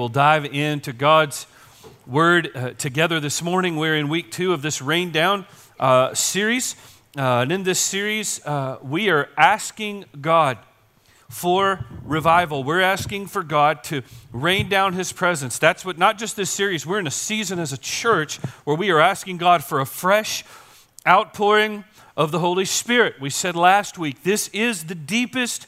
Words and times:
will 0.00 0.08
dive 0.08 0.46
into 0.46 0.94
God's 0.94 1.46
word 2.06 2.50
uh, 2.56 2.70
together 2.70 3.20
this 3.20 3.42
morning. 3.42 3.76
We're 3.76 3.96
in 3.96 4.08
week 4.08 4.30
two 4.30 4.54
of 4.54 4.62
this 4.62 4.80
Rain 4.80 5.10
Down 5.10 5.44
uh, 5.78 6.14
series. 6.14 6.74
Uh, 7.18 7.40
and 7.42 7.52
in 7.52 7.64
this 7.64 7.78
series, 7.78 8.40
uh, 8.46 8.78
we 8.82 9.10
are 9.10 9.28
asking 9.36 10.06
God 10.18 10.56
for 11.28 11.84
revival. 12.02 12.64
We're 12.64 12.80
asking 12.80 13.26
for 13.26 13.42
God 13.42 13.84
to 13.84 14.00
rain 14.32 14.70
down 14.70 14.94
his 14.94 15.12
presence. 15.12 15.58
That's 15.58 15.84
what, 15.84 15.98
not 15.98 16.16
just 16.16 16.34
this 16.34 16.48
series, 16.48 16.86
we're 16.86 16.98
in 16.98 17.06
a 17.06 17.10
season 17.10 17.58
as 17.58 17.74
a 17.74 17.78
church 17.78 18.38
where 18.64 18.76
we 18.76 18.88
are 18.90 19.00
asking 19.00 19.36
God 19.36 19.62
for 19.62 19.80
a 19.80 19.86
fresh 19.86 20.44
outpouring 21.06 21.84
of 22.16 22.30
the 22.30 22.38
Holy 22.38 22.64
Spirit. 22.64 23.20
We 23.20 23.28
said 23.28 23.54
last 23.54 23.98
week, 23.98 24.22
this 24.22 24.48
is 24.48 24.84
the 24.84 24.94
deepest 24.94 25.66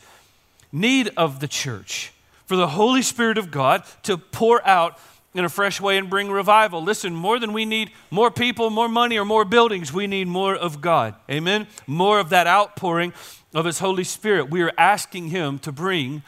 need 0.72 1.10
of 1.18 1.40
the 1.40 1.48
church 1.48 2.11
for 2.52 2.56
the 2.56 2.68
Holy 2.68 3.00
Spirit 3.00 3.38
of 3.38 3.50
God 3.50 3.82
to 4.02 4.18
pour 4.18 4.62
out 4.68 4.98
in 5.32 5.42
a 5.42 5.48
fresh 5.48 5.80
way 5.80 5.96
and 5.96 6.10
bring 6.10 6.30
revival. 6.30 6.82
Listen, 6.82 7.14
more 7.14 7.38
than 7.38 7.54
we 7.54 7.64
need 7.64 7.90
more 8.10 8.30
people, 8.30 8.68
more 8.68 8.90
money, 8.90 9.16
or 9.16 9.24
more 9.24 9.46
buildings, 9.46 9.90
we 9.90 10.06
need 10.06 10.28
more 10.28 10.54
of 10.54 10.82
God. 10.82 11.14
Amen? 11.30 11.66
More 11.86 12.20
of 12.20 12.28
that 12.28 12.46
outpouring 12.46 13.14
of 13.54 13.64
His 13.64 13.78
Holy 13.78 14.04
Spirit. 14.04 14.50
We 14.50 14.60
are 14.60 14.72
asking 14.76 15.28
Him 15.28 15.60
to 15.60 15.72
bring 15.72 16.24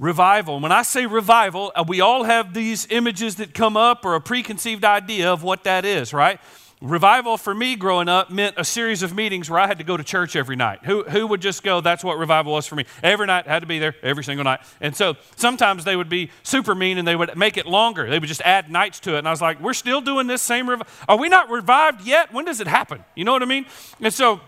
revival. 0.00 0.58
When 0.58 0.72
I 0.72 0.82
say 0.82 1.06
revival, 1.06 1.70
uh, 1.76 1.84
we 1.86 2.00
all 2.00 2.24
have 2.24 2.54
these 2.54 2.88
images 2.90 3.36
that 3.36 3.54
come 3.54 3.76
up 3.76 4.04
or 4.04 4.16
a 4.16 4.20
preconceived 4.20 4.84
idea 4.84 5.32
of 5.32 5.44
what 5.44 5.62
that 5.62 5.84
is, 5.84 6.12
right? 6.12 6.40
Revival 6.80 7.36
for 7.36 7.52
me 7.52 7.74
growing 7.74 8.08
up 8.08 8.30
meant 8.30 8.54
a 8.56 8.64
series 8.64 9.02
of 9.02 9.12
meetings 9.12 9.50
where 9.50 9.58
I 9.58 9.66
had 9.66 9.78
to 9.78 9.84
go 9.84 9.96
to 9.96 10.04
church 10.04 10.36
every 10.36 10.54
night. 10.54 10.78
Who, 10.84 11.02
who 11.02 11.26
would 11.26 11.40
just 11.40 11.64
go? 11.64 11.80
That's 11.80 12.04
what 12.04 12.18
revival 12.18 12.52
was 12.52 12.68
for 12.68 12.76
me. 12.76 12.84
Every 13.02 13.26
night, 13.26 13.48
had 13.48 13.60
to 13.60 13.66
be 13.66 13.80
there 13.80 13.96
every 14.00 14.22
single 14.22 14.44
night. 14.44 14.60
And 14.80 14.94
so 14.94 15.16
sometimes 15.34 15.82
they 15.82 15.96
would 15.96 16.08
be 16.08 16.30
super 16.44 16.76
mean 16.76 16.96
and 16.96 17.06
they 17.06 17.16
would 17.16 17.36
make 17.36 17.56
it 17.56 17.66
longer. 17.66 18.08
They 18.08 18.20
would 18.20 18.28
just 18.28 18.42
add 18.42 18.70
nights 18.70 19.00
to 19.00 19.16
it. 19.16 19.18
And 19.18 19.26
I 19.26 19.32
was 19.32 19.42
like, 19.42 19.60
we're 19.60 19.74
still 19.74 20.00
doing 20.00 20.28
this 20.28 20.40
same 20.40 20.70
revival. 20.70 20.92
Are 21.08 21.18
we 21.18 21.28
not 21.28 21.50
revived 21.50 22.06
yet? 22.06 22.32
When 22.32 22.44
does 22.44 22.60
it 22.60 22.68
happen? 22.68 23.04
You 23.16 23.24
know 23.24 23.32
what 23.32 23.42
I 23.42 23.46
mean? 23.46 23.66
And 24.00 24.14
so, 24.14 24.40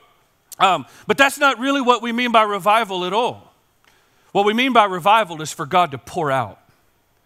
um, 0.60 0.86
but 1.08 1.18
that's 1.18 1.38
not 1.38 1.58
really 1.58 1.80
what 1.80 2.00
we 2.00 2.12
mean 2.12 2.30
by 2.30 2.42
revival 2.42 3.04
at 3.06 3.12
all. 3.12 3.52
What 4.30 4.44
we 4.44 4.54
mean 4.54 4.72
by 4.72 4.84
revival 4.84 5.42
is 5.42 5.52
for 5.52 5.66
God 5.66 5.90
to 5.90 5.98
pour 5.98 6.30
out 6.30 6.60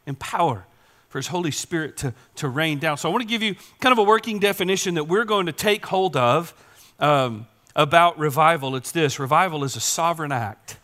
in 0.07 0.15
power 0.15 0.67
for 1.15 1.19
His 1.21 1.29
Holy 1.29 1.53
Spirit 1.53 1.97
to, 1.99 2.13
to 2.35 2.49
rain 2.49 2.81
down. 2.81 2.99
So 2.99 3.09
I 3.09 3.13
want 3.13 3.23
to 3.23 3.29
give 3.29 3.41
you 3.41 3.55
kind 3.79 3.93
of 3.93 3.99
a 3.99 4.03
working 4.03 4.41
definition 4.41 4.95
that 4.95 5.05
we're 5.05 5.25
going 5.25 5.47
to 5.47 5.53
take 5.53 5.87
hold 5.87 6.17
of 6.17 6.53
um, 6.99 7.47
about 7.77 8.19
revival. 8.19 8.75
It's 8.75 8.91
this 8.91 9.21
revival 9.21 9.63
is 9.63 9.77
a 9.77 9.81
sovereign 9.81 10.33
act 10.33 10.77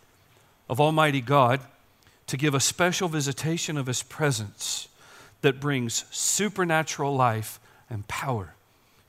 of 0.69 0.79
Almighty 0.79 1.19
God 1.19 1.59
to 2.27 2.37
give 2.37 2.53
a 2.53 2.61
special 2.61 3.09
visitation 3.09 3.77
of 3.77 3.87
His 3.87 4.03
presence 4.03 4.87
that 5.41 5.59
brings 5.59 6.05
supernatural 6.11 7.13
life 7.13 7.59
and 7.89 8.07
power 8.07 8.53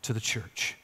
to 0.02 0.12
the 0.12 0.18
church. 0.18 0.74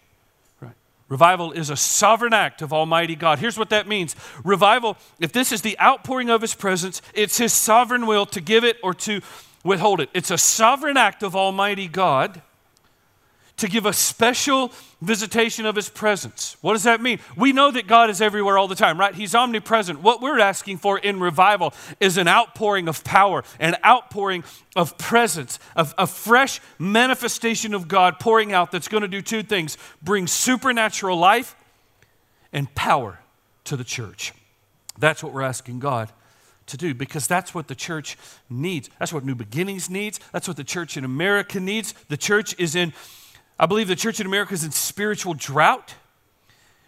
Revival 1.09 1.53
is 1.53 1.71
a 1.71 1.77
sovereign 1.77 2.35
act 2.35 2.61
of 2.61 2.73
Almighty 2.73 3.17
God. 3.17 3.39
Here's 3.39 3.59
what 3.59 3.71
that 3.71 3.89
means 3.89 4.15
Revival, 4.45 4.99
if 5.19 5.33
this 5.33 5.51
is 5.51 5.63
the 5.63 5.77
outpouring 5.81 6.31
of 6.31 6.43
His 6.43 6.55
presence, 6.55 7.03
it's 7.13 7.39
His 7.39 7.53
sovereign 7.53 8.07
will 8.07 8.27
to 8.27 8.41
give 8.41 8.63
it 8.63 8.77
or 8.85 8.95
to 8.95 9.21
withhold 9.69 10.01
it. 10.01 10.09
It's 10.15 10.31
a 10.31 10.39
sovereign 10.39 10.97
act 10.97 11.23
of 11.23 11.37
Almighty 11.37 11.87
God 11.87 12.43
to 13.59 13.69
give 13.69 13.87
a 13.87 13.93
special 13.93 14.73
visitation 15.03 15.67
of 15.67 15.77
His 15.77 15.89
presence. 15.89 16.57
What 16.61 16.73
does 16.73 16.85
that 16.85 17.01
mean? 17.01 17.19
We 17.37 17.53
know 17.53 17.71
that 17.73 17.87
God 17.87 18.09
is 18.09 18.21
everywhere 18.21 18.57
all 18.57 18.69
the 18.69 18.77
time, 18.77 18.99
right? 18.99 19.15
He's 19.15 19.35
omnipresent. 19.35 20.01
What 20.01 20.23
we're 20.23 20.39
asking 20.39 20.79
for 20.79 20.99
in 20.99 21.21
revival 21.21 21.75
is 22.01 22.17
an 22.17 22.29
outpouring 22.29 22.89
of 22.89 23.05
power, 23.05 23.45
an 23.59 23.77
outpouring 23.85 24.45
of 24.75 24.97
presence, 24.97 25.59
of 25.77 25.93
a 25.99 26.07
fresh 26.07 26.61
manifestation 26.79 27.75
of 27.75 27.89
God 27.89 28.19
pouring 28.21 28.53
out 28.53 28.71
that's 28.71 28.89
going 28.89 29.03
to 29.03 29.09
do 29.09 29.21
two 29.21 29.43
things 29.43 29.77
bring 30.01 30.27
supernatural 30.27 31.19
life 31.19 31.57
and 32.53 32.73
power 32.75 33.19
to 33.65 33.77
the 33.77 33.85
church. 33.85 34.33
That's 34.99 35.23
what 35.23 35.33
we're 35.33 35.43
asking 35.43 35.81
God 35.81 36.13
to 36.69 36.77
do 36.77 36.95
because 36.95 37.27
that's 37.27 37.55
what 37.55 37.69
the 37.69 37.75
church 37.75 38.17
needs. 38.49 38.89
That's 38.99 39.13
what 39.13 39.25
New 39.25 39.35
Beginnings 39.35 39.91
needs. 39.91 40.21
That's 40.33 40.49
what 40.49 40.57
the 40.57 40.65
church 40.65 40.97
in 40.97 41.05
America 41.05 41.61
needs. 41.61 41.93
The 42.09 42.17
church 42.17 42.55
is 42.59 42.75
in, 42.75 42.93
I 43.59 43.67
believe 43.67 43.89
the 43.89 43.97
church 43.97 44.21
in 44.21 44.27
America 44.27 44.55
is 44.55 44.65
in 44.65 44.71
spiritual 44.71 45.35
drought. 45.35 45.95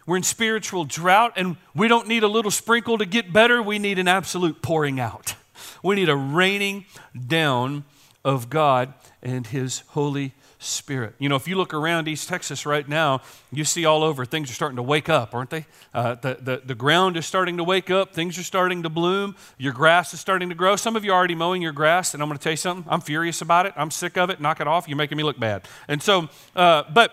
We're 0.05 0.17
in 0.17 0.23
spiritual 0.23 0.85
drought, 0.85 1.33
and 1.35 1.57
we 1.75 1.87
don't 1.87 2.07
need 2.07 2.23
a 2.23 2.27
little 2.27 2.51
sprinkle 2.51 2.97
to 2.97 3.05
get 3.05 3.31
better. 3.31 3.61
We 3.61 3.77
need 3.77 3.99
an 3.99 4.07
absolute 4.07 4.61
pouring 4.61 4.99
out. 4.99 5.35
We 5.83 5.95
need 5.95 6.09
a 6.09 6.15
raining 6.15 6.85
down 7.27 7.85
of 8.23 8.49
God 8.49 8.93
and 9.21 9.45
His 9.45 9.79
Holy 9.89 10.33
Spirit. 10.63 11.15
You 11.17 11.27
know, 11.27 11.35
if 11.35 11.47
you 11.47 11.55
look 11.55 11.73
around 11.73 12.07
East 12.07 12.29
Texas 12.29 12.67
right 12.67 12.87
now, 12.87 13.21
you 13.51 13.65
see 13.65 13.83
all 13.83 14.03
over 14.03 14.25
things 14.25 14.51
are 14.51 14.53
starting 14.53 14.75
to 14.75 14.83
wake 14.83 15.09
up, 15.09 15.33
aren't 15.33 15.49
they? 15.49 15.65
Uh, 15.91 16.15
the, 16.15 16.37
the, 16.39 16.61
the 16.63 16.75
ground 16.75 17.17
is 17.17 17.25
starting 17.25 17.57
to 17.57 17.63
wake 17.63 17.89
up, 17.89 18.13
things 18.13 18.37
are 18.37 18.43
starting 18.43 18.83
to 18.83 18.89
bloom, 18.89 19.35
your 19.57 19.73
grass 19.73 20.13
is 20.13 20.19
starting 20.19 20.49
to 20.49 20.55
grow. 20.55 20.75
Some 20.75 20.95
of 20.95 21.03
you 21.03 21.11
are 21.11 21.17
already 21.17 21.33
mowing 21.33 21.63
your 21.63 21.71
grass, 21.71 22.13
and 22.13 22.21
I'm 22.21 22.29
going 22.29 22.37
to 22.37 22.43
tell 22.43 22.53
you 22.53 22.57
something. 22.57 22.85
I'm 22.91 23.01
furious 23.01 23.41
about 23.41 23.65
it. 23.65 23.73
I'm 23.75 23.89
sick 23.89 24.17
of 24.17 24.29
it. 24.29 24.39
Knock 24.39 24.61
it 24.61 24.67
off. 24.67 24.87
You're 24.87 24.97
making 24.97 25.17
me 25.17 25.23
look 25.23 25.39
bad. 25.39 25.67
And 25.87 26.01
so, 26.01 26.29
uh, 26.55 26.83
but 26.93 27.11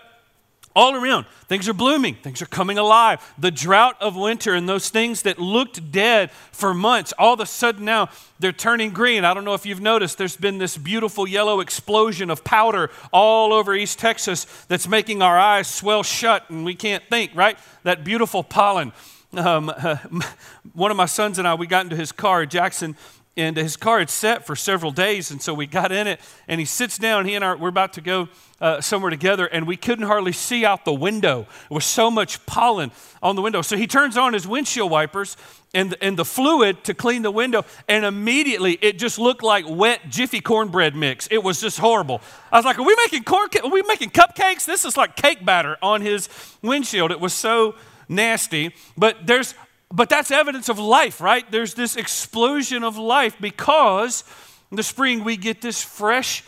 all 0.75 0.95
around. 0.95 1.25
Things 1.47 1.67
are 1.67 1.73
blooming, 1.73 2.15
things 2.15 2.41
are 2.41 2.47
coming 2.47 2.77
alive. 2.77 3.33
The 3.37 3.51
drought 3.51 3.95
of 3.99 4.15
winter 4.15 4.53
and 4.53 4.69
those 4.69 4.89
things 4.89 5.23
that 5.23 5.39
looked 5.39 5.91
dead 5.91 6.31
for 6.51 6.73
months, 6.73 7.13
all 7.17 7.33
of 7.33 7.39
a 7.39 7.45
sudden 7.45 7.85
now 7.85 8.09
they're 8.39 8.51
turning 8.51 8.91
green. 8.91 9.25
I 9.25 9.33
don't 9.33 9.45
know 9.45 9.55
if 9.55 9.65
you've 9.65 9.81
noticed, 9.81 10.17
there's 10.17 10.37
been 10.37 10.57
this 10.57 10.77
beautiful 10.77 11.27
yellow 11.27 11.59
explosion 11.59 12.29
of 12.29 12.43
powder 12.43 12.91
all 13.11 13.51
over 13.51 13.73
East 13.73 13.99
Texas 13.99 14.45
that's 14.67 14.87
making 14.87 15.21
our 15.21 15.37
eyes 15.37 15.67
swell 15.67 16.03
shut 16.03 16.49
and 16.49 16.63
we 16.63 16.75
can't 16.75 17.03
think, 17.09 17.31
right? 17.35 17.57
That 17.83 18.03
beautiful 18.03 18.43
pollen. 18.43 18.93
Um, 19.33 19.69
uh, 19.69 19.97
one 20.73 20.91
of 20.91 20.97
my 20.97 21.05
sons 21.05 21.39
and 21.39 21.47
I, 21.47 21.55
we 21.55 21.67
got 21.67 21.83
into 21.85 21.95
his 21.95 22.11
car, 22.11 22.45
Jackson 22.45 22.95
and 23.39 23.57
his 23.57 23.77
car 23.77 23.99
had 23.99 24.09
set 24.09 24.45
for 24.45 24.55
several 24.55 24.91
days 24.91 25.31
and 25.31 25.41
so 25.41 25.53
we 25.53 25.65
got 25.65 25.91
in 25.91 26.07
it 26.07 26.19
and 26.47 26.59
he 26.59 26.65
sits 26.65 26.97
down 26.97 27.25
he 27.25 27.35
and 27.35 27.43
I 27.43 27.55
we're 27.55 27.69
about 27.69 27.93
to 27.93 28.01
go 28.01 28.27
uh, 28.61 28.81
somewhere 28.81 29.09
together 29.09 29.45
and 29.45 29.65
we 29.65 29.77
couldn't 29.77 30.05
hardly 30.05 30.31
see 30.31 30.65
out 30.65 30.83
the 30.85 30.93
window. 30.93 31.47
There 31.69 31.75
was 31.75 31.85
so 31.85 32.11
much 32.11 32.45
pollen 32.45 32.91
on 33.23 33.35
the 33.35 33.41
window. 33.41 33.61
So 33.61 33.77
he 33.77 33.87
turns 33.87 34.17
on 34.17 34.33
his 34.33 34.47
windshield 34.47 34.91
wipers 34.91 35.37
and, 35.73 35.95
and 36.01 36.17
the 36.17 36.25
fluid 36.25 36.83
to 36.83 36.93
clean 36.93 37.21
the 37.21 37.31
window 37.31 37.63
and 37.87 38.03
immediately 38.05 38.77
it 38.81 38.99
just 38.99 39.17
looked 39.17 39.43
like 39.43 39.65
wet 39.67 40.09
jiffy 40.09 40.41
cornbread 40.41 40.95
mix. 40.95 41.27
It 41.31 41.43
was 41.43 41.61
just 41.61 41.79
horrible. 41.79 42.21
I 42.51 42.57
was 42.57 42.65
like 42.65 42.79
are 42.79 42.83
we 42.83 42.95
making 43.05 43.23
corn 43.23 43.49
are 43.63 43.69
we 43.69 43.81
making 43.83 44.09
cupcakes? 44.09 44.65
This 44.65 44.85
is 44.85 44.97
like 44.97 45.15
cake 45.15 45.45
batter 45.45 45.77
on 45.81 46.01
his 46.01 46.29
windshield. 46.61 47.11
It 47.11 47.19
was 47.19 47.33
so 47.33 47.75
nasty. 48.09 48.73
But 48.97 49.25
there's 49.25 49.53
but 49.93 50.09
that's 50.09 50.31
evidence 50.31 50.69
of 50.69 50.77
life, 50.77 51.19
right? 51.19 51.49
There's 51.51 51.73
this 51.73 51.95
explosion 51.95 52.83
of 52.83 52.97
life 52.97 53.35
because 53.39 54.23
in 54.71 54.77
the 54.77 54.83
spring 54.83 55.23
we 55.23 55.35
get 55.35 55.61
this 55.61 55.83
fresh 55.83 56.43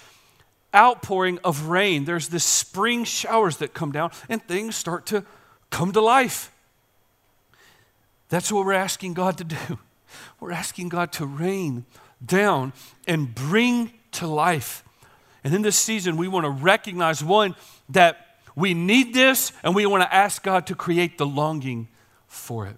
outpouring 0.76 1.40
of 1.44 1.64
rain. 1.64 2.06
There's 2.06 2.30
this 2.30 2.46
spring 2.46 3.04
showers 3.04 3.58
that 3.58 3.74
come 3.74 3.92
down 3.92 4.12
and 4.30 4.42
things 4.44 4.76
start 4.76 5.06
to 5.08 5.26
come 5.70 5.92
to 5.94 6.02
life. 6.02 6.52
That's 8.30 8.52
what 8.52 8.66
we're 8.66 8.74
asking 8.74 9.14
God 9.14 9.38
to 9.40 9.44
do. 9.44 9.58
We're 10.42 10.52
asking 10.52 10.90
God 10.90 11.14
to 11.14 11.26
rain 11.26 11.86
down 12.26 12.74
and 13.08 13.34
bring 13.34 13.94
to 14.14 14.28
life. 14.28 14.84
And 15.44 15.54
in 15.54 15.62
this 15.62 15.78
season, 15.78 16.18
we 16.18 16.28
want 16.28 16.46
to 16.46 16.50
recognize 16.50 17.24
one, 17.24 17.56
that 17.90 18.38
we 18.56 18.74
need 18.74 19.14
this, 19.14 19.54
and 19.64 19.74
we 19.74 19.86
want 19.86 20.04
to 20.04 20.14
ask 20.14 20.44
God 20.44 20.68
to 20.68 20.76
create 20.76 21.18
the 21.18 21.26
longing 21.26 21.88
for 22.28 22.68
it. 22.68 22.76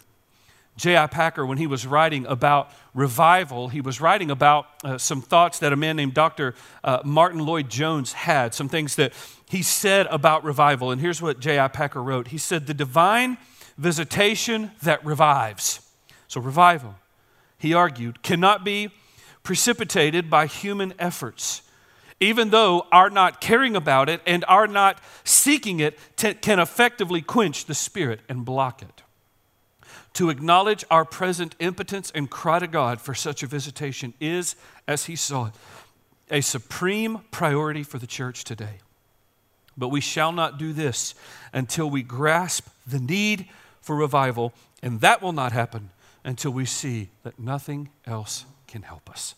J.I. 0.75 1.07
Packer, 1.07 1.45
when 1.45 1.59
he 1.59 1.67
was 1.67 1.85
writing 1.85 2.25
about 2.25 2.71
revival, 2.93 3.67
he 3.67 3.79
was 3.79 4.01
writing 4.01 4.31
about 4.31 4.65
uh, 4.83 4.97
some 4.97 5.21
thoughts 5.21 5.59
that 5.59 5.71
a 5.71 5.75
man 5.75 5.95
named 5.95 6.15
Dr. 6.15 6.55
Uh, 6.83 6.99
Martyn 7.05 7.39
Lloyd-Jones 7.39 8.13
had, 8.13 8.55
some 8.55 8.69
things 8.69 8.95
that 8.95 9.13
he 9.47 9.61
said 9.61 10.07
about 10.07 10.43
revival. 10.43 10.89
And 10.89 10.99
here's 10.99 11.21
what 11.21 11.39
J.I. 11.39 11.67
Packer 11.67 12.01
wrote 12.01 12.29
He 12.29 12.39
said, 12.39 12.65
The 12.65 12.73
divine 12.73 13.37
visitation 13.77 14.71
that 14.81 15.03
revives. 15.05 15.79
So, 16.27 16.41
revival, 16.41 16.95
he 17.59 17.73
argued, 17.73 18.23
cannot 18.23 18.63
be 18.63 18.89
precipitated 19.43 20.29
by 20.29 20.47
human 20.47 20.93
efforts. 20.97 21.61
Even 22.19 22.49
though 22.49 22.87
our 22.91 23.09
not 23.09 23.41
caring 23.41 23.75
about 23.75 24.09
it 24.09 24.21
and 24.25 24.43
our 24.47 24.65
not 24.65 24.97
seeking 25.23 25.79
it 25.79 25.99
t- 26.15 26.33
can 26.33 26.57
effectively 26.57 27.21
quench 27.21 27.65
the 27.65 27.73
spirit 27.75 28.21
and 28.29 28.45
block 28.45 28.81
it 28.81 29.03
to 30.13 30.29
acknowledge 30.29 30.85
our 30.91 31.05
present 31.05 31.55
impotence 31.59 32.11
and 32.13 32.29
cry 32.29 32.59
to 32.59 32.67
God 32.67 33.01
for 33.01 33.13
such 33.13 33.43
a 33.43 33.47
visitation 33.47 34.13
is, 34.19 34.55
as 34.87 35.05
he 35.05 35.15
saw 35.15 35.47
it, 35.47 35.53
a 36.29 36.41
supreme 36.41 37.21
priority 37.31 37.83
for 37.83 37.97
the 37.97 38.07
church 38.07 38.43
today. 38.43 38.79
But 39.75 39.89
we 39.89 40.01
shall 40.01 40.31
not 40.31 40.57
do 40.59 40.71
this 40.71 41.15
until 41.51 41.89
we 41.89 42.03
grasp 42.03 42.67
the 42.85 42.99
need 42.99 43.47
for 43.81 43.95
revival, 43.95 44.53
and 44.81 45.01
that 45.01 45.21
will 45.21 45.33
not 45.33 45.51
happen 45.51 45.89
until 46.23 46.51
we 46.51 46.65
see 46.65 47.09
that 47.23 47.39
nothing 47.39 47.89
else 48.05 48.45
can 48.67 48.83
help 48.83 49.09
us. 49.09 49.35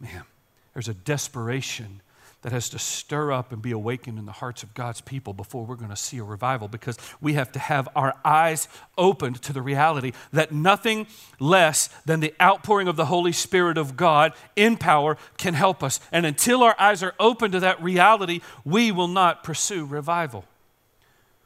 Man, 0.00 0.24
There's 0.72 0.88
a 0.88 0.94
desperation 0.94 2.00
that 2.42 2.52
has 2.52 2.68
to 2.70 2.78
stir 2.78 3.32
up 3.32 3.52
and 3.52 3.62
be 3.62 3.70
awakened 3.70 4.18
in 4.18 4.26
the 4.26 4.32
hearts 4.32 4.62
of 4.62 4.74
God's 4.74 5.00
people 5.00 5.32
before 5.32 5.64
we're 5.64 5.76
going 5.76 5.90
to 5.90 5.96
see 5.96 6.18
a 6.18 6.24
revival 6.24 6.68
because 6.68 6.98
we 7.20 7.34
have 7.34 7.52
to 7.52 7.58
have 7.58 7.88
our 7.94 8.14
eyes 8.24 8.68
opened 8.98 9.40
to 9.42 9.52
the 9.52 9.62
reality 9.62 10.12
that 10.32 10.52
nothing 10.52 11.06
less 11.38 11.88
than 12.04 12.20
the 12.20 12.34
outpouring 12.40 12.88
of 12.88 12.96
the 12.96 13.06
Holy 13.06 13.32
Spirit 13.32 13.78
of 13.78 13.96
God 13.96 14.32
in 14.56 14.76
power 14.76 15.16
can 15.38 15.54
help 15.54 15.82
us. 15.84 16.00
And 16.10 16.26
until 16.26 16.62
our 16.62 16.76
eyes 16.78 17.02
are 17.02 17.14
open 17.20 17.52
to 17.52 17.60
that 17.60 17.80
reality, 17.80 18.40
we 18.64 18.90
will 18.90 19.08
not 19.08 19.44
pursue 19.44 19.84
revival. 19.84 20.44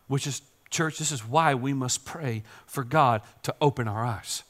Which 0.09 0.27
is, 0.27 0.41
church, 0.71 0.99
this 0.99 1.13
is 1.13 1.27
why 1.27 1.55
we 1.55 1.75
must 1.75 2.07
pray 2.07 2.43
for 2.67 2.85
God 2.85 3.21
to 3.43 3.55
open 3.61 3.87
our 3.87 4.05
eyes. 4.05 4.43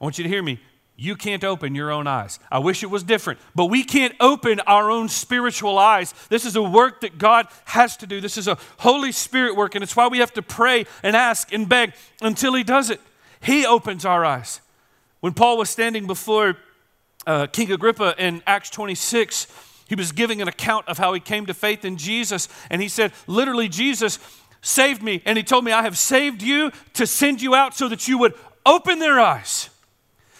I 0.00 0.04
want 0.04 0.18
you 0.18 0.24
to 0.24 0.30
hear 0.30 0.42
me. 0.42 0.60
You 1.02 1.16
can't 1.16 1.42
open 1.42 1.74
your 1.74 1.90
own 1.90 2.06
eyes. 2.06 2.38
I 2.48 2.60
wish 2.60 2.84
it 2.84 2.86
was 2.86 3.02
different, 3.02 3.40
but 3.56 3.66
we 3.66 3.82
can't 3.82 4.14
open 4.20 4.60
our 4.68 4.88
own 4.88 5.08
spiritual 5.08 5.76
eyes. 5.76 6.14
This 6.28 6.44
is 6.44 6.54
a 6.54 6.62
work 6.62 7.00
that 7.00 7.18
God 7.18 7.48
has 7.64 7.96
to 7.96 8.06
do. 8.06 8.20
This 8.20 8.38
is 8.38 8.46
a 8.46 8.56
Holy 8.78 9.10
Spirit 9.10 9.56
work, 9.56 9.74
and 9.74 9.82
it's 9.82 9.96
why 9.96 10.06
we 10.06 10.18
have 10.18 10.32
to 10.34 10.42
pray 10.42 10.86
and 11.02 11.16
ask 11.16 11.52
and 11.52 11.68
beg 11.68 11.94
until 12.20 12.54
He 12.54 12.62
does 12.62 12.88
it. 12.88 13.00
He 13.40 13.66
opens 13.66 14.04
our 14.04 14.24
eyes. 14.24 14.60
When 15.18 15.32
Paul 15.32 15.58
was 15.58 15.70
standing 15.70 16.06
before 16.06 16.56
uh, 17.26 17.48
King 17.48 17.72
Agrippa 17.72 18.14
in 18.16 18.40
Acts 18.46 18.70
26, 18.70 19.48
he 19.88 19.96
was 19.96 20.12
giving 20.12 20.40
an 20.40 20.46
account 20.46 20.86
of 20.86 20.98
how 20.98 21.14
he 21.14 21.20
came 21.20 21.46
to 21.46 21.54
faith 21.54 21.84
in 21.84 21.96
Jesus, 21.96 22.48
and 22.70 22.80
he 22.80 22.86
said, 22.86 23.10
literally, 23.26 23.68
Jesus 23.68 24.20
saved 24.60 25.02
me, 25.02 25.20
and 25.24 25.36
he 25.36 25.42
told 25.42 25.64
me, 25.64 25.72
I 25.72 25.82
have 25.82 25.98
saved 25.98 26.42
you 26.42 26.70
to 26.94 27.08
send 27.08 27.42
you 27.42 27.56
out 27.56 27.74
so 27.74 27.88
that 27.88 28.06
you 28.06 28.18
would 28.18 28.34
open 28.64 29.00
their 29.00 29.18
eyes 29.18 29.68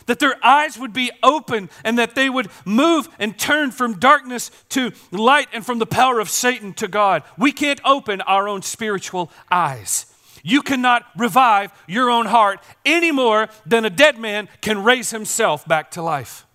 that 0.06 0.18
their 0.18 0.36
eyes 0.44 0.78
would 0.78 0.92
be 0.92 1.10
open 1.22 1.70
and 1.84 1.98
that 1.98 2.14
they 2.14 2.28
would 2.28 2.48
move 2.64 3.08
and 3.18 3.38
turn 3.38 3.70
from 3.70 3.98
darkness 3.98 4.50
to 4.70 4.92
light 5.10 5.48
and 5.52 5.64
from 5.64 5.78
the 5.78 5.86
power 5.86 6.20
of 6.20 6.28
Satan 6.28 6.72
to 6.74 6.88
God. 6.88 7.22
We 7.38 7.52
can't 7.52 7.80
open 7.84 8.20
our 8.22 8.48
own 8.48 8.62
spiritual 8.62 9.30
eyes. 9.50 10.06
You 10.42 10.62
cannot 10.62 11.04
revive 11.16 11.72
your 11.86 12.10
own 12.10 12.26
heart 12.26 12.60
any 12.84 13.12
more 13.12 13.48
than 13.64 13.84
a 13.84 13.90
dead 13.90 14.18
man 14.18 14.48
can 14.60 14.82
raise 14.82 15.10
himself 15.10 15.66
back 15.66 15.92
to 15.92 16.02
life. 16.02 16.46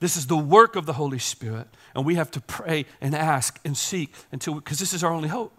This 0.00 0.16
is 0.16 0.26
the 0.26 0.36
work 0.36 0.74
of 0.74 0.84
the 0.84 0.94
Holy 0.94 1.20
Spirit, 1.20 1.68
and 1.94 2.04
we 2.04 2.16
have 2.16 2.30
to 2.32 2.40
pray 2.40 2.86
and 3.00 3.14
ask 3.14 3.60
and 3.64 3.76
seek 3.76 4.12
until 4.32 4.54
because 4.54 4.80
this 4.80 4.92
is 4.92 5.04
our 5.04 5.12
only 5.12 5.28
hope. 5.28 5.52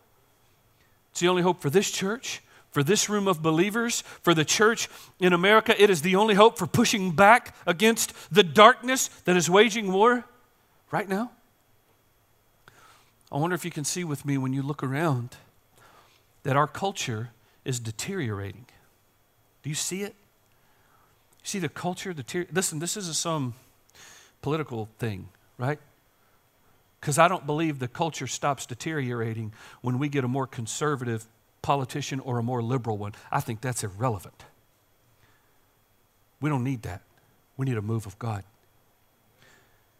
It's 1.11 1.21
the 1.21 1.29
only 1.29 1.43
hope 1.43 1.61
for 1.61 1.69
this 1.69 1.89
church 1.89 2.41
for 2.73 2.83
this 2.83 3.07
room 3.07 3.27
of 3.27 3.43
believers, 3.43 4.01
for 4.23 4.33
the 4.33 4.43
church 4.43 4.89
in 5.19 5.31
America. 5.31 5.79
It 5.81 5.91
is 5.91 6.01
the 6.01 6.15
only 6.15 6.33
hope 6.33 6.57
for 6.57 6.65
pushing 6.65 7.11
back 7.11 7.55
against 7.67 8.13
the 8.33 8.41
darkness 8.41 9.09
that 9.25 9.37
is 9.37 9.47
waging 9.47 9.93
war 9.93 10.25
right 10.91 11.07
now. 11.07 11.31
I 13.31 13.37
wonder 13.37 13.55
if 13.55 13.63
you 13.63 13.69
can 13.69 13.83
see 13.83 14.03
with 14.03 14.25
me 14.25 14.39
when 14.39 14.53
you 14.53 14.63
look 14.63 14.81
around 14.81 15.37
that 16.41 16.55
our 16.55 16.67
culture 16.67 17.29
is 17.63 17.79
deteriorating. 17.79 18.65
Do 19.61 19.69
you 19.69 19.75
see 19.75 20.01
it? 20.01 20.15
You 21.43 21.47
see 21.47 21.59
the 21.59 21.69
culture 21.69 22.11
deteriorate? 22.11 22.55
Listen, 22.55 22.79
this 22.79 22.97
isn't 22.97 23.15
some 23.15 23.53
political 24.41 24.89
thing, 24.97 25.29
right? 25.59 25.79
Because 26.99 27.19
I 27.19 27.27
don't 27.27 27.45
believe 27.45 27.77
the 27.77 27.87
culture 27.87 28.27
stops 28.27 28.65
deteriorating 28.65 29.53
when 29.81 29.99
we 29.99 30.09
get 30.09 30.23
a 30.23 30.27
more 30.27 30.47
conservative 30.47 31.27
politician 31.63 32.19
or 32.19 32.37
a 32.37 32.43
more 32.43 32.61
liberal 32.61 32.99
one. 32.99 33.13
I 33.31 33.39
think 33.39 33.61
that's 33.61 33.83
irrelevant. 33.83 34.43
We 36.39 36.49
don't 36.49 36.63
need 36.63 36.83
that. 36.83 37.01
We 37.57 37.65
need 37.65 37.77
a 37.77 37.81
move 37.81 38.05
of 38.05 38.19
God. 38.19 38.43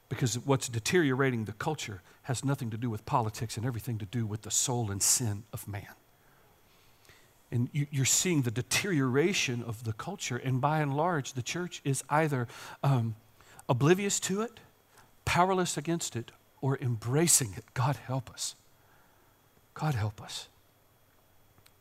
Because 0.10 0.38
what's 0.38 0.70
deteriorating 0.70 1.46
the 1.46 1.54
culture 1.54 2.04
has 2.24 2.46
nothing 2.46 2.70
to 2.70 2.78
do 2.78 2.90
with 2.90 3.06
politics 3.06 3.58
and 3.58 3.66
everything 3.66 3.98
to 3.98 4.06
do 4.06 4.28
with 4.28 4.44
the 4.44 4.52
soul 4.52 4.92
and 4.92 5.02
sin 5.02 5.44
of 5.52 5.68
man. 5.68 5.96
And 7.52 7.70
you're 7.72 8.06
seeing 8.06 8.42
the 8.42 8.52
deterioration 8.52 9.64
of 9.64 9.84
the 9.84 9.94
culture, 9.94 10.38
and 10.38 10.60
by 10.60 10.80
and 10.80 10.98
large, 10.98 11.34
the 11.34 11.44
church 11.44 11.82
is 11.84 12.04
either 12.10 12.48
um, 12.84 13.16
oblivious 13.70 14.20
to 14.22 14.42
it, 14.42 14.60
powerless 15.24 15.78
against 15.78 16.16
it, 16.16 16.32
or 16.62 16.78
embracing 16.80 17.54
it. 17.56 17.64
God 17.74 17.96
help 17.96 18.32
us. 18.32 18.56
God 19.76 19.94
help 19.94 20.22
us. 20.22 20.48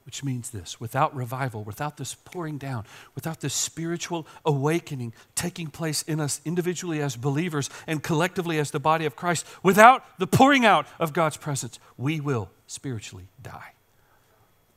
Which 0.04 0.24
means 0.24 0.50
this 0.50 0.80
without 0.80 1.14
revival, 1.14 1.62
without 1.62 1.96
this 1.96 2.14
pouring 2.14 2.58
down, 2.58 2.84
without 3.14 3.40
this 3.40 3.54
spiritual 3.54 4.26
awakening 4.44 5.14
taking 5.34 5.68
place 5.68 6.02
in 6.02 6.20
us 6.20 6.40
individually 6.44 7.00
as 7.00 7.16
believers 7.16 7.70
and 7.86 8.02
collectively 8.02 8.58
as 8.58 8.72
the 8.72 8.80
body 8.80 9.06
of 9.06 9.14
Christ, 9.14 9.46
without 9.62 10.04
the 10.18 10.26
pouring 10.26 10.64
out 10.64 10.86
of 10.98 11.12
God's 11.12 11.36
presence, 11.36 11.78
we 11.96 12.20
will 12.20 12.50
spiritually 12.66 13.28
die. 13.40 13.72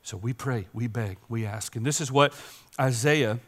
So 0.04 0.18
we 0.18 0.34
pray, 0.34 0.68
we 0.72 0.86
beg, 0.86 1.18
we 1.28 1.48
ask. 1.48 1.76
And 1.76 1.84
this 1.84 2.00
is 2.00 2.12
what 2.12 2.34
Isaiah 2.80 3.40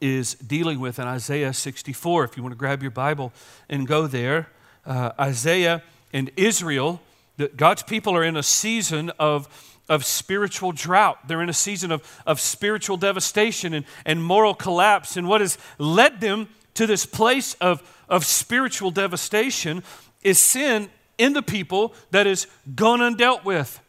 is 0.00 0.34
dealing 0.34 0.80
with 0.80 0.98
in 0.98 1.06
Isaiah 1.06 1.52
64. 1.52 2.24
If 2.24 2.36
you 2.36 2.42
want 2.42 2.52
to 2.52 2.58
grab 2.58 2.82
your 2.82 2.90
Bible 2.90 3.32
and 3.68 3.86
go 3.86 4.08
there, 4.08 4.48
uh, 4.84 5.12
Isaiah 5.20 5.82
and 6.12 6.30
Israel, 6.36 7.00
the, 7.36 7.48
God's 7.48 7.82
people 7.82 8.16
are 8.16 8.24
in 8.24 8.36
a 8.36 8.42
season 8.42 9.10
of 9.18 9.69
of 9.90 10.06
spiritual 10.06 10.70
drought. 10.72 11.18
They're 11.26 11.42
in 11.42 11.48
a 11.50 11.52
season 11.52 11.90
of, 11.90 12.22
of 12.24 12.40
spiritual 12.40 12.96
devastation 12.96 13.74
and, 13.74 13.84
and 14.06 14.22
moral 14.24 14.54
collapse. 14.54 15.16
And 15.16 15.28
what 15.28 15.42
has 15.42 15.58
led 15.78 16.20
them 16.20 16.48
to 16.74 16.86
this 16.86 17.04
place 17.04 17.54
of, 17.54 17.82
of 18.08 18.24
spiritual 18.24 18.92
devastation 18.92 19.82
is 20.22 20.38
sin 20.38 20.88
in 21.18 21.32
the 21.32 21.42
people 21.42 21.92
that 22.12 22.26
is 22.26 22.46
gone 22.74 23.00
undealt 23.00 23.44
with. 23.44 23.80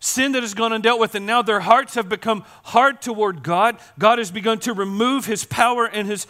Sin 0.00 0.30
that 0.32 0.42
has 0.42 0.54
gone 0.54 0.70
undealt 0.70 1.00
with, 1.00 1.16
and 1.16 1.26
now 1.26 1.42
their 1.42 1.58
hearts 1.58 1.96
have 1.96 2.08
become 2.08 2.44
hard 2.62 3.02
toward 3.02 3.42
God. 3.42 3.78
God 3.98 4.18
has 4.18 4.30
begun 4.30 4.60
to 4.60 4.72
remove 4.72 5.26
his 5.26 5.44
power 5.44 5.86
and 5.86 6.06
his 6.06 6.28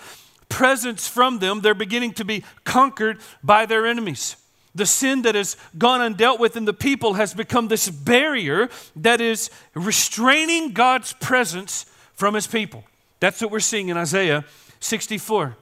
presence 0.49 1.07
from 1.07 1.39
them. 1.39 1.61
They're 1.61 1.75
beginning 1.75 2.15
to 2.15 2.25
be 2.25 2.45
conquered 2.65 3.19
by 3.45 3.67
their 3.67 3.87
enemies 3.87 4.37
the 4.79 4.87
sin 4.87 5.23
that 5.23 5.35
has 5.35 5.57
gone 5.77 6.01
undealt 6.01 6.39
with 6.39 6.57
in 6.57 6.65
the 6.65 6.73
people 6.73 7.15
has 7.15 7.35
become 7.35 7.69
this 7.69 7.91
barrier 7.91 8.71
that 8.97 9.21
is 9.21 9.51
restraining 9.75 10.73
God's 10.73 11.13
presence 11.15 11.85
from 12.15 12.35
his 12.35 12.47
people. 12.47 12.85
That's 13.21 13.41
what 13.43 13.51
we're 13.51 13.61
seeing 13.61 13.89
in 13.89 13.97
Isaiah 13.97 14.45
64. 14.81 15.57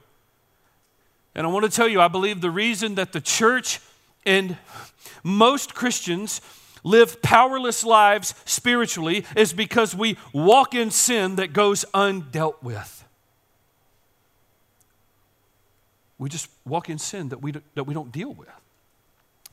And 1.35 1.45
I 1.45 1.49
want 1.49 1.65
to 1.65 1.71
tell 1.71 1.87
you, 1.87 1.99
I 1.99 2.07
believe 2.07 2.41
the 2.41 2.49
reason 2.49 2.95
that 2.95 3.11
the 3.11 3.21
church 3.21 3.79
and 4.25 4.57
most 5.23 5.75
Christians 5.75 6.41
live 6.83 7.21
powerless 7.21 7.83
lives 7.83 8.33
spiritually 8.45 9.25
is 9.35 9.53
because 9.53 9.95
we 9.95 10.17
walk 10.33 10.73
in 10.73 10.89
sin 10.89 11.35
that 11.35 11.53
goes 11.53 11.85
undealt 11.93 12.63
with. 12.63 13.03
We 16.17 16.29
just 16.29 16.49
walk 16.65 16.89
in 16.89 16.97
sin 16.97 17.29
that 17.29 17.41
we, 17.41 17.53
that 17.75 17.83
we 17.83 17.93
don't 17.93 18.11
deal 18.11 18.33
with. 18.33 18.49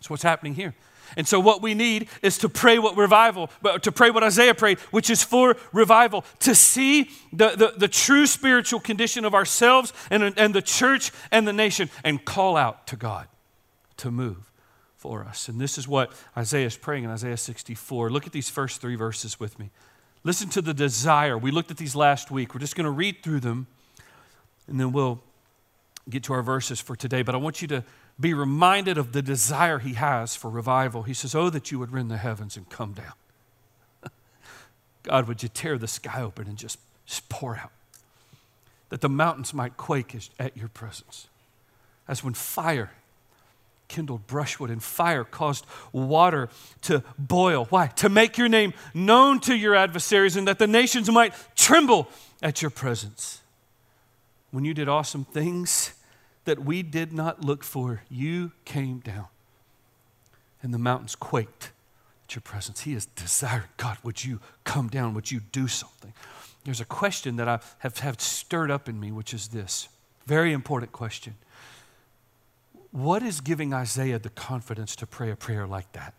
That's 0.05 0.11
what's 0.11 0.23
happening 0.23 0.55
here. 0.55 0.75
And 1.17 1.27
so, 1.27 1.41
what 1.41 1.63
we 1.63 1.73
need 1.73 2.09
is 2.21 2.37
to 2.39 2.51
pray 2.51 2.79
what 2.79 2.95
revival, 2.95 3.49
to 3.81 3.91
pray 3.91 4.11
what 4.11 4.23
Isaiah 4.23 4.53
prayed, 4.53 4.79
which 4.91 5.09
is 5.09 5.23
for 5.23 5.57
revival, 5.73 6.27
to 6.41 6.55
see 6.55 7.09
the, 7.33 7.57
the, 7.57 7.73
the 7.75 7.89
true 7.89 8.27
spiritual 8.27 8.81
condition 8.81 9.25
of 9.25 9.33
ourselves 9.33 9.95
and, 10.11 10.35
and 10.37 10.55
the 10.55 10.61
church 10.61 11.11
and 11.31 11.49
the 11.49 11.55
nation, 11.55 11.89
and 12.05 12.23
call 12.23 12.55
out 12.59 12.87
to 12.89 12.97
God 12.97 13.29
to 13.97 14.11
move 14.11 14.51
for 14.99 15.25
us. 15.25 15.49
And 15.49 15.59
this 15.59 15.79
is 15.79 15.89
what 15.89 16.13
Isaiah 16.37 16.67
is 16.67 16.77
praying 16.77 17.05
in 17.05 17.11
Isaiah 17.11 17.39
64. 17.39 18.11
Look 18.11 18.27
at 18.27 18.33
these 18.33 18.51
first 18.51 18.83
three 18.83 18.97
verses 18.97 19.41
with 19.41 19.59
me. 19.59 19.71
Listen 20.23 20.51
to 20.51 20.61
the 20.61 20.75
desire. 20.75 21.39
We 21.39 21.51
looked 21.51 21.71
at 21.71 21.79
these 21.79 21.97
last 21.97 22.31
week. 22.31 22.53
We're 22.53 22.61
just 22.61 22.77
going 22.77 22.85
to 22.85 22.91
read 22.91 23.23
through 23.23 23.41
them, 23.41 23.69
and 24.69 24.79
then 24.79 24.93
we'll 24.93 25.23
get 26.11 26.25
to 26.25 26.35
our 26.35 26.43
verses 26.43 26.79
for 26.79 26.95
today. 26.95 27.23
But 27.23 27.35
I 27.35 27.39
want 27.39 27.63
you 27.63 27.69
to 27.69 27.85
be 28.19 28.33
reminded 28.33 28.97
of 28.97 29.13
the 29.13 29.23
desire 29.23 29.79
he 29.79 29.95
has 29.95 30.37
for 30.37 30.49
revival. 30.49 31.03
He 31.03 31.15
says, 31.15 31.35
Oh, 31.35 31.51
that 31.51 31.71
you 31.71 31.79
would 31.79 31.93
rend 31.93 32.11
the 32.11 32.17
heavens 32.17 32.57
and 32.57 32.69
come 32.69 32.93
down. 32.93 33.13
God, 35.03 35.27
would 35.27 35.43
you 35.43 35.49
tear 35.49 35.79
the 35.79 35.89
sky 35.89 36.23
open 36.23 36.47
and 36.47 36.57
just, 36.57 36.79
just 37.07 37.29
pour 37.29 37.57
out? 37.57 37.73
That 38.91 39.01
the 39.01 39.09
mountains 39.09 39.53
might 39.53 39.77
quake 39.77 40.17
at 40.39 40.57
your 40.57 40.69
presence. 40.69 41.29
As 42.07 42.23
when 42.23 42.35
fire 42.35 42.93
kindled 43.89 44.27
brushwood 44.27 44.71
and 44.71 44.83
fire 44.83 45.25
caused 45.25 45.67
water 45.93 46.49
to 46.83 47.03
boil. 47.19 47.67
Why? 47.67 47.89
To 47.89 48.09
make 48.09 48.39
your 48.39 48.49
name 48.49 48.73
known 48.93 49.41
to 49.41 49.55
your 49.55 49.75
adversaries 49.75 50.37
and 50.37 50.49
that 50.49 50.59
the 50.59 50.67
nations 50.67 51.11
might 51.11 51.35
tremble 51.55 52.09
at 52.43 52.63
your 52.63 52.71
presence. 52.71 53.41
When 54.51 54.65
you 54.65 54.75
did 54.75 54.89
awesome 54.89 55.25
things, 55.25 55.93
that 56.45 56.65
we 56.65 56.83
did 56.83 57.13
not 57.13 57.45
look 57.45 57.65
for, 57.65 58.03
you 58.11 58.53
came 58.65 58.99
down. 58.99 59.27
And 60.63 60.73
the 60.73 60.79
mountains 60.79 61.15
quaked 61.15 61.73
at 62.27 62.35
your 62.35 62.43
presence. 62.43 62.81
He 62.81 62.95
is 62.95 63.07
desiring, 63.07 63.69
God, 63.77 63.99
would 64.03 64.25
you 64.25 64.41
come 64.65 64.89
down? 64.89 65.15
Would 65.15 65.31
you 65.31 65.41
do 65.53 65.69
something? 65.69 66.13
There's 66.65 66.81
a 66.81 66.87
question 66.87 67.37
that 67.37 67.49
I 67.49 67.61
have, 67.79 67.99
have 67.99 68.21
stirred 68.21 68.71
up 68.71 68.89
in 68.89 68.99
me, 68.99 69.13
which 69.13 69.35
is 69.35 69.49
this 69.49 69.89
very 70.27 70.53
important 70.53 70.93
question. 70.93 71.35
what 72.91 73.23
is 73.23 73.41
giving 73.41 73.75
Isaiah 73.75 74.19
the 74.19 74.31
confidence 74.31 74.95
to 74.97 75.07
pray 75.07 75.31
a 75.31 75.37
prayer 75.37 75.67
like 75.67 75.93
that? 75.93 76.15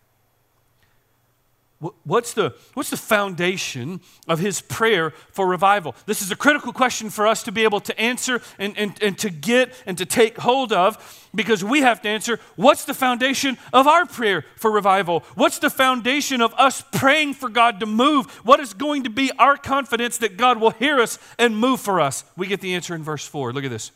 What's 1.80 2.34
the, 2.34 2.56
what's 2.74 2.90
the 2.90 2.98
foundation 2.98 4.00
of 4.30 4.40
his 4.40 4.62
prayer 4.62 5.12
for 5.32 5.46
revival? 5.46 5.94
This 6.06 6.22
is 6.22 6.32
a 6.32 6.36
critical 6.36 6.72
question 6.72 7.10
for 7.10 7.28
us 7.28 7.44
to 7.44 7.52
be 7.52 7.66
able 7.66 7.82
to 7.82 8.00
answer 8.00 8.42
and, 8.58 8.78
and, 8.78 8.98
and 9.04 9.18
to 9.20 9.30
get 9.30 9.74
and 9.86 9.98
to 9.98 10.06
take 10.06 10.38
hold 10.38 10.72
of 10.72 11.30
because 11.36 11.66
we 11.66 11.82
have 11.82 12.02
to 12.04 12.08
answer 12.08 12.40
what's 12.56 12.86
the 12.86 12.94
foundation 12.94 13.58
of 13.74 13.88
our 13.88 14.06
prayer 14.06 14.46
for 14.56 14.72
revival? 14.72 15.26
What's 15.36 15.60
the 15.60 15.70
foundation 15.70 16.42
of 16.42 16.54
us 16.54 16.82
praying 16.94 17.34
for 17.34 17.50
God 17.50 17.82
to 17.82 17.86
move? 17.86 18.28
What 18.46 18.62
is 18.62 18.74
going 18.74 19.04
to 19.04 19.10
be 19.10 19.32
our 19.38 19.58
confidence 19.58 20.18
that 20.20 20.38
God 20.38 20.62
will 20.62 20.72
hear 20.72 21.02
us 21.02 21.20
and 21.38 21.58
move 21.58 21.82
for 21.82 22.00
us? 22.00 22.24
We 22.38 22.48
get 22.48 22.62
the 22.62 22.74
answer 22.74 22.96
in 22.96 23.04
verse 23.04 23.28
4. 23.28 23.52
Look 23.52 23.66
at 23.66 23.70
this. 23.70 23.92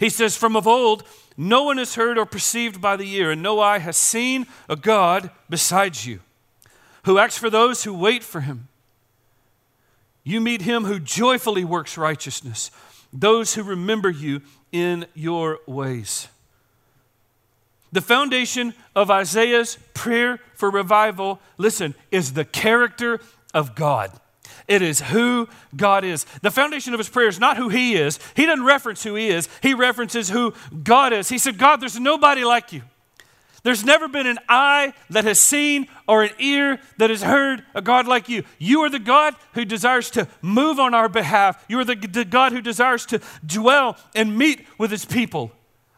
He 0.00 0.08
says, 0.08 0.38
From 0.38 0.56
of 0.56 0.66
old, 0.66 1.04
no 1.36 1.64
one 1.64 1.76
has 1.76 1.96
heard 1.96 2.16
or 2.16 2.24
perceived 2.24 2.80
by 2.80 2.96
the 2.96 3.14
ear, 3.14 3.30
and 3.30 3.42
no 3.42 3.60
eye 3.60 3.78
has 3.78 3.98
seen 3.98 4.46
a 4.70 4.76
God 4.76 5.30
besides 5.50 6.06
you 6.06 6.20
who 7.04 7.18
acts 7.18 7.38
for 7.38 7.50
those 7.50 7.84
who 7.84 7.94
wait 7.94 8.22
for 8.22 8.40
him. 8.40 8.68
You 10.24 10.40
meet 10.40 10.62
him 10.62 10.84
who 10.84 11.00
joyfully 11.00 11.64
works 11.64 11.98
righteousness, 11.98 12.70
those 13.12 13.54
who 13.54 13.62
remember 13.62 14.08
you 14.08 14.42
in 14.70 15.06
your 15.14 15.58
ways. 15.66 16.28
The 17.90 18.00
foundation 18.00 18.72
of 18.96 19.10
Isaiah's 19.10 19.76
prayer 19.92 20.40
for 20.54 20.70
revival, 20.70 21.40
listen, 21.58 21.94
is 22.10 22.32
the 22.32 22.44
character 22.44 23.20
of 23.52 23.74
God. 23.74 24.12
It 24.68 24.80
is 24.80 25.00
who 25.00 25.48
God 25.76 26.04
is. 26.04 26.24
The 26.40 26.50
foundation 26.50 26.94
of 26.94 26.98
his 26.98 27.08
prayer 27.08 27.28
is 27.28 27.38
not 27.38 27.56
who 27.56 27.68
he 27.68 27.94
is. 27.94 28.18
He 28.34 28.46
doesn't 28.46 28.64
reference 28.64 29.02
who 29.02 29.14
he 29.14 29.28
is, 29.28 29.48
he 29.60 29.74
references 29.74 30.30
who 30.30 30.54
God 30.82 31.12
is. 31.12 31.28
He 31.28 31.38
said, 31.38 31.58
God, 31.58 31.80
there's 31.80 31.98
nobody 31.98 32.44
like 32.44 32.72
you. 32.72 32.82
There's 33.62 33.84
never 33.84 34.08
been 34.08 34.26
an 34.26 34.38
eye 34.48 34.92
that 35.10 35.24
has 35.24 35.38
seen 35.38 35.86
or 36.08 36.24
an 36.24 36.32
ear 36.40 36.80
that 36.96 37.10
has 37.10 37.22
heard 37.22 37.64
a 37.74 37.82
God 37.82 38.08
like 38.08 38.28
you. 38.28 38.42
You 38.58 38.80
are 38.80 38.90
the 38.90 38.98
God 38.98 39.36
who 39.54 39.64
desires 39.64 40.10
to 40.12 40.26
move 40.40 40.80
on 40.80 40.94
our 40.94 41.08
behalf. 41.08 41.64
You 41.68 41.78
are 41.78 41.84
the, 41.84 41.94
the 41.94 42.24
God 42.24 42.52
who 42.52 42.60
desires 42.60 43.06
to 43.06 43.20
dwell 43.46 43.96
and 44.16 44.36
meet 44.36 44.66
with 44.78 44.90
his 44.90 45.04
people. 45.04 45.52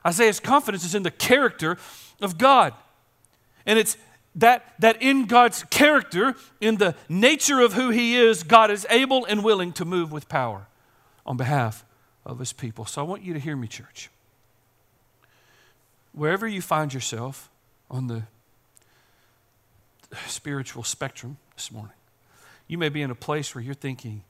Isaiah's 0.06 0.40
confidence 0.40 0.84
is 0.84 0.94
in 0.94 1.04
the 1.04 1.10
character 1.10 1.78
of 2.20 2.36
God. 2.36 2.74
And 3.64 3.78
it's 3.78 3.96
that, 4.34 4.74
that 4.80 5.00
in 5.00 5.24
God's 5.24 5.64
character, 5.64 6.34
in 6.60 6.76
the 6.76 6.94
nature 7.08 7.60
of 7.60 7.72
who 7.72 7.88
he 7.88 8.16
is, 8.16 8.42
God 8.42 8.70
is 8.70 8.86
able 8.90 9.24
and 9.24 9.42
willing 9.42 9.72
to 9.74 9.86
move 9.86 10.12
with 10.12 10.28
power 10.28 10.66
on 11.24 11.38
behalf 11.38 11.84
of 12.26 12.40
his 12.40 12.52
people. 12.52 12.84
So 12.84 13.00
I 13.00 13.04
want 13.04 13.22
you 13.22 13.32
to 13.32 13.40
hear 13.40 13.56
me, 13.56 13.68
church. 13.68 14.10
Wherever 16.12 16.46
you 16.46 16.60
find 16.60 16.92
yourself, 16.92 17.48
on 17.90 18.06
the 18.06 18.22
spiritual 20.26 20.82
spectrum 20.82 21.38
this 21.56 21.72
morning. 21.72 21.94
You 22.66 22.78
may 22.78 22.88
be 22.88 23.02
in 23.02 23.10
a 23.10 23.14
place 23.14 23.54
where 23.54 23.62
you're 23.62 23.74
thinking, 23.74 24.22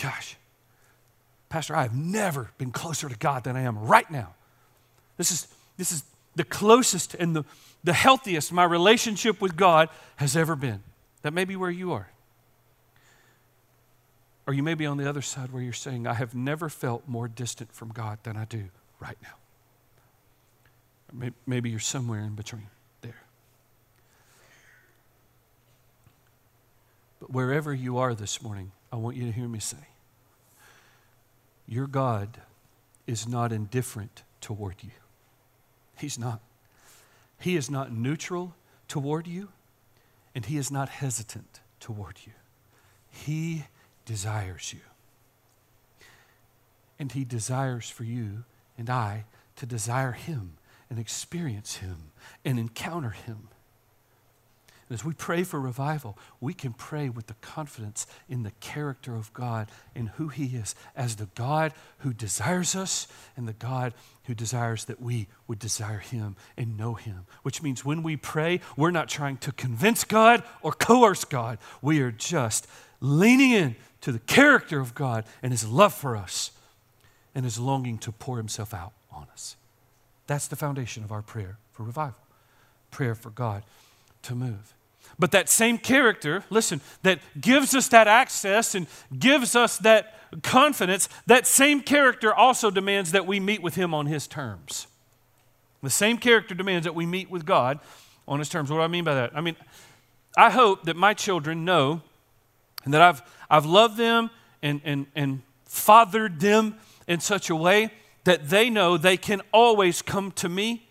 gosh, 0.00 0.36
Pastor, 1.48 1.74
I 1.74 1.82
have 1.82 1.94
never 1.94 2.50
been 2.58 2.72
closer 2.72 3.08
to 3.08 3.16
God 3.16 3.44
than 3.44 3.56
I 3.56 3.62
am 3.62 3.78
right 3.78 4.10
now. 4.10 4.34
This 5.16 5.30
is, 5.30 5.48
this 5.76 5.92
is 5.92 6.02
the 6.34 6.44
closest 6.44 7.14
and 7.14 7.34
the, 7.34 7.44
the 7.84 7.92
healthiest 7.92 8.52
my 8.52 8.64
relationship 8.64 9.40
with 9.40 9.56
God 9.56 9.88
has 10.16 10.36
ever 10.36 10.56
been. 10.56 10.82
That 11.22 11.32
may 11.32 11.44
be 11.44 11.56
where 11.56 11.70
you 11.70 11.92
are. 11.92 12.10
Or 14.46 14.54
you 14.54 14.62
may 14.62 14.74
be 14.74 14.86
on 14.86 14.96
the 14.96 15.08
other 15.08 15.22
side 15.22 15.52
where 15.52 15.62
you're 15.62 15.72
saying, 15.72 16.06
I 16.06 16.14
have 16.14 16.34
never 16.34 16.68
felt 16.68 17.04
more 17.06 17.28
distant 17.28 17.72
from 17.72 17.90
God 17.90 18.18
than 18.22 18.36
I 18.36 18.44
do 18.44 18.64
right 19.00 19.18
now. 19.22 21.30
Maybe 21.46 21.70
you're 21.70 21.80
somewhere 21.80 22.20
in 22.20 22.34
between. 22.34 22.68
But 27.20 27.32
wherever 27.32 27.74
you 27.74 27.98
are 27.98 28.14
this 28.14 28.42
morning, 28.42 28.72
I 28.92 28.96
want 28.96 29.16
you 29.16 29.26
to 29.26 29.32
hear 29.32 29.48
me 29.48 29.58
say, 29.58 29.88
Your 31.66 31.86
God 31.86 32.40
is 33.06 33.26
not 33.26 33.52
indifferent 33.52 34.22
toward 34.40 34.76
you. 34.82 34.90
He's 35.98 36.18
not. 36.18 36.40
He 37.40 37.56
is 37.56 37.70
not 37.70 37.92
neutral 37.92 38.54
toward 38.86 39.26
you, 39.26 39.48
and 40.34 40.44
He 40.44 40.56
is 40.56 40.70
not 40.70 40.88
hesitant 40.88 41.60
toward 41.80 42.18
you. 42.24 42.32
He 43.10 43.66
desires 44.04 44.72
you. 44.72 44.80
And 46.98 47.12
He 47.12 47.24
desires 47.24 47.90
for 47.90 48.04
you 48.04 48.44
and 48.76 48.88
I 48.88 49.24
to 49.56 49.66
desire 49.66 50.12
Him 50.12 50.54
and 50.88 50.98
experience 50.98 51.76
Him 51.76 52.12
and 52.44 52.58
encounter 52.58 53.10
Him. 53.10 53.48
And 54.88 54.98
as 54.98 55.04
we 55.04 55.12
pray 55.12 55.42
for 55.42 55.60
revival, 55.60 56.16
we 56.40 56.54
can 56.54 56.72
pray 56.72 57.10
with 57.10 57.26
the 57.26 57.34
confidence 57.34 58.06
in 58.28 58.42
the 58.42 58.52
character 58.52 59.14
of 59.14 59.32
God 59.34 59.68
and 59.94 60.08
who 60.10 60.28
He 60.28 60.56
is 60.56 60.74
as 60.96 61.16
the 61.16 61.28
God 61.34 61.74
who 61.98 62.14
desires 62.14 62.74
us 62.74 63.06
and 63.36 63.46
the 63.46 63.52
God 63.52 63.92
who 64.24 64.34
desires 64.34 64.86
that 64.86 65.00
we 65.00 65.26
would 65.46 65.58
desire 65.58 65.98
Him 65.98 66.36
and 66.56 66.78
know 66.78 66.94
Him. 66.94 67.26
Which 67.42 67.62
means 67.62 67.84
when 67.84 68.02
we 68.02 68.16
pray, 68.16 68.60
we're 68.76 68.90
not 68.90 69.08
trying 69.08 69.36
to 69.38 69.52
convince 69.52 70.04
God 70.04 70.42
or 70.62 70.72
coerce 70.72 71.24
God. 71.24 71.58
We 71.82 72.00
are 72.00 72.10
just 72.10 72.66
leaning 73.00 73.50
in 73.50 73.76
to 74.00 74.10
the 74.10 74.18
character 74.20 74.80
of 74.80 74.94
God 74.94 75.24
and 75.42 75.52
His 75.52 75.68
love 75.68 75.92
for 75.92 76.16
us 76.16 76.52
and 77.34 77.44
His 77.44 77.58
longing 77.58 77.98
to 77.98 78.12
pour 78.12 78.38
Himself 78.38 78.72
out 78.72 78.92
on 79.12 79.26
us. 79.32 79.56
That's 80.26 80.46
the 80.46 80.56
foundation 80.56 81.04
of 81.04 81.12
our 81.12 81.22
prayer 81.22 81.58
for 81.72 81.82
revival, 81.82 82.20
prayer 82.90 83.14
for 83.14 83.30
God 83.30 83.64
to 84.22 84.34
move. 84.34 84.74
But 85.18 85.32
that 85.32 85.48
same 85.48 85.78
character, 85.78 86.44
listen, 86.48 86.80
that 87.02 87.18
gives 87.40 87.74
us 87.74 87.88
that 87.88 88.06
access 88.06 88.74
and 88.74 88.86
gives 89.18 89.56
us 89.56 89.78
that 89.78 90.14
confidence, 90.42 91.08
that 91.26 91.46
same 91.46 91.80
character 91.80 92.32
also 92.32 92.70
demands 92.70 93.12
that 93.12 93.26
we 93.26 93.40
meet 93.40 93.62
with 93.62 93.74
Him 93.74 93.94
on 93.94 94.06
His 94.06 94.26
terms. 94.26 94.86
The 95.82 95.90
same 95.90 96.18
character 96.18 96.54
demands 96.54 96.84
that 96.84 96.94
we 96.94 97.06
meet 97.06 97.30
with 97.30 97.44
God 97.44 97.80
on 98.26 98.38
His 98.38 98.48
terms. 98.48 98.70
What 98.70 98.78
do 98.78 98.82
I 98.82 98.88
mean 98.88 99.04
by 99.04 99.14
that? 99.14 99.36
I 99.36 99.40
mean, 99.40 99.56
I 100.36 100.50
hope 100.50 100.84
that 100.84 100.96
my 100.96 101.14
children 101.14 101.64
know 101.64 102.02
and 102.84 102.94
that 102.94 103.02
I've, 103.02 103.22
I've 103.50 103.66
loved 103.66 103.96
them 103.96 104.30
and, 104.62 104.80
and, 104.84 105.06
and 105.16 105.42
fathered 105.64 106.40
them 106.40 106.76
in 107.06 107.20
such 107.20 107.50
a 107.50 107.56
way 107.56 107.90
that 108.24 108.50
they 108.50 108.70
know 108.70 108.96
they 108.96 109.16
can 109.16 109.40
always 109.52 110.02
come 110.02 110.30
to 110.32 110.48
me 110.48 110.88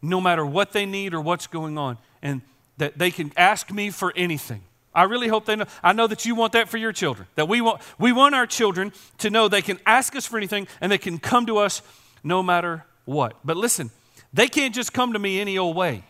no 0.00 0.20
matter 0.20 0.46
what 0.46 0.72
they 0.72 0.86
need 0.86 1.12
or 1.12 1.20
what's 1.20 1.46
going 1.46 1.76
on. 1.76 1.98
And 2.22 2.42
that 2.78 2.98
they 2.98 3.10
can 3.10 3.32
ask 3.36 3.72
me 3.72 3.90
for 3.90 4.12
anything. 4.16 4.62
I 4.94 5.02
really 5.02 5.28
hope 5.28 5.44
they 5.44 5.56
know. 5.56 5.66
I 5.82 5.92
know 5.92 6.06
that 6.06 6.24
you 6.24 6.34
want 6.34 6.54
that 6.54 6.70
for 6.70 6.78
your 6.78 6.92
children. 6.92 7.28
That 7.34 7.48
we 7.48 7.60
want 7.60 7.82
we 7.98 8.12
want 8.12 8.34
our 8.34 8.46
children 8.46 8.92
to 9.18 9.28
know 9.28 9.46
they 9.46 9.62
can 9.62 9.78
ask 9.84 10.16
us 10.16 10.24
for 10.24 10.38
anything 10.38 10.66
and 10.80 10.90
they 10.90 10.98
can 10.98 11.18
come 11.18 11.44
to 11.46 11.58
us 11.58 11.82
no 12.24 12.42
matter 12.42 12.84
what. 13.04 13.36
But 13.44 13.58
listen, 13.58 13.90
they 14.32 14.48
can't 14.48 14.74
just 14.74 14.94
come 14.94 15.12
to 15.12 15.18
me 15.18 15.38
any 15.38 15.58
old 15.58 15.76
way, 15.76 16.02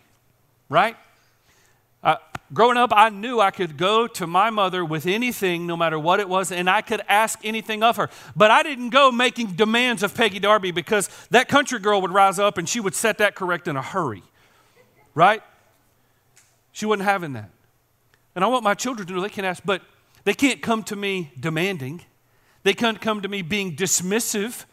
right? 0.68 0.96
Uh, 2.00 2.16
growing 2.52 2.76
up, 2.76 2.92
I 2.94 3.08
knew 3.08 3.40
I 3.40 3.50
could 3.50 3.76
go 3.76 4.06
to 4.06 4.26
my 4.28 4.50
mother 4.50 4.84
with 4.84 5.06
anything, 5.06 5.66
no 5.66 5.76
matter 5.76 5.98
what 5.98 6.20
it 6.20 6.28
was, 6.28 6.52
and 6.52 6.70
I 6.70 6.80
could 6.80 7.02
ask 7.08 7.40
anything 7.44 7.82
of 7.82 7.96
her. 7.96 8.08
But 8.36 8.52
I 8.52 8.62
didn't 8.62 8.90
go 8.90 9.10
making 9.10 9.54
demands 9.54 10.04
of 10.04 10.14
Peggy 10.14 10.38
Darby 10.38 10.70
because 10.70 11.10
that 11.30 11.48
country 11.48 11.80
girl 11.80 12.00
would 12.02 12.12
rise 12.12 12.38
up 12.38 12.56
and 12.56 12.68
she 12.68 12.78
would 12.78 12.94
set 12.94 13.18
that 13.18 13.34
correct 13.34 13.66
in 13.66 13.76
a 13.76 13.82
hurry, 13.82 14.22
right? 15.14 15.42
She 16.76 16.84
wasn't 16.84 17.08
having 17.08 17.32
that. 17.32 17.48
And 18.34 18.44
I 18.44 18.48
want 18.48 18.62
my 18.62 18.74
children 18.74 19.08
to 19.08 19.14
know 19.14 19.22
they 19.22 19.30
can 19.30 19.46
ask, 19.46 19.62
but 19.64 19.80
they 20.24 20.34
can't 20.34 20.60
come 20.60 20.82
to 20.82 20.94
me 20.94 21.32
demanding. 21.40 22.02
They 22.64 22.74
can't 22.74 23.00
come 23.00 23.22
to 23.22 23.28
me 23.28 23.40
being 23.40 23.74
dismissive, 23.74 24.66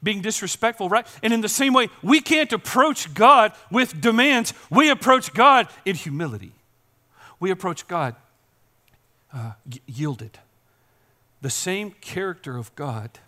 being 0.00 0.20
disrespectful, 0.20 0.88
right? 0.88 1.04
And 1.20 1.32
in 1.32 1.40
the 1.40 1.48
same 1.48 1.72
way, 1.72 1.88
we 2.00 2.20
can't 2.20 2.52
approach 2.52 3.12
God 3.12 3.54
with 3.72 4.00
demands. 4.00 4.54
We 4.70 4.88
approach 4.88 5.34
God 5.34 5.66
in 5.84 5.96
humility. 5.96 6.52
We 7.40 7.50
approach 7.50 7.88
God 7.88 8.14
uh, 9.34 9.54
yielded. 9.88 10.38
The 11.42 11.50
same 11.50 11.90
character 12.00 12.56
of 12.56 12.72
God 12.76 13.18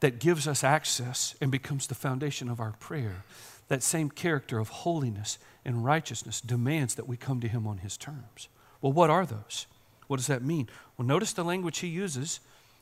that 0.00 0.18
gives 0.18 0.46
us 0.46 0.62
access 0.62 1.34
and 1.40 1.50
becomes 1.50 1.86
the 1.86 1.94
foundation 1.94 2.50
of 2.50 2.60
our 2.60 2.72
prayer, 2.72 3.24
that 3.68 3.82
same 3.82 4.10
character 4.10 4.58
of 4.58 4.68
holiness 4.68 5.38
and 5.66 5.84
righteousness 5.84 6.40
demands 6.40 6.94
that 6.94 7.06
we 7.06 7.18
come 7.18 7.40
to 7.40 7.48
him 7.48 7.66
on 7.66 7.78
his 7.78 7.98
terms. 7.98 8.48
Well, 8.80 8.92
what 8.92 9.10
are 9.10 9.26
those? 9.26 9.66
What 10.06 10.16
does 10.16 10.28
that 10.28 10.42
mean? 10.42 10.68
Well, 10.96 11.06
notice 11.06 11.32
the 11.32 11.44
language 11.44 11.80
he 11.80 11.88
uses 11.88 12.40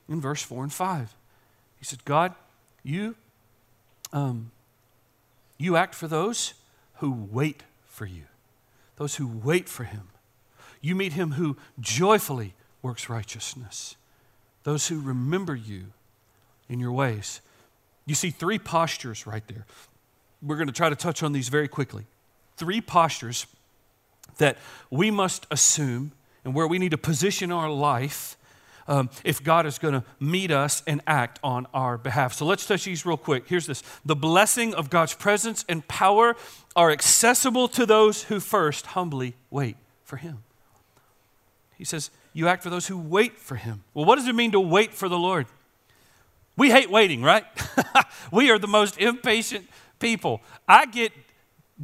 in 0.09 0.21
verse 0.21 0.43
4 0.43 0.65
and 0.65 0.73
5. 0.73 1.15
He 1.79 1.85
said, 1.85 2.05
God, 2.05 2.35
you, 2.83 3.17
um, 4.13 4.53
you 5.59 5.77
act 5.77 5.95
for 5.95 6.07
those 6.07 6.55
who 6.99 7.11
wait 7.11 7.63
for 7.87 8.07
you, 8.07 8.25
those 8.97 9.17
who 9.17 9.27
wait 9.27 9.69
for 9.69 9.85
him. 9.85 10.09
You 10.81 10.95
meet 10.95 11.15
him 11.15 11.33
who 11.33 11.57
joyfully 11.81 12.55
works 12.83 13.09
righteousness, 13.09 13.97
those 14.63 14.89
who 14.89 15.01
remember 15.01 15.57
you 15.57 15.87
in 16.69 16.79
your 16.79 16.93
ways. 16.93 17.41
You 18.07 18.15
see 18.15 18.31
three 18.31 18.59
postures 18.59 19.27
right 19.27 19.47
there 19.49 19.65
we're 20.45 20.57
going 20.57 20.69
to 20.69 20.75
try 20.75 20.91
to 20.91 20.97
touch 20.97 21.23
on 21.23 21.33
these 21.33 21.49
very 21.49 21.69
quickly. 21.69 22.05
Three 22.57 22.81
postures 22.81 23.47
that 24.39 24.59
we 24.91 25.11
must 25.11 25.47
assume 25.51 26.13
and 26.45 26.55
where 26.55 26.67
we 26.67 26.79
need 26.79 26.91
to 26.91 26.99
position 26.99 27.51
our 27.51 27.71
life 27.71 28.37
um, 28.87 29.09
if 29.25 29.43
God 29.43 29.67
is 29.67 29.79
going 29.79 29.95
to 29.95 30.05
meet 30.21 30.51
us 30.51 30.83
and 30.87 31.01
act 31.07 31.39
on 31.43 31.67
our 31.73 31.97
behalf. 31.97 32.35
So 32.35 32.45
let's 32.45 32.67
touch 32.67 32.85
these 32.85 33.07
real 33.07 33.17
quick. 33.17 33.49
Here's 33.49 33.67
this 33.67 33.83
The 34.05 34.17
blessing 34.17 34.75
of 34.75 34.91
God's 34.91 35.15
presence 35.15 35.65
and 35.69 35.87
power 35.89 36.37
are 36.77 36.91
accessible 36.91 37.69
to 37.69 37.87
those 37.87 38.25
who 38.25 38.41
first 38.41 38.87
humbly 38.87 39.35
wait 39.51 39.77
for 40.03 40.17
Him. 40.17 40.43
He 41.77 41.85
says, 41.85 42.11
You 42.33 42.49
act 42.49 42.63
for 42.63 42.71
those 42.71 42.87
who 42.87 42.99
wait 42.99 43.39
for 43.39 43.57
Him. 43.57 43.85
Well, 43.95 44.05
what 44.05 44.17
does 44.17 44.29
it 44.29 44.35
mean 44.35 44.53
to 44.53 44.61
wait 44.61 44.93
for 44.93 45.09
the 45.09 45.19
Lord? 45.19 45.47
We 46.57 46.71
hate 46.71 46.91
waiting, 46.91 47.23
right? 47.23 47.45
we 48.31 48.51
are 48.51 48.59
the 48.59 48.69
most 48.69 48.99
impatient 48.99 49.69
people. 49.99 50.41
I 50.69 50.87
get 50.87 51.13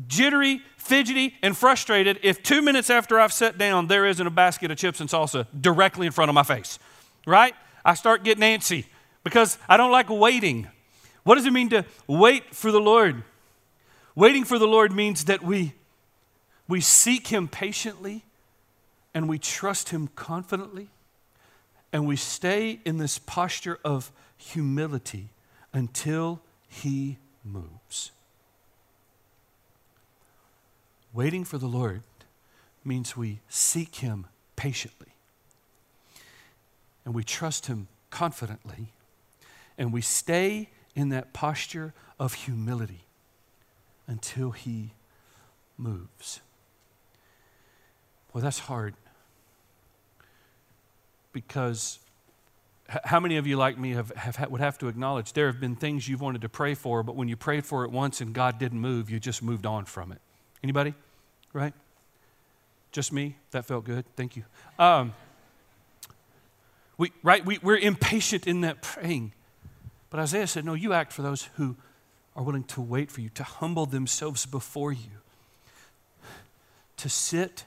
jittery, 0.06 0.62
fidgety, 0.76 1.34
and 1.42 1.56
frustrated 1.56 2.18
if 2.22 2.42
two 2.42 2.62
minutes 2.62 2.90
after 2.90 3.18
I've 3.18 3.32
sat 3.32 3.58
down, 3.58 3.86
there 3.86 4.06
isn't 4.06 4.26
a 4.26 4.30
basket 4.30 4.70
of 4.70 4.78
chips 4.78 5.00
and 5.00 5.08
salsa 5.08 5.46
directly 5.58 6.06
in 6.06 6.12
front 6.12 6.28
of 6.28 6.34
my 6.34 6.42
face, 6.42 6.78
right? 7.26 7.54
I 7.84 7.94
start 7.94 8.24
getting 8.24 8.42
antsy 8.42 8.86
because 9.24 9.58
I 9.68 9.76
don't 9.76 9.90
like 9.90 10.08
waiting. 10.08 10.68
What 11.24 11.34
does 11.36 11.46
it 11.46 11.52
mean 11.52 11.70
to 11.70 11.84
wait 12.06 12.54
for 12.54 12.70
the 12.70 12.80
Lord? 12.80 13.22
Waiting 14.14 14.44
for 14.44 14.58
the 14.58 14.66
Lord 14.66 14.92
means 14.92 15.24
that 15.24 15.42
we, 15.42 15.74
we 16.68 16.80
seek 16.80 17.28
Him 17.28 17.48
patiently 17.48 18.24
and 19.14 19.28
we 19.28 19.38
trust 19.38 19.90
Him 19.90 20.08
confidently 20.14 20.88
and 21.92 22.06
we 22.06 22.16
stay 22.16 22.80
in 22.84 22.98
this 22.98 23.18
posture 23.18 23.78
of 23.84 24.12
humility 24.36 25.30
until 25.72 26.40
He 26.68 27.18
moves. 27.44 27.79
Waiting 31.12 31.44
for 31.44 31.58
the 31.58 31.66
Lord 31.66 32.02
means 32.84 33.16
we 33.16 33.40
seek 33.48 33.96
Him 33.96 34.26
patiently 34.56 35.14
and 37.04 37.14
we 37.14 37.24
trust 37.24 37.66
Him 37.66 37.88
confidently 38.10 38.92
and 39.76 39.92
we 39.92 40.00
stay 40.00 40.68
in 40.94 41.08
that 41.10 41.32
posture 41.32 41.94
of 42.18 42.34
humility 42.34 43.04
until 44.06 44.52
He 44.52 44.92
moves. 45.76 46.40
Well, 48.32 48.42
that's 48.42 48.60
hard 48.60 48.94
because 51.32 51.98
how 53.04 53.20
many 53.20 53.36
of 53.36 53.46
you, 53.46 53.56
like 53.56 53.78
me, 53.78 53.90
have, 53.90 54.10
have, 54.10 54.50
would 54.50 54.60
have 54.60 54.78
to 54.78 54.88
acknowledge 54.88 55.32
there 55.32 55.46
have 55.46 55.60
been 55.60 55.76
things 55.76 56.08
you've 56.08 56.20
wanted 56.20 56.42
to 56.42 56.48
pray 56.48 56.74
for, 56.74 57.02
but 57.02 57.14
when 57.14 57.28
you 57.28 57.36
prayed 57.36 57.64
for 57.64 57.84
it 57.84 57.90
once 57.90 58.20
and 58.20 58.32
God 58.32 58.58
didn't 58.58 58.80
move, 58.80 59.10
you 59.10 59.20
just 59.20 59.42
moved 59.42 59.64
on 59.64 59.84
from 59.84 60.12
it? 60.12 60.20
Anybody? 60.62 60.94
Right? 61.52 61.72
Just 62.92 63.12
me? 63.12 63.36
That 63.52 63.64
felt 63.64 63.84
good. 63.84 64.04
Thank 64.16 64.36
you. 64.36 64.44
Um, 64.78 65.12
we, 66.98 67.12
right? 67.22 67.44
We, 67.44 67.58
we're 67.62 67.78
impatient 67.78 68.46
in 68.46 68.60
that 68.62 68.82
praying. 68.82 69.32
But 70.10 70.20
Isaiah 70.20 70.46
said, 70.46 70.64
No, 70.64 70.74
you 70.74 70.92
act 70.92 71.12
for 71.12 71.22
those 71.22 71.48
who 71.54 71.76
are 72.36 72.42
willing 72.42 72.64
to 72.64 72.80
wait 72.80 73.10
for 73.10 73.20
you, 73.20 73.28
to 73.30 73.42
humble 73.42 73.86
themselves 73.86 74.46
before 74.46 74.92
you, 74.92 75.22
to 76.96 77.08
sit 77.08 77.64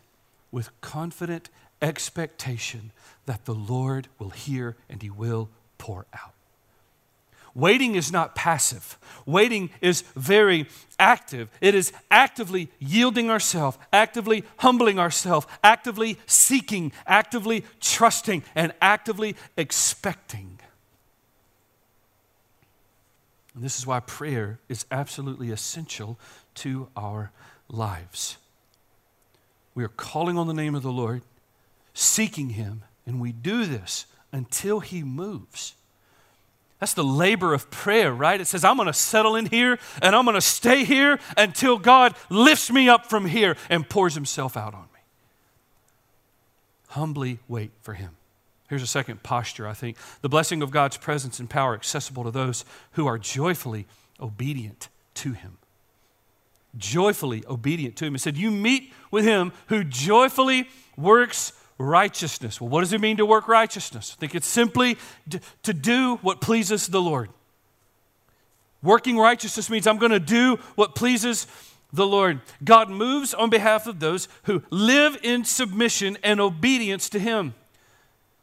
with 0.51 0.69
confident 0.81 1.49
expectation 1.81 2.91
that 3.25 3.45
the 3.45 3.55
Lord 3.55 4.07
will 4.19 4.29
hear 4.29 4.77
and 4.89 5.01
he 5.01 5.09
will 5.09 5.49
pour 5.77 6.05
out. 6.13 6.33
Waiting 7.55 7.95
is 7.95 8.11
not 8.11 8.33
passive. 8.33 8.97
Waiting 9.25 9.69
is 9.79 10.01
very 10.15 10.67
active. 10.97 11.49
It 11.61 11.75
is 11.75 11.93
actively 12.09 12.69
yielding 12.79 13.29
ourselves, 13.29 13.77
actively 13.91 14.43
humbling 14.57 14.97
ourselves, 14.97 15.45
actively 15.63 16.17
seeking, 16.25 16.91
actively 17.05 17.63
trusting, 17.79 18.43
and 18.55 18.73
actively 18.81 19.35
expecting. 19.55 20.59
And 23.53 23.63
this 23.63 23.77
is 23.77 23.85
why 23.85 23.99
prayer 23.99 24.59
is 24.67 24.85
absolutely 24.89 25.51
essential 25.51 26.19
to 26.55 26.87
our 26.95 27.31
lives. 27.69 28.37
We 29.75 29.83
are 29.83 29.89
calling 29.89 30.39
on 30.39 30.47
the 30.47 30.53
name 30.55 30.73
of 30.73 30.81
the 30.81 30.91
Lord, 30.91 31.21
seeking 31.93 32.51
Him, 32.51 32.83
and 33.05 33.21
we 33.21 33.31
do 33.31 33.65
this 33.65 34.07
until 34.31 34.79
He 34.79 35.03
moves. 35.03 35.75
That's 36.83 36.95
the 36.95 37.01
labor 37.01 37.53
of 37.53 37.71
prayer, 37.71 38.13
right? 38.13 38.41
It 38.41 38.45
says, 38.45 38.65
I'm 38.65 38.75
going 38.75 38.87
to 38.87 38.93
settle 38.93 39.37
in 39.37 39.45
here 39.45 39.79
and 40.01 40.13
I'm 40.13 40.25
going 40.25 40.35
to 40.35 40.41
stay 40.41 40.83
here 40.83 41.17
until 41.37 41.77
God 41.77 42.13
lifts 42.29 42.69
me 42.69 42.89
up 42.89 43.05
from 43.05 43.25
here 43.25 43.55
and 43.69 43.87
pours 43.87 44.15
Himself 44.15 44.57
out 44.57 44.73
on 44.73 44.81
me. 44.93 44.99
Humbly 46.89 47.39
wait 47.47 47.71
for 47.81 47.93
Him. 47.93 48.17
Here's 48.67 48.83
a 48.83 48.87
second 48.87 49.23
posture, 49.23 49.65
I 49.65 49.71
think. 49.71 49.95
The 50.19 50.27
blessing 50.27 50.61
of 50.61 50.71
God's 50.71 50.97
presence 50.97 51.39
and 51.39 51.49
power 51.49 51.73
accessible 51.73 52.25
to 52.25 52.31
those 52.31 52.65
who 52.91 53.07
are 53.07 53.17
joyfully 53.17 53.87
obedient 54.19 54.89
to 55.13 55.31
Him. 55.31 55.59
Joyfully 56.77 57.45
obedient 57.47 57.95
to 57.95 58.05
Him. 58.07 58.13
He 58.13 58.19
said, 58.19 58.35
You 58.35 58.51
meet 58.51 58.91
with 59.09 59.23
Him 59.23 59.53
who 59.67 59.85
joyfully 59.85 60.67
works 60.97 61.53
righteousness. 61.77 62.59
Well, 62.59 62.69
what 62.69 62.81
does 62.81 62.93
it 62.93 63.01
mean 63.01 63.17
to 63.17 63.25
work 63.25 63.47
righteousness? 63.47 64.15
I 64.17 64.19
think 64.19 64.35
it's 64.35 64.47
simply 64.47 64.97
to 65.63 65.73
do 65.73 66.17
what 66.17 66.41
pleases 66.41 66.87
the 66.87 67.01
Lord. 67.01 67.29
Working 68.81 69.17
righteousness 69.17 69.69
means 69.69 69.87
I'm 69.87 69.97
going 69.97 70.11
to 70.11 70.19
do 70.19 70.57
what 70.75 70.95
pleases 70.95 71.47
the 71.93 72.05
Lord. 72.05 72.41
God 72.63 72.89
moves 72.89 73.33
on 73.33 73.49
behalf 73.49 73.87
of 73.87 73.99
those 73.99 74.27
who 74.43 74.63
live 74.71 75.17
in 75.23 75.45
submission 75.45 76.17
and 76.23 76.41
obedience 76.41 77.07
to 77.09 77.19
Him. 77.19 77.53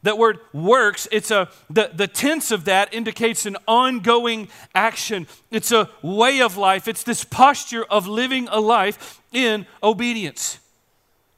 That 0.02 0.16
word 0.16 0.38
works, 0.54 1.06
it's 1.12 1.30
a 1.30 1.50
the, 1.68 1.90
the 1.92 2.06
tense 2.06 2.52
of 2.52 2.64
that 2.64 2.94
indicates 2.94 3.44
an 3.44 3.58
ongoing 3.68 4.48
action. 4.74 5.26
It's 5.50 5.72
a 5.72 5.90
way 6.00 6.40
of 6.40 6.56
life. 6.56 6.88
It's 6.88 7.02
this 7.02 7.22
posture 7.22 7.84
of 7.84 8.06
living 8.06 8.48
a 8.50 8.60
life 8.60 9.20
in 9.30 9.66
obedience 9.82 10.59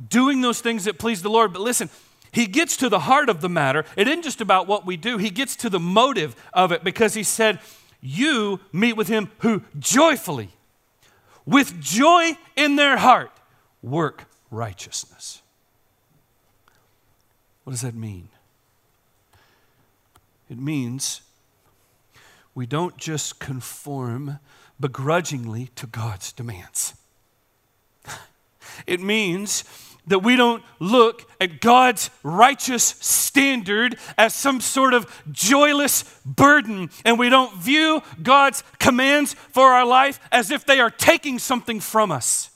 doing 0.09 0.41
those 0.41 0.61
things 0.61 0.85
that 0.85 0.99
please 0.99 1.23
the 1.23 1.31
Lord. 1.31 1.53
But 1.53 1.63
listen, 1.63 1.91
he 2.33 2.47
gets 2.47 2.77
to 2.79 2.89
the 2.89 3.01
heart 3.01 3.29
of 3.29 3.41
the 3.41 3.49
matter. 3.49 3.85
It 3.97 4.09
isn't 4.09 4.23
just 4.23 4.41
about 4.41 4.67
what 4.67 4.87
we 4.87 4.97
do, 4.97 5.19
he 5.19 5.31
gets 5.31 5.55
to 5.57 5.71
the 5.71 5.81
motive 5.81 6.35
of 6.53 6.73
it 6.73 6.83
because 6.83 7.15
he 7.15 7.23
said, 7.23 7.61
You 8.01 8.61
meet 8.73 8.95
with 8.95 9.09
him 9.09 9.31
who 9.39 9.63
joyfully, 9.79 10.51
with 11.45 11.81
joy 11.81 12.37
in 12.57 12.77
their 12.77 12.97
heart, 12.97 13.31
work 13.83 14.25
righteousness. 14.51 15.43
What 17.65 17.73
does 17.73 17.83
that 17.83 17.95
mean? 17.95 18.29
It 20.51 20.59
means 20.59 21.23
we 22.55 22.67
don't 22.67 22.97
just 22.97 23.39
conform 23.39 24.39
begrudgingly 24.79 25.71
to 25.77 25.87
God's 25.87 26.33
demands. 26.33 26.95
It 28.87 29.01
means 29.01 29.65
that 30.07 30.19
we 30.19 30.37
don't 30.37 30.63
look 30.81 31.31
at 31.41 31.61
God's 31.61 32.11
righteous 32.23 32.83
standard 32.83 33.97
as 34.19 34.35
some 34.35 34.61
sort 34.61 34.95
of 34.95 35.07
joyless 35.31 36.03
burden, 36.25 36.91
and 37.05 37.19
we 37.19 37.29
don't 37.29 37.57
view 37.57 38.03
God's 38.23 38.65
commands 38.79 39.35
for 39.35 39.69
our 39.69 39.87
life 39.87 40.19
as 40.33 40.51
if 40.51 40.67
they 40.67 40.81
are 40.81 40.91
taking 40.91 41.39
something 41.39 41.79
from 41.79 42.11
us. 42.11 42.51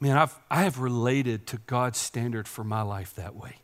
Man, 0.00 0.18
I've, 0.18 0.38
I 0.50 0.64
have 0.64 0.80
related 0.80 1.46
to 1.46 1.58
God's 1.66 1.98
standard 1.98 2.46
for 2.46 2.62
my 2.62 2.82
life 2.82 3.14
that 3.14 3.34
way. 3.34 3.56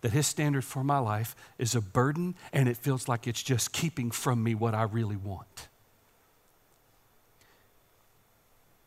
That 0.00 0.12
His 0.12 0.26
standard 0.26 0.64
for 0.64 0.82
my 0.82 0.98
life 0.98 1.36
is 1.58 1.74
a 1.74 1.82
burden, 1.82 2.34
and 2.50 2.66
it 2.66 2.78
feels 2.78 3.08
like 3.08 3.26
it's 3.26 3.42
just 3.42 3.70
keeping 3.70 4.10
from 4.10 4.42
me 4.42 4.54
what 4.54 4.74
I 4.74 4.84
really 4.84 5.16
want. 5.16 5.68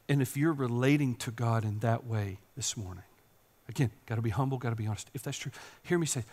And 0.10 0.22
if 0.22 0.36
you're 0.36 0.54
relating 0.54 1.16
to 1.16 1.32
God 1.32 1.64
in 1.64 1.80
that 1.80 2.06
way 2.06 2.40
this 2.56 2.76
morning, 2.76 3.04
again, 3.70 3.92
got 4.06 4.16
to 4.16 4.22
be 4.22 4.30
humble, 4.30 4.58
got 4.58 4.72
to 4.72 4.76
be 4.76 4.88
honest. 4.88 5.10
If 5.14 5.24
that's 5.24 5.38
true, 5.38 5.52
hear 5.84 5.98
me 5.98 6.06
say, 6.06 6.24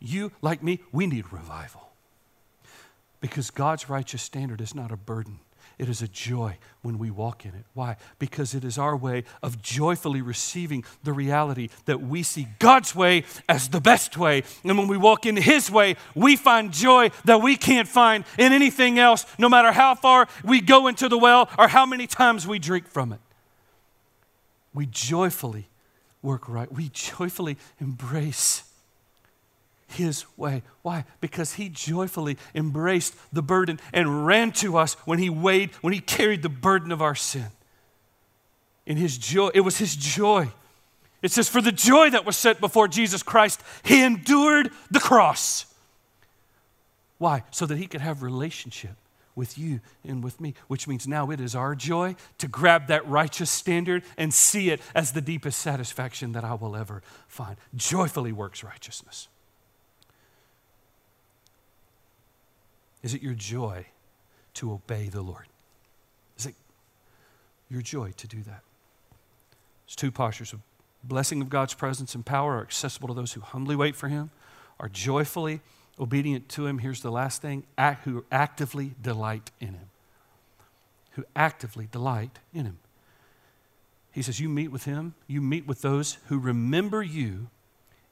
you, 0.00 0.32
like 0.42 0.62
me, 0.62 0.80
we 0.92 1.06
need 1.06 1.32
revival. 1.32 1.88
Because 3.20 3.50
God's 3.50 3.88
righteous 3.88 4.22
standard 4.22 4.60
is 4.60 4.74
not 4.74 4.90
a 4.90 4.96
burden, 4.96 5.40
it 5.78 5.88
is 5.88 6.02
a 6.02 6.08
joy 6.08 6.58
when 6.82 6.98
we 6.98 7.10
walk 7.10 7.44
in 7.44 7.54
it. 7.54 7.64
Why? 7.72 7.96
Because 8.18 8.52
it 8.52 8.64
is 8.64 8.78
our 8.78 8.96
way 8.96 9.22
of 9.42 9.62
joyfully 9.62 10.20
receiving 10.20 10.84
the 11.04 11.12
reality 11.12 11.68
that 11.84 12.00
we 12.00 12.24
see 12.24 12.48
God's 12.58 12.96
way 12.96 13.24
as 13.48 13.68
the 13.68 13.80
best 13.80 14.16
way. 14.16 14.42
And 14.64 14.76
when 14.76 14.88
we 14.88 14.96
walk 14.96 15.24
in 15.24 15.36
His 15.36 15.70
way, 15.70 15.94
we 16.16 16.34
find 16.34 16.72
joy 16.72 17.10
that 17.24 17.42
we 17.42 17.56
can't 17.56 17.86
find 17.86 18.24
in 18.38 18.52
anything 18.52 18.98
else, 18.98 19.24
no 19.38 19.48
matter 19.48 19.70
how 19.70 19.94
far 19.94 20.26
we 20.42 20.60
go 20.60 20.88
into 20.88 21.08
the 21.08 21.18
well 21.18 21.48
or 21.56 21.68
how 21.68 21.86
many 21.86 22.08
times 22.08 22.46
we 22.46 22.58
drink 22.58 22.88
from 22.88 23.12
it. 23.12 23.20
We 24.74 24.86
joyfully 24.86 25.68
work 26.22 26.48
right, 26.48 26.70
we 26.72 26.90
joyfully 26.92 27.56
embrace 27.80 28.64
his 29.88 30.24
way. 30.36 30.62
Why? 30.82 31.04
Because 31.20 31.54
he 31.54 31.68
joyfully 31.68 32.36
embraced 32.54 33.14
the 33.32 33.42
burden 33.42 33.80
and 33.92 34.26
ran 34.26 34.52
to 34.52 34.76
us 34.76 34.94
when 35.04 35.18
he 35.18 35.30
weighed, 35.30 35.70
when 35.80 35.92
he 35.92 36.00
carried 36.00 36.42
the 36.42 36.48
burden 36.48 36.92
of 36.92 37.02
our 37.02 37.14
sin. 37.14 37.46
In 38.86 38.96
his 38.96 39.18
joy, 39.18 39.50
it 39.54 39.60
was 39.60 39.78
his 39.78 39.96
joy. 39.96 40.48
It 41.22 41.32
says, 41.32 41.48
For 41.48 41.60
the 41.60 41.72
joy 41.72 42.10
that 42.10 42.24
was 42.24 42.36
set 42.36 42.60
before 42.60 42.86
Jesus 42.86 43.22
Christ, 43.22 43.62
he 43.82 44.02
endured 44.04 44.70
the 44.90 45.00
cross. 45.00 45.66
Why? 47.18 47.42
So 47.50 47.66
that 47.66 47.78
he 47.78 47.86
could 47.86 48.00
have 48.00 48.22
relationship 48.22 48.96
with 49.34 49.56
you 49.56 49.80
and 50.04 50.22
with 50.22 50.40
me, 50.40 50.54
which 50.66 50.86
means 50.86 51.06
now 51.06 51.30
it 51.30 51.40
is 51.40 51.54
our 51.54 51.74
joy 51.74 52.14
to 52.38 52.48
grab 52.48 52.88
that 52.88 53.06
righteous 53.08 53.50
standard 53.50 54.02
and 54.16 54.34
see 54.34 54.70
it 54.70 54.80
as 54.94 55.12
the 55.12 55.20
deepest 55.20 55.60
satisfaction 55.60 56.32
that 56.32 56.44
I 56.44 56.54
will 56.54 56.76
ever 56.76 57.02
find. 57.26 57.56
Joyfully 57.74 58.32
works 58.32 58.62
righteousness. 58.62 59.28
Is 63.02 63.14
it 63.14 63.22
your 63.22 63.34
joy 63.34 63.86
to 64.54 64.72
obey 64.72 65.08
the 65.08 65.22
Lord? 65.22 65.46
Is 66.36 66.46
it 66.46 66.54
your 67.70 67.82
joy 67.82 68.12
to 68.16 68.26
do 68.26 68.42
that? 68.42 68.62
There's 69.86 69.96
two 69.96 70.10
postures 70.10 70.52
of 70.52 70.60
blessing 71.04 71.40
of 71.40 71.48
God's 71.48 71.74
presence 71.74 72.14
and 72.14 72.24
power 72.24 72.56
are 72.56 72.62
accessible 72.62 73.08
to 73.08 73.14
those 73.14 73.32
who 73.32 73.40
humbly 73.40 73.76
wait 73.76 73.96
for 73.96 74.08
Him, 74.08 74.30
are 74.80 74.88
joyfully 74.88 75.60
obedient 75.98 76.48
to 76.50 76.66
Him, 76.66 76.78
here's 76.78 77.02
the 77.02 77.10
last 77.10 77.42
thing, 77.42 77.64
act, 77.76 78.04
who 78.04 78.24
actively 78.30 78.92
delight 79.02 79.50
in 79.60 79.68
Him. 79.68 79.88
Who 81.12 81.24
actively 81.34 81.88
delight 81.90 82.38
in 82.52 82.66
Him. 82.66 82.78
He 84.12 84.22
says, 84.22 84.40
You 84.40 84.48
meet 84.48 84.68
with 84.68 84.84
Him, 84.84 85.14
you 85.26 85.40
meet 85.40 85.66
with 85.66 85.82
those 85.82 86.18
who 86.26 86.38
remember 86.38 87.02
you 87.02 87.48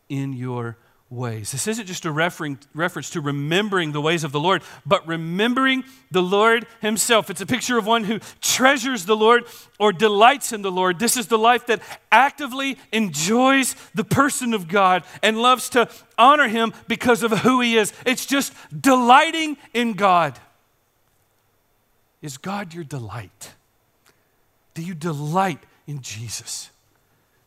in 0.09 0.33
your 0.33 0.77
ways. 1.09 1.53
This 1.53 1.69
isn't 1.69 1.87
just 1.87 2.05
a 2.05 2.11
reference 2.11 3.11
to 3.11 3.21
remembering 3.21 3.93
the 3.93 4.01
ways 4.01 4.25
of 4.25 4.33
the 4.33 4.41
Lord, 4.41 4.63
but 4.85 5.07
remembering 5.07 5.85
the 6.11 6.23
Lord 6.23 6.67
Himself. 6.81 7.31
It's 7.31 7.41
a 7.41 7.47
picture 7.47 7.79
of 7.79 7.87
one 7.87 8.05
who 8.05 8.19
treasures 8.41 9.05
the 9.05 9.17
Lord 9.17 9.45
or 9.79 9.93
delights 9.93 10.53
in 10.53 10.63
the 10.63 10.73
Lord. 10.73 10.99
This 10.99 11.17
is 11.17 11.29
the 11.29 11.39
life 11.39 11.67
that 11.67 11.81
actively 12.11 12.77
enjoys 12.93 13.77
the 13.95 14.03
person 14.03 14.53
of 14.53 14.67
God 14.67 15.05
and 15.23 15.39
loves 15.39 15.69
to 15.71 15.89
honor 16.19 16.49
Him 16.49 16.73
because 16.89 17.23
of 17.23 17.31
who 17.31 17.61
He 17.61 17.77
is. 17.77 17.93
It's 18.05 18.27
just 18.27 18.53
delighting 18.79 19.57
in 19.73 19.93
God. 19.93 20.37
Is 22.21 22.37
God 22.37 22.75
your 22.75 22.83
delight? 22.83 23.55
Do 24.75 24.83
you 24.83 24.95
delight 24.95 25.61
in 25.87 26.03
Jesus? 26.03 26.71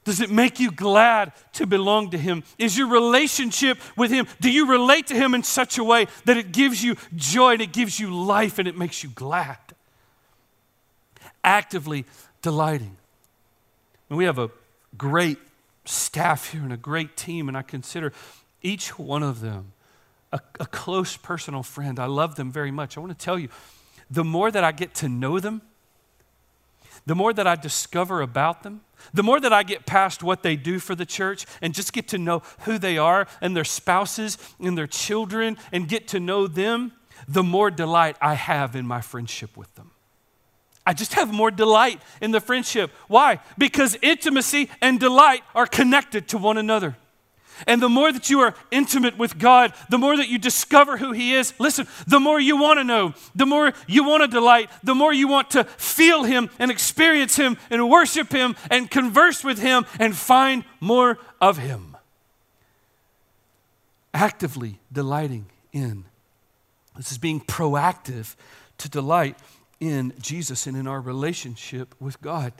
Does 0.10 0.22
it 0.22 0.32
make 0.32 0.60
you 0.60 0.72
glad 0.72 1.34
to 1.54 1.68
belong 1.68 2.10
to 2.10 2.18
Him? 2.18 2.44
Is 2.58 2.76
your 2.76 2.88
relationship 2.88 3.78
with 3.96 4.10
Him, 4.10 4.26
do 4.42 4.50
you 4.50 4.66
relate 4.66 5.06
to 5.08 5.14
Him 5.14 5.36
in 5.36 5.44
such 5.44 5.78
a 5.78 5.84
way 5.84 6.08
that 6.26 6.36
it 6.36 6.52
gives 6.52 6.84
you 6.84 6.96
joy 7.16 7.52
and 7.52 7.62
it 7.62 7.72
gives 7.72 8.00
you 8.00 8.12
life 8.12 8.58
and 8.58 8.68
it 8.68 8.76
makes 8.76 9.04
you 9.04 9.12
glad? 9.12 9.60
Actively 11.44 12.06
delighting. 12.42 12.98
And 14.10 14.18
we 14.18 14.26
have 14.26 14.40
a 14.40 14.50
great 14.98 15.38
staff 15.86 16.54
here 16.54 16.64
and 16.64 16.74
a 16.74 16.78
great 16.78 17.16
team, 17.16 17.48
and 17.48 17.56
I 17.56 17.62
consider 17.62 18.12
each 18.64 18.98
one 18.98 19.22
of 19.22 19.42
them 19.42 19.74
a, 20.32 20.40
a 20.60 20.66
close 20.66 21.18
personal 21.18 21.62
friend. 21.62 22.00
I 22.00 22.08
love 22.08 22.34
them 22.34 22.52
very 22.52 22.72
much. 22.72 22.98
I 22.98 23.00
want 23.00 23.16
to 23.16 23.24
tell 23.24 23.38
you, 23.38 23.50
the 24.10 24.24
more 24.24 24.50
that 24.50 24.64
I 24.64 24.72
get 24.72 24.96
to 24.96 25.08
know 25.08 25.40
them, 25.40 25.62
the 27.06 27.16
more 27.16 27.34
that 27.34 27.48
I 27.48 27.56
discover 27.56 28.22
about 28.22 28.64
them, 28.64 28.82
the 29.14 29.24
more 29.24 29.40
that 29.40 29.54
I 29.54 29.64
get 29.64 29.86
past 29.86 30.24
what 30.24 30.44
they 30.44 30.56
do 30.56 30.80
for 30.80 30.96
the 30.96 31.06
church 31.06 31.46
and 31.62 31.74
just 31.74 31.94
get 31.94 32.08
to 32.10 32.18
know 32.18 32.42
who 32.62 32.78
they 32.78 32.98
are 32.98 33.28
and 33.42 33.56
their 33.56 33.64
spouses 33.64 34.38
and 34.60 34.78
their 34.78 34.88
children 34.88 35.58
and 35.72 35.88
get 35.88 36.08
to 36.10 36.20
know 36.20 36.48
them, 36.48 36.92
the 37.28 37.44
more 37.44 37.72
delight 37.72 38.18
I 38.22 38.34
have 38.34 38.76
in 38.76 38.86
my 38.86 39.02
friendship 39.02 39.58
with 39.58 39.74
them. 39.76 39.92
I 40.86 40.94
just 40.94 41.14
have 41.14 41.32
more 41.32 41.52
delight 41.52 42.02
in 42.22 42.32
the 42.32 42.42
friendship. 42.42 42.92
Why? 43.08 43.40
Because 43.58 43.96
intimacy 44.02 44.70
and 44.82 45.00
delight 45.00 45.44
are 45.54 45.68
connected 45.68 46.28
to 46.30 46.38
one 46.38 46.58
another. 46.58 46.98
And 47.68 47.82
the 47.82 47.90
more 47.90 48.12
that 48.12 48.30
you 48.30 48.40
are 48.40 48.54
intimate 48.72 49.18
with 49.18 49.38
God, 49.38 49.74
the 49.90 49.98
more 49.98 50.18
that 50.18 50.30
you 50.30 50.38
discover 50.38 50.98
who 50.98 51.12
He 51.12 51.34
is, 51.34 51.54
listen, 51.60 51.88
the 52.08 52.20
more 52.20 52.40
you 52.40 52.58
want 52.58 52.80
to 52.80 52.84
know, 52.84 53.14
the 53.36 53.46
more 53.46 53.74
you 53.88 54.04
want 54.04 54.24
to 54.24 54.28
delight, 54.28 54.70
the 54.84 54.96
more 54.96 55.14
you 55.14 55.28
want 55.28 55.52
to 55.52 55.64
feel 55.64 56.24
Him 56.24 56.50
and 56.60 56.72
experience 56.72 57.36
Him 57.36 57.58
and 57.70 57.90
worship 57.90 58.32
Him 58.32 58.56
and 58.70 58.90
converse 58.90 59.44
with 59.44 59.60
Him 59.60 59.86
and 60.00 60.16
find 60.16 60.64
more 60.80 61.18
of 61.42 61.58
Him. 61.58 61.98
Actively 64.14 64.80
delighting 64.92 65.46
in. 65.72 66.06
This 66.98 67.12
is 67.12 67.18
being 67.18 67.42
proactive 67.42 68.36
to 68.80 68.90
delight 68.90 69.38
in 69.80 70.14
Jesus 70.20 70.68
and 70.68 70.76
in 70.76 70.88
our 70.88 71.00
relationship 71.00 71.96
with 72.00 72.22
God. 72.22 72.54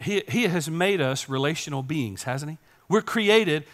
He, 0.00 0.22
he 0.28 0.44
has 0.44 0.70
made 0.70 1.00
us 1.00 1.28
relational 1.28 1.82
beings, 1.82 2.22
hasn't 2.22 2.52
He? 2.52 2.58
We're 2.88 3.02
created 3.02 3.64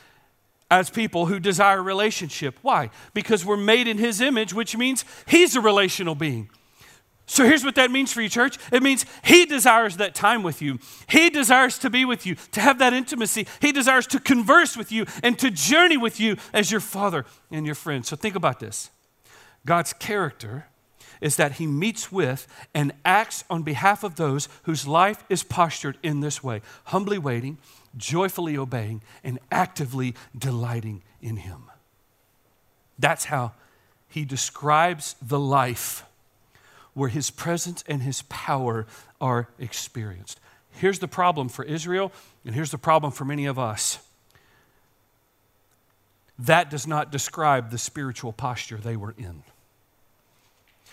as 0.71 0.91
people 0.91 1.27
who 1.27 1.39
desire 1.39 1.83
relationship. 1.83 2.59
Why? 2.63 2.91
Because 3.13 3.45
we're 3.45 3.57
made 3.57 3.87
in 3.87 3.99
His 3.99 4.21
image, 4.21 4.53
which 4.53 4.77
means 4.77 5.05
He's 5.27 5.55
a 5.57 5.61
relational 5.61 6.15
being. 6.15 6.51
So 7.27 7.45
here's 7.45 7.65
what 7.65 7.77
that 7.77 7.91
means 7.91 8.13
for 8.13 8.21
you, 8.21 8.29
church. 8.29 8.59
It 8.73 8.83
means 8.83 9.07
He 9.25 9.47
desires 9.47 9.97
that 9.99 10.15
time 10.15 10.43
with 10.43 10.61
you. 10.61 10.79
He 11.09 11.31
desires 11.31 11.79
to 11.79 11.91
be 11.91 12.05
with 12.05 12.27
you, 12.27 12.35
to 12.53 12.61
have 12.61 12.79
that 12.81 12.93
intimacy. 12.93 13.47
He 13.61 13.73
desires 13.73 14.07
to 14.09 14.21
converse 14.21 14.77
with 14.77 14.93
you 14.93 15.07
and 15.23 15.39
to 15.39 15.51
journey 15.51 15.97
with 15.97 16.21
you 16.21 16.37
as 16.53 16.71
your 16.71 16.81
Father 16.81 17.25
and 17.51 17.65
your 17.65 17.75
friend. 17.75 18.05
So 18.05 18.17
think 18.17 18.35
about 18.35 18.61
this 18.61 18.91
God's 19.65 19.93
character 19.93 20.67
is 21.21 21.37
that 21.37 21.53
He 21.53 21.67
meets 21.67 22.11
with 22.13 22.47
and 22.75 22.93
acts 23.05 23.45
on 23.49 23.63
behalf 23.63 24.05
of 24.05 24.17
those 24.17 24.49
whose 24.65 24.87
life 24.87 25.25
is 25.29 25.43
postured 25.43 25.97
in 26.03 26.21
this 26.21 26.43
way 26.43 26.61
humbly 26.87 27.19
waiting 27.19 27.59
joyfully 27.97 28.57
obeying, 28.57 29.03
and 29.23 29.39
actively 29.51 30.15
delighting 30.37 31.03
in 31.21 31.37
Him. 31.37 31.65
That's 32.99 33.27
how 33.27 33.53
He 34.09 34.25
describes 34.25 35.17
the 35.21 35.41
life 35.41 36.05
where 36.95 37.09
His 37.09 37.31
presence 37.31 37.83
and 37.89 38.03
His 38.03 38.23
power 38.23 38.87
are 39.21 39.49
experienced. 39.59 40.41
Here's 40.71 40.99
the 40.99 41.09
problem 41.09 41.49
for 41.49 41.65
Israel, 41.65 42.13
and 42.45 42.55
here's 42.55 42.71
the 42.71 42.79
problem 42.79 43.13
for 43.13 43.25
many 43.25 43.47
of 43.47 43.59
us. 43.59 43.99
That 46.39 46.71
does 46.71 46.87
not 46.87 47.13
describe 47.13 47.71
the 47.71 47.79
spiritual 47.79 48.33
posture 48.33 48.77
they 48.77 48.97
were 48.97 49.15
in. 49.17 49.45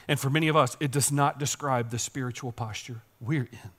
And 0.07 0.19
for 0.19 0.29
many 0.29 0.47
of 0.47 0.55
us, 0.55 0.77
it 0.79 0.91
does 0.91 1.11
not 1.11 1.39
describe 1.39 1.89
the 1.89 1.99
spiritual 1.99 2.51
posture 2.51 3.01
we're 3.19 3.47
in. 3.51 3.71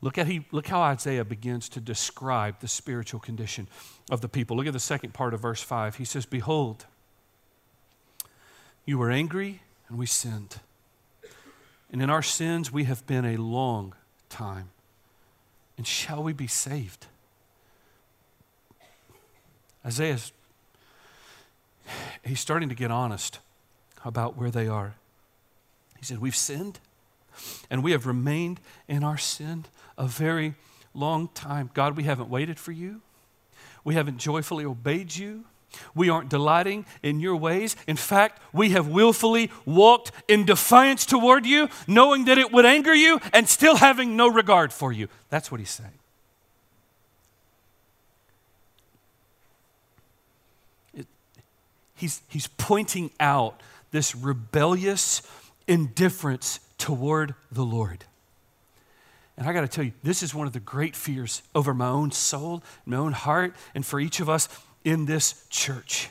Look, 0.00 0.16
at 0.16 0.28
he, 0.28 0.44
look 0.52 0.68
how 0.68 0.80
Isaiah 0.80 1.24
begins 1.24 1.68
to 1.70 1.80
describe 1.80 2.60
the 2.60 2.68
spiritual 2.68 3.18
condition 3.18 3.68
of 4.10 4.20
the 4.20 4.28
people. 4.28 4.56
Look 4.56 4.66
at 4.66 4.72
the 4.72 4.80
second 4.80 5.12
part 5.12 5.34
of 5.34 5.40
verse 5.40 5.60
5. 5.60 5.96
He 5.96 6.04
says, 6.04 6.24
Behold, 6.24 6.86
you 8.84 8.96
were 8.96 9.10
angry 9.10 9.62
and 9.88 9.98
we 9.98 10.06
sinned. 10.06 10.60
And 11.90 12.00
in 12.00 12.10
our 12.10 12.22
sins 12.22 12.72
we 12.72 12.84
have 12.84 13.06
been 13.06 13.24
a 13.24 13.36
long 13.36 13.94
time. 14.28 14.70
And 15.76 15.86
shall 15.86 16.22
we 16.22 16.32
be 16.32 16.46
saved? 16.46 17.06
Isaiah's 19.84 20.32
he's 22.22 22.40
starting 22.40 22.68
to 22.68 22.74
get 22.74 22.90
honest 22.90 23.38
about 24.04 24.36
where 24.36 24.50
they 24.50 24.68
are. 24.68 24.94
He 25.98 26.04
said, 26.04 26.18
We've 26.18 26.36
sinned 26.36 26.78
and 27.70 27.82
we 27.82 27.92
have 27.92 28.06
remained 28.06 28.60
in 28.86 29.02
our 29.02 29.18
sin 29.18 29.64
a 29.98 30.06
very 30.06 30.54
long 30.94 31.28
time. 31.34 31.70
God, 31.74 31.96
we 31.96 32.04
haven't 32.04 32.30
waited 32.30 32.58
for 32.58 32.72
you. 32.72 33.02
We 33.84 33.94
haven't 33.94 34.18
joyfully 34.18 34.64
obeyed 34.64 35.14
you. 35.14 35.44
We 35.94 36.08
aren't 36.08 36.30
delighting 36.30 36.86
in 37.02 37.20
your 37.20 37.36
ways. 37.36 37.76
In 37.86 37.96
fact, 37.96 38.40
we 38.52 38.70
have 38.70 38.88
willfully 38.88 39.50
walked 39.66 40.12
in 40.26 40.46
defiance 40.46 41.04
toward 41.04 41.44
you, 41.44 41.68
knowing 41.86 42.24
that 42.24 42.38
it 42.38 42.52
would 42.52 42.64
anger 42.64 42.94
you 42.94 43.20
and 43.34 43.46
still 43.48 43.76
having 43.76 44.16
no 44.16 44.28
regard 44.28 44.72
for 44.72 44.92
you. 44.92 45.08
That's 45.28 45.50
what 45.50 45.60
he's 45.60 45.70
saying. 45.70 45.90
It, 50.94 51.06
he's, 51.94 52.22
he's 52.28 52.46
pointing 52.46 53.10
out 53.20 53.60
this 53.90 54.14
rebellious 54.14 55.22
indifference 55.66 56.60
toward 56.78 57.34
the 57.52 57.64
Lord. 57.64 58.04
And 59.38 59.48
I 59.48 59.52
got 59.54 59.62
to 59.62 59.68
tell 59.68 59.84
you, 59.84 59.92
this 60.02 60.22
is 60.22 60.34
one 60.34 60.46
of 60.46 60.52
the 60.52 60.60
great 60.60 60.94
fears 60.94 61.42
over 61.54 61.72
my 61.72 61.88
own 61.88 62.10
soul, 62.10 62.62
my 62.84 62.96
own 62.96 63.12
heart, 63.12 63.54
and 63.74 63.86
for 63.86 64.00
each 64.00 64.20
of 64.20 64.28
us 64.28 64.48
in 64.84 65.06
this 65.06 65.46
church. 65.48 66.10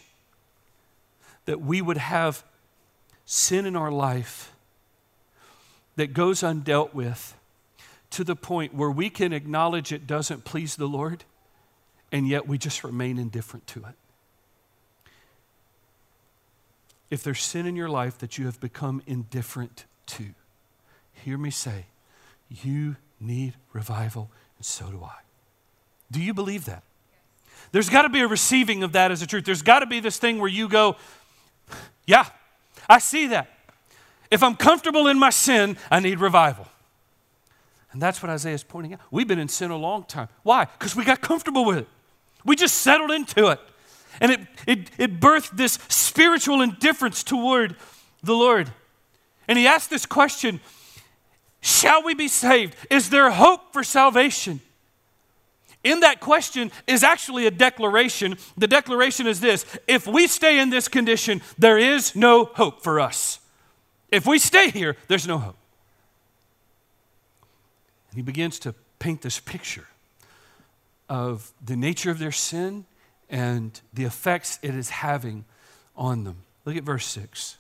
That 1.46 1.62
we 1.62 1.82
would 1.82 1.98
have 1.98 2.44
sin 3.26 3.66
in 3.66 3.76
our 3.76 3.92
life 3.92 4.54
that 5.98 6.14
goes 6.14 6.42
undealt 6.42 6.94
with 6.94 7.36
to 8.12 8.24
the 8.24 8.36
point 8.36 8.74
where 8.74 8.90
we 8.90 9.10
can 9.10 9.34
acknowledge 9.34 9.92
it 9.92 10.08
doesn't 10.08 10.46
please 10.46 10.76
the 10.76 10.88
Lord, 10.88 11.26
and 12.12 12.28
yet 12.28 12.48
we 12.48 12.58
just 12.58 12.84
remain 12.84 13.20
indifferent 13.20 13.68
to 13.68 13.82
it. 13.82 13.96
if 17.10 17.24
there's 17.24 17.44
sin 17.44 17.66
in 17.66 17.76
your 17.76 17.90
life 17.90 18.18
that 18.18 18.38
you 18.38 18.46
have 18.46 18.60
become 18.60 19.02
indifferent 19.08 19.86
to, 20.06 20.26
hear 21.14 21.38
me 21.38 21.50
say, 21.50 21.86
you 22.50 22.96
need 23.20 23.54
revival, 23.74 24.30
and 24.58 24.66
so 24.66 24.90
do 24.92 25.04
I. 25.04 25.16
Do 26.12 26.22
you 26.22 26.34
believe 26.34 26.66
that? 26.66 26.84
There's 27.72 27.90
got 27.90 28.04
to 28.04 28.10
be 28.10 28.22
a 28.22 28.28
receiving 28.28 28.84
of 28.84 28.94
that 28.94 29.12
as 29.12 29.22
a 29.22 29.28
truth. 29.28 29.46
There's 29.46 29.62
got 29.62 29.80
to 29.80 29.86
be 29.86 30.00
this 30.00 30.18
thing 30.18 30.40
where 30.40 30.50
you 30.50 30.70
go, 30.70 30.96
yeah, 32.06 32.28
I 32.88 33.00
see 33.00 33.28
that. 33.28 33.50
If 34.32 34.44
I'm 34.44 34.56
comfortable 34.56 35.08
in 35.08 35.20
my 35.20 35.30
sin, 35.30 35.78
I 35.92 36.00
need 36.00 36.20
revival. 36.20 36.68
And 37.92 38.02
that's 38.02 38.22
what 38.22 38.30
Isaiah 38.30 38.54
is 38.54 38.64
pointing 38.64 38.94
out. 38.94 39.00
We've 39.12 39.28
been 39.28 39.40
in 39.40 39.48
sin 39.48 39.72
a 39.72 39.78
long 39.78 40.04
time. 40.04 40.28
Why? 40.44 40.66
Because 40.66 40.96
we 40.96 41.04
got 41.04 41.22
comfortable 41.22 41.66
with 41.66 41.78
it. 41.78 41.88
We 42.46 42.56
just 42.56 42.76
settled 42.76 43.12
into 43.12 43.48
it. 43.48 43.60
And 44.20 44.32
it, 44.32 44.40
it, 44.66 44.92
it 44.98 45.20
birthed 45.20 45.58
this 45.58 45.80
spiritual 45.90 46.62
indifference 46.62 47.24
toward 47.24 47.76
the 48.24 48.34
Lord. 48.34 48.72
And 49.48 49.58
he 49.58 49.68
asked 49.68 49.90
this 49.90 50.06
question 50.06 50.60
Shall 51.68 52.02
we 52.02 52.14
be 52.14 52.30
saved? 52.30 52.78
Is 52.90 53.10
there 53.10 53.30
hope 53.30 53.74
for 53.74 53.84
salvation? 53.84 54.62
In 55.84 56.00
that 56.00 56.22
question 56.22 56.72
is 56.88 57.04
actually 57.04 57.46
a 57.46 57.52
declaration. 57.52 58.38
The 58.58 58.68
declaration 58.68 59.28
is 59.28 59.42
this 59.42 59.66
If 59.86 60.08
we 60.08 60.28
stay 60.28 60.62
in 60.62 60.70
this 60.70 60.88
condition, 60.88 61.42
there 61.58 61.78
is 61.78 62.16
no 62.16 62.46
hope 62.46 62.84
for 62.84 63.02
us. 63.02 63.42
If 64.10 64.26
we 64.26 64.40
stay 64.40 64.70
here, 64.70 64.96
there's 65.10 65.28
no 65.28 65.40
hope. 65.40 65.58
And 68.12 68.16
he 68.16 68.22
begins 68.22 68.60
to 68.60 68.74
paint 68.98 69.22
this 69.22 69.42
picture 69.42 69.88
of 71.10 71.52
the 71.62 71.76
nature 71.76 72.12
of 72.12 72.18
their 72.18 72.32
sin 72.32 72.86
and 73.30 73.78
the 73.94 74.06
effects 74.06 74.58
it 74.62 74.74
is 74.74 74.90
having 74.90 75.44
on 75.98 76.24
them. 76.24 76.38
Look 76.64 76.78
at 76.78 76.84
verse 76.84 77.06
6. 77.08 77.58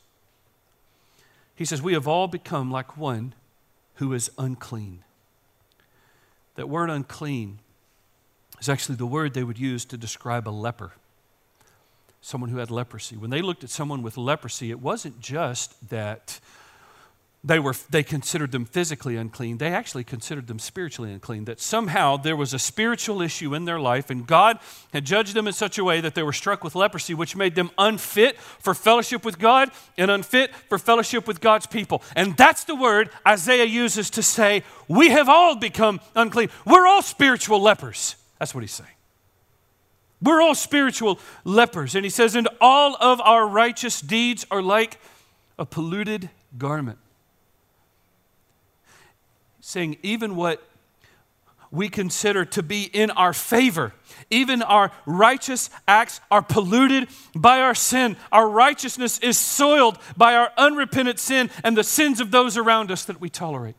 He 1.55 1.65
says, 1.65 1.81
We 1.81 1.91
have 1.91 2.07
all 2.07 2.29
become 2.29 2.71
like 2.71 2.95
one 2.95 3.33
who 3.97 4.13
is 4.13 4.31
unclean. 4.37 5.03
That 6.55 6.69
word 6.69 6.89
unclean 6.89 7.59
is 8.59 8.69
actually 8.69 8.95
the 8.95 9.05
word 9.05 9.33
they 9.33 9.43
would 9.43 9.59
use 9.59 9.85
to 9.85 9.97
describe 9.97 10.47
a 10.47 10.51
leper, 10.51 10.93
someone 12.21 12.49
who 12.49 12.57
had 12.57 12.71
leprosy. 12.71 13.15
When 13.15 13.29
they 13.29 13.41
looked 13.41 13.63
at 13.63 13.69
someone 13.69 14.01
with 14.01 14.17
leprosy, 14.17 14.71
it 14.71 14.79
wasn't 14.79 15.19
just 15.19 15.89
that 15.89 16.39
they, 17.43 17.59
were, 17.59 17.75
they 17.89 18.03
considered 18.03 18.51
them 18.51 18.65
physically 18.65 19.15
unclean, 19.15 19.57
they 19.57 19.71
actually 19.71 20.03
considered 20.03 20.47
them 20.47 20.59
spiritually 20.59 21.13
unclean. 21.13 21.45
That 21.45 21.59
somehow 21.59 22.17
there 22.17 22.35
was 22.35 22.53
a 22.53 22.59
spiritual 22.59 23.21
issue 23.21 23.53
in 23.53 23.65
their 23.65 23.79
life, 23.79 24.09
and 24.09 24.25
God 24.25 24.59
had 24.91 25.05
judged 25.05 25.33
them 25.33 25.47
in 25.47 25.53
such 25.53 25.77
a 25.77 25.83
way 25.83 26.01
that 26.01 26.15
they 26.15 26.23
were 26.23 26.33
struck 26.33 26.63
with 26.63 26.75
leprosy, 26.75 27.13
which 27.13 27.35
made 27.35 27.55
them 27.55 27.69
unfit 27.77 28.37
for 28.39 28.73
fellowship 28.73 29.23
with 29.23 29.39
God 29.39 29.69
and 29.97 30.09
unfit 30.09 30.53
for 30.67 30.77
fellowship 30.77 31.27
with 31.27 31.39
God's 31.39 31.67
people. 31.67 32.01
And 32.15 32.35
that's 32.35 32.63
the 32.63 32.75
word 32.75 33.11
Isaiah 33.25 33.65
uses 33.65 34.09
to 34.11 34.23
say, 34.23 34.63
We 34.87 35.09
have 35.09 35.29
all 35.29 35.55
become 35.55 36.01
unclean. 36.15 36.49
We're 36.65 36.87
all 36.87 37.01
spiritual 37.01 37.61
lepers. 37.61 38.15
That's 38.39 38.53
what 38.53 38.61
he's 38.61 38.73
saying. 38.73 38.89
We're 40.21 40.41
all 40.41 40.55
spiritual 40.55 41.19
lepers. 41.45 41.93
And 41.93 42.03
he 42.03 42.09
says, 42.09 42.35
And 42.35 42.49
all 42.59 42.97
of 42.99 43.21
our 43.21 43.47
righteous 43.47 44.01
deeds 44.01 44.45
are 44.49 44.63
like 44.63 44.99
a 45.59 45.65
polluted 45.65 46.29
garment 46.57 46.97
saying, 49.67 49.97
even 50.01 50.37
what 50.37 50.65
we 51.71 51.89
consider 51.89 52.45
to 52.45 52.63
be 52.63 52.83
in 52.83 53.11
our 53.11 53.33
favor, 53.33 53.91
even 54.29 54.61
our 54.61 54.93
righteous 55.05 55.69
acts 55.85 56.21
are 56.31 56.41
polluted 56.41 57.09
by 57.35 57.59
our 57.59 57.75
sin. 57.75 58.15
Our 58.31 58.47
righteousness 58.47 59.19
is 59.19 59.37
soiled 59.37 59.99
by 60.15 60.35
our 60.35 60.53
unrepentant 60.57 61.19
sin 61.19 61.49
and 61.65 61.75
the 61.75 61.83
sins 61.83 62.21
of 62.21 62.31
those 62.31 62.55
around 62.55 62.91
us 62.91 63.03
that 63.03 63.19
we 63.19 63.29
tolerate. 63.29 63.75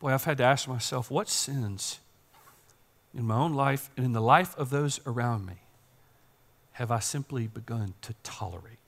Boy, 0.00 0.12
I've 0.12 0.24
had 0.24 0.38
to 0.38 0.44
ask 0.44 0.66
myself, 0.66 1.12
what 1.12 1.28
sins 1.28 2.00
in 3.16 3.24
my 3.24 3.36
own 3.36 3.54
life 3.54 3.88
and 3.96 4.04
in 4.04 4.14
the 4.14 4.20
life 4.20 4.52
of 4.58 4.70
those 4.70 4.98
around 5.06 5.46
me 5.46 5.54
have 6.72 6.90
I 6.90 6.98
simply 6.98 7.46
begun 7.46 7.94
to 8.02 8.14
tolerate? 8.24 8.78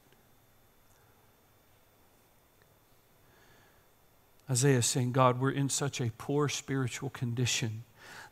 Isaiah 4.51 4.79
is 4.79 4.87
saying, 4.87 5.13
God, 5.13 5.41
we're 5.41 5.51
in 5.51 5.69
such 5.69 6.01
a 6.01 6.11
poor 6.17 6.49
spiritual 6.49 7.11
condition 7.11 7.85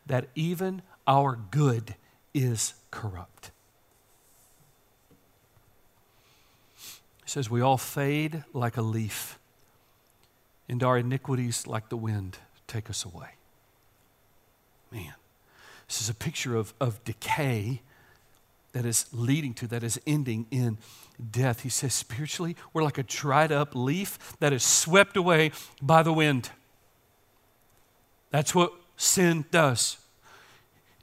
that 0.07 0.27
even 0.35 0.81
our 1.05 1.37
good 1.51 1.95
is 2.33 2.73
corrupt. 2.91 3.51
He 7.23 7.29
says, 7.31 7.49
We 7.49 7.61
all 7.61 7.77
fade 7.77 8.43
like 8.53 8.77
a 8.77 8.81
leaf, 8.81 9.37
and 10.67 10.81
our 10.83 10.97
iniquities, 10.97 11.67
like 11.67 11.89
the 11.89 11.97
wind, 11.97 12.37
take 12.67 12.89
us 12.89 13.05
away. 13.05 13.31
Man, 14.91 15.13
this 15.87 16.01
is 16.01 16.09
a 16.09 16.13
picture 16.13 16.55
of, 16.55 16.73
of 16.79 17.03
decay 17.03 17.81
that 18.77 18.85
is 18.85 19.07
leading 19.11 19.55
to, 19.55 19.65
that 19.65 19.81
is 19.81 19.99
ending 20.05 20.45
in 20.51 20.77
death. 21.31 21.61
He 21.61 21.69
says, 21.69 21.95
spiritually, 21.95 22.55
we're 22.73 22.83
like 22.83 22.99
a 22.99 23.03
dried 23.03 23.51
up 23.51 23.71
leaf 23.73 24.37
that 24.39 24.53
is 24.53 24.61
swept 24.61 25.17
away 25.17 25.49
by 25.81 26.03
the 26.03 26.13
wind. 26.13 26.51
That's 28.29 28.53
what 28.53 28.71
sin 28.95 29.45
does. 29.49 29.97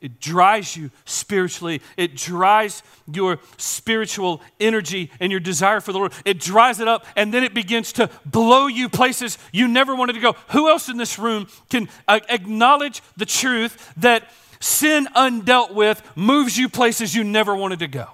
It 0.00 0.20
dries 0.20 0.76
you 0.76 0.92
spiritually. 1.04 1.82
It 1.96 2.14
dries 2.14 2.84
your 3.12 3.40
spiritual 3.56 4.40
energy 4.60 5.10
and 5.18 5.32
your 5.32 5.40
desire 5.40 5.80
for 5.80 5.90
the 5.90 5.98
Lord. 5.98 6.12
It 6.24 6.38
dries 6.38 6.78
it 6.78 6.86
up, 6.86 7.04
and 7.16 7.34
then 7.34 7.42
it 7.42 7.54
begins 7.54 7.92
to 7.94 8.08
blow 8.24 8.68
you 8.68 8.88
places 8.88 9.36
you 9.50 9.66
never 9.66 9.96
wanted 9.96 10.12
to 10.12 10.20
go. 10.20 10.36
Who 10.50 10.68
else 10.68 10.88
in 10.88 10.96
this 10.96 11.18
room 11.18 11.48
can 11.70 11.88
uh, 12.06 12.20
acknowledge 12.28 13.02
the 13.16 13.26
truth 13.26 13.92
that 13.96 14.30
sin 14.60 15.08
undealt 15.16 15.72
with 15.74 16.02
moves 16.16 16.56
you 16.56 16.68
places 16.68 17.14
you 17.14 17.24
never 17.24 17.54
wanted 17.54 17.78
to 17.80 17.88
go? 17.88 18.08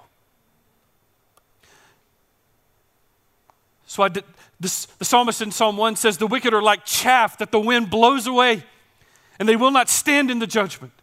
So 3.87 4.03
I 4.03 4.09
did, 4.09 4.23
this, 4.59 4.85
the 4.85 5.05
psalmist 5.05 5.41
in 5.41 5.51
Psalm 5.51 5.75
1 5.75 5.97
says, 5.97 6.17
The 6.17 6.27
wicked 6.27 6.53
are 6.53 6.61
like 6.61 6.85
chaff 6.85 7.39
that 7.39 7.51
the 7.51 7.59
wind 7.59 7.89
blows 7.89 8.25
away, 8.25 8.63
and 9.39 9.49
they 9.49 9.55
will 9.55 9.71
not 9.71 9.89
stand 9.89 10.31
in 10.31 10.39
the 10.39 10.47
judgment. 10.47 10.93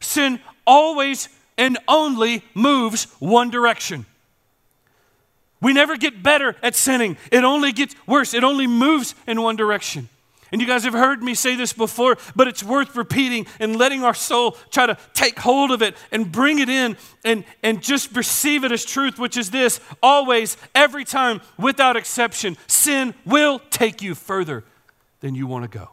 Sin 0.00 0.38
always 0.66 1.28
and 1.56 1.76
only 1.88 2.44
moves 2.54 3.04
one 3.18 3.50
direction. 3.50 4.06
We 5.60 5.72
never 5.72 5.96
get 5.96 6.22
better 6.22 6.54
at 6.62 6.76
sinning, 6.76 7.16
it 7.32 7.42
only 7.42 7.72
gets 7.72 7.96
worse, 8.06 8.32
it 8.32 8.44
only 8.44 8.66
moves 8.66 9.14
in 9.26 9.42
one 9.42 9.56
direction. 9.56 10.08
And 10.50 10.60
you 10.60 10.66
guys 10.66 10.84
have 10.84 10.94
heard 10.94 11.22
me 11.22 11.34
say 11.34 11.56
this 11.56 11.72
before, 11.72 12.16
but 12.34 12.48
it's 12.48 12.62
worth 12.62 12.96
repeating 12.96 13.46
and 13.60 13.76
letting 13.76 14.02
our 14.02 14.14
soul 14.14 14.52
try 14.70 14.86
to 14.86 14.96
take 15.12 15.38
hold 15.38 15.70
of 15.70 15.82
it 15.82 15.96
and 16.10 16.30
bring 16.32 16.58
it 16.58 16.68
in 16.68 16.96
and, 17.24 17.44
and 17.62 17.82
just 17.82 18.16
receive 18.16 18.64
it 18.64 18.72
as 18.72 18.84
truth, 18.84 19.18
which 19.18 19.36
is 19.36 19.50
this 19.50 19.80
always, 20.02 20.56
every 20.74 21.04
time, 21.04 21.40
without 21.58 21.96
exception, 21.96 22.56
sin 22.66 23.14
will 23.26 23.58
take 23.70 24.00
you 24.00 24.14
further 24.14 24.64
than 25.20 25.34
you 25.34 25.46
want 25.46 25.70
to 25.70 25.78
go. 25.78 25.90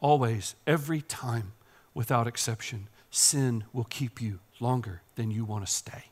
Always, 0.00 0.56
every 0.66 1.00
time, 1.00 1.52
without 1.94 2.26
exception, 2.26 2.88
sin 3.10 3.64
will 3.72 3.84
keep 3.84 4.20
you 4.20 4.40
longer 4.58 5.02
than 5.14 5.30
you 5.30 5.44
want 5.44 5.64
to 5.64 5.72
stay. 5.72 6.06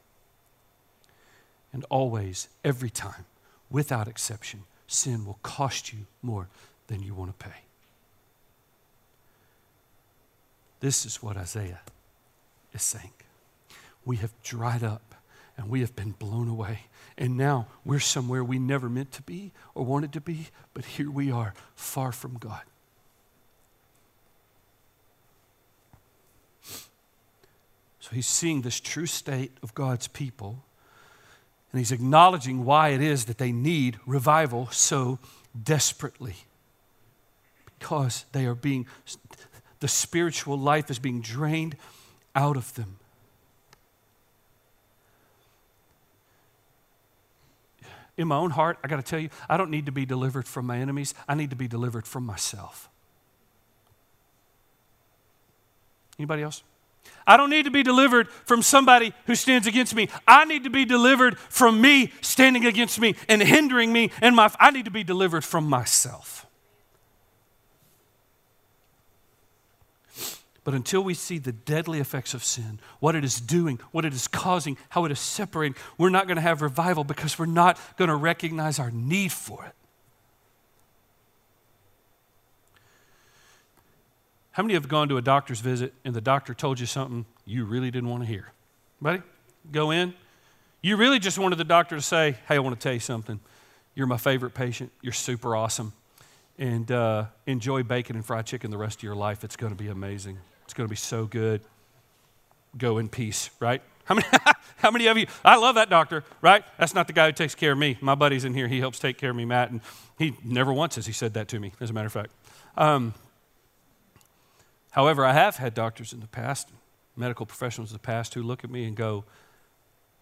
And 1.72 1.84
always, 1.90 2.48
every 2.64 2.90
time, 2.90 3.26
without 3.68 4.06
exception, 4.06 4.64
sin 4.90 5.24
will 5.24 5.38
cost 5.42 5.92
you 5.92 6.00
more 6.22 6.48
than 6.88 7.03
you 7.03 7.14
want 7.14 7.38
to 7.38 7.44
pay. 7.44 7.57
This 10.81 11.07
is 11.07 11.22
what 11.22 11.37
Isaiah 11.37 11.81
is 12.72 12.83
saying. 12.83 13.12
We 14.05 14.16
have 14.16 14.33
dried 14.42 14.83
up 14.83 15.14
and 15.57 15.68
we 15.68 15.81
have 15.81 15.94
been 15.94 16.12
blown 16.12 16.48
away. 16.48 16.81
And 17.16 17.37
now 17.37 17.68
we're 17.85 18.00
somewhere 18.00 18.42
we 18.42 18.59
never 18.59 18.88
meant 18.88 19.12
to 19.12 19.22
be 19.22 19.53
or 19.74 19.85
wanted 19.85 20.12
to 20.14 20.20
be, 20.20 20.48
but 20.74 20.85
here 20.85 21.11
we 21.11 21.31
are, 21.31 21.55
far 21.74 22.12
from 22.12 22.38
God. 22.38 22.62
So 28.00 28.11
he's 28.12 28.26
seeing 28.26 28.62
this 28.62 28.81
true 28.81 29.07
state 29.07 29.53
of 29.62 29.74
God's 29.74 30.09
people 30.09 30.64
and 31.72 31.78
he's 31.78 31.92
acknowledging 31.92 32.64
why 32.64 32.88
it 32.88 33.00
is 33.00 33.26
that 33.26 33.38
they 33.38 33.52
need 33.52 33.98
revival 34.06 34.68
so 34.70 35.18
desperately. 35.61 36.37
Because 37.78 38.24
they 38.33 38.44
are 38.46 38.54
being, 38.54 38.87
the 39.78 39.88
spiritual 39.88 40.59
life 40.59 40.90
is 40.90 40.98
being 40.98 41.20
drained 41.20 41.76
out 42.35 42.56
of 42.56 42.74
them. 42.74 42.96
In 48.16 48.28
my 48.28 48.37
own 48.37 48.50
heart, 48.50 48.78
I 48.85 48.88
got 48.88 48.96
to 48.96 49.02
tell 49.02 49.18
you, 49.18 49.30
I 49.48 49.56
don't 49.56 49.70
need 49.70 49.87
to 49.87 49.92
be 49.92 50.04
delivered 50.04 50.46
from 50.46 50.66
my 50.66 50.78
enemies. 50.78 51.14
I 51.26 51.35
need 51.35 51.50
to 51.50 51.56
be 51.56 51.68
delivered 51.68 52.06
from 52.06 52.26
myself. 52.26 52.88
Anybody 56.18 56.42
else? 56.42 56.62
I 57.26 57.36
don't 57.36 57.50
need 57.50 57.64
to 57.66 57.70
be 57.70 57.82
delivered 57.82 58.28
from 58.28 58.62
somebody 58.62 59.12
who 59.26 59.34
stands 59.34 59.66
against 59.66 59.94
me. 59.94 60.08
I 60.26 60.44
need 60.44 60.64
to 60.64 60.70
be 60.70 60.84
delivered 60.84 61.38
from 61.38 61.80
me 61.80 62.12
standing 62.22 62.66
against 62.66 62.98
me 63.00 63.14
and 63.28 63.40
hindering 63.40 63.92
me 63.92 64.10
and 64.20 64.34
my 64.34 64.50
I 64.58 64.70
need 64.70 64.86
to 64.86 64.90
be 64.90 65.04
delivered 65.04 65.44
from 65.44 65.68
myself. 65.68 66.46
But 70.62 70.74
until 70.74 71.02
we 71.02 71.14
see 71.14 71.38
the 71.38 71.52
deadly 71.52 72.00
effects 72.00 72.34
of 72.34 72.44
sin, 72.44 72.80
what 73.00 73.14
it 73.14 73.24
is 73.24 73.40
doing, 73.40 73.80
what 73.92 74.04
it 74.04 74.12
is 74.12 74.28
causing, 74.28 74.76
how 74.90 75.04
it 75.04 75.12
is 75.12 75.18
separating, 75.18 75.74
we're 75.98 76.10
not 76.10 76.26
going 76.26 76.36
to 76.36 76.42
have 76.42 76.62
revival 76.62 77.02
because 77.02 77.38
we're 77.38 77.46
not 77.46 77.78
going 77.96 78.08
to 78.08 78.16
recognize 78.16 78.78
our 78.78 78.90
need 78.90 79.32
for 79.32 79.64
it. 79.64 79.72
How 84.61 84.64
many 84.64 84.75
have 84.75 84.88
gone 84.88 85.09
to 85.09 85.16
a 85.16 85.23
doctor's 85.23 85.61
visit 85.61 85.94
and 86.05 86.12
the 86.12 86.20
doctor 86.20 86.53
told 86.53 86.81
you 86.81 86.85
something 86.85 87.25
you 87.46 87.64
really 87.64 87.90
didn't 87.90 88.11
want 88.11 88.25
to 88.25 88.27
hear? 88.27 88.53
Buddy, 89.01 89.23
go 89.73 89.90
in. 89.90 90.12
You 90.83 90.99
really 90.99 91.18
just 91.18 91.38
wanted 91.38 91.57
the 91.57 91.64
doctor 91.64 91.96
to 91.96 92.03
say, 92.03 92.37
Hey, 92.46 92.57
I 92.57 92.59
want 92.59 92.79
to 92.79 92.83
tell 92.85 92.92
you 92.92 93.01
something. 93.01 93.40
You're 93.94 94.07
my 94.07 94.18
favorite 94.18 94.53
patient. 94.53 94.92
You're 95.01 95.14
super 95.14 95.57
awesome. 95.57 95.94
And 96.59 96.92
uh, 96.92 97.25
enjoy 97.46 97.85
bacon 97.85 98.16
and 98.16 98.23
fried 98.27 98.44
chicken 98.44 98.70
the 98.70 98.77
rest 98.77 98.99
of 98.99 99.03
your 99.03 99.14
life. 99.14 99.44
It's 99.44 99.57
going 99.57 99.73
to 99.73 99.83
be 99.83 99.88
amazing. 99.88 100.37
It's 100.66 100.75
going 100.75 100.87
to 100.87 100.92
be 100.92 100.94
so 100.94 101.25
good. 101.25 101.62
Go 102.77 102.99
in 102.99 103.09
peace, 103.09 103.49
right? 103.61 103.81
How 104.05 104.14
many, 104.14 104.27
how 104.77 104.90
many 104.90 105.07
of 105.07 105.16
you? 105.16 105.27
I 105.42 105.57
love 105.57 105.77
that 105.77 105.88
doctor, 105.88 106.23
right? 106.42 106.62
That's 106.77 106.94
not 106.94 107.07
the 107.07 107.14
guy 107.14 107.25
who 107.29 107.33
takes 107.33 107.55
care 107.55 107.73
of 107.73 107.79
me. 107.79 107.96
My 108.03 108.14
buddy's 108.14 108.44
in 108.44 108.53
here. 108.53 108.68
He 108.68 108.81
helps 108.81 108.99
take 108.99 109.16
care 109.16 109.31
of 109.31 109.37
me, 109.37 109.46
Matt. 109.46 109.70
And 109.70 109.81
he 110.18 110.35
never 110.44 110.70
once 110.70 110.96
has 110.96 111.07
he 111.07 111.14
said 111.14 111.33
that 111.33 111.49
to 111.49 111.59
me, 111.59 111.73
as 111.81 111.88
a 111.88 111.92
matter 111.94 112.09
of 112.09 112.12
fact. 112.12 112.33
Um, 112.77 113.14
However, 114.90 115.24
I 115.24 115.33
have 115.33 115.57
had 115.57 115.74
doctors 115.74 116.12
in 116.12 116.20
the 116.20 116.26
past, 116.26 116.68
medical 117.16 117.46
professionals 117.46 117.90
in 117.90 117.94
the 117.94 118.00
past, 118.00 118.35
who 118.35 118.42
look 118.42 118.64
at 118.64 118.70
me 118.70 118.85
and 118.85 118.96
go, 118.96 119.24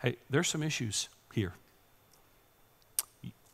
hey, 0.02 0.16
there's 0.28 0.48
some 0.48 0.62
issues 0.62 1.08
here. 1.32 1.54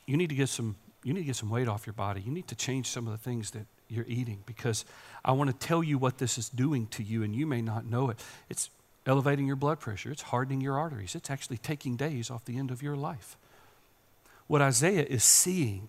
You 0.07 0.17
need 0.17 0.29
to 0.29 0.35
get 0.35 0.49
some, 0.49 0.77
you 1.03 1.15
need 1.15 1.21
to 1.21 1.27
get 1.27 1.37
some 1.37 1.51
weight 1.51 1.69
off 1.69 1.87
your 1.87 1.95
body. 1.95 2.21
You 2.21 2.33
need 2.33 2.49
to 2.49 2.55
change 2.55 2.89
some 2.89 3.07
of 3.07 3.13
the 3.13 3.19
things 3.19 3.53
that 3.53 3.67
you're 3.89 4.05
eating 4.09 4.43
because 4.45 4.85
I 5.25 5.33
want 5.33 5.51
to 5.51 5.67
tell 5.67 5.83
you 5.83 5.99
what 5.99 6.19
this 6.19 6.37
is 6.37 6.49
doing 6.49 6.87
to 6.89 7.03
you 7.03 7.23
and 7.23 7.35
you 7.35 7.47
may 7.47 7.63
not 7.63 7.87
know 7.87 8.11
it. 8.11 8.19
It's 8.49 8.71
elevating 9.07 9.47
your 9.47 9.57
blood 9.57 9.81
pressure, 9.81 10.11
it's 10.11 10.23
hardening 10.23 10.61
your 10.61 10.79
arteries, 10.79 11.15
it's 11.15 11.31
actually 11.31 11.59
taking 11.59 11.97
days 11.97 12.31
off 12.31 12.45
the 12.45 12.59
end 12.59 12.71
of 12.71 12.83
your 12.83 12.97
life. 12.97 13.37
What 14.47 14.63
Isaiah 14.63 15.05
is 15.05 15.23
seeing 15.23 15.89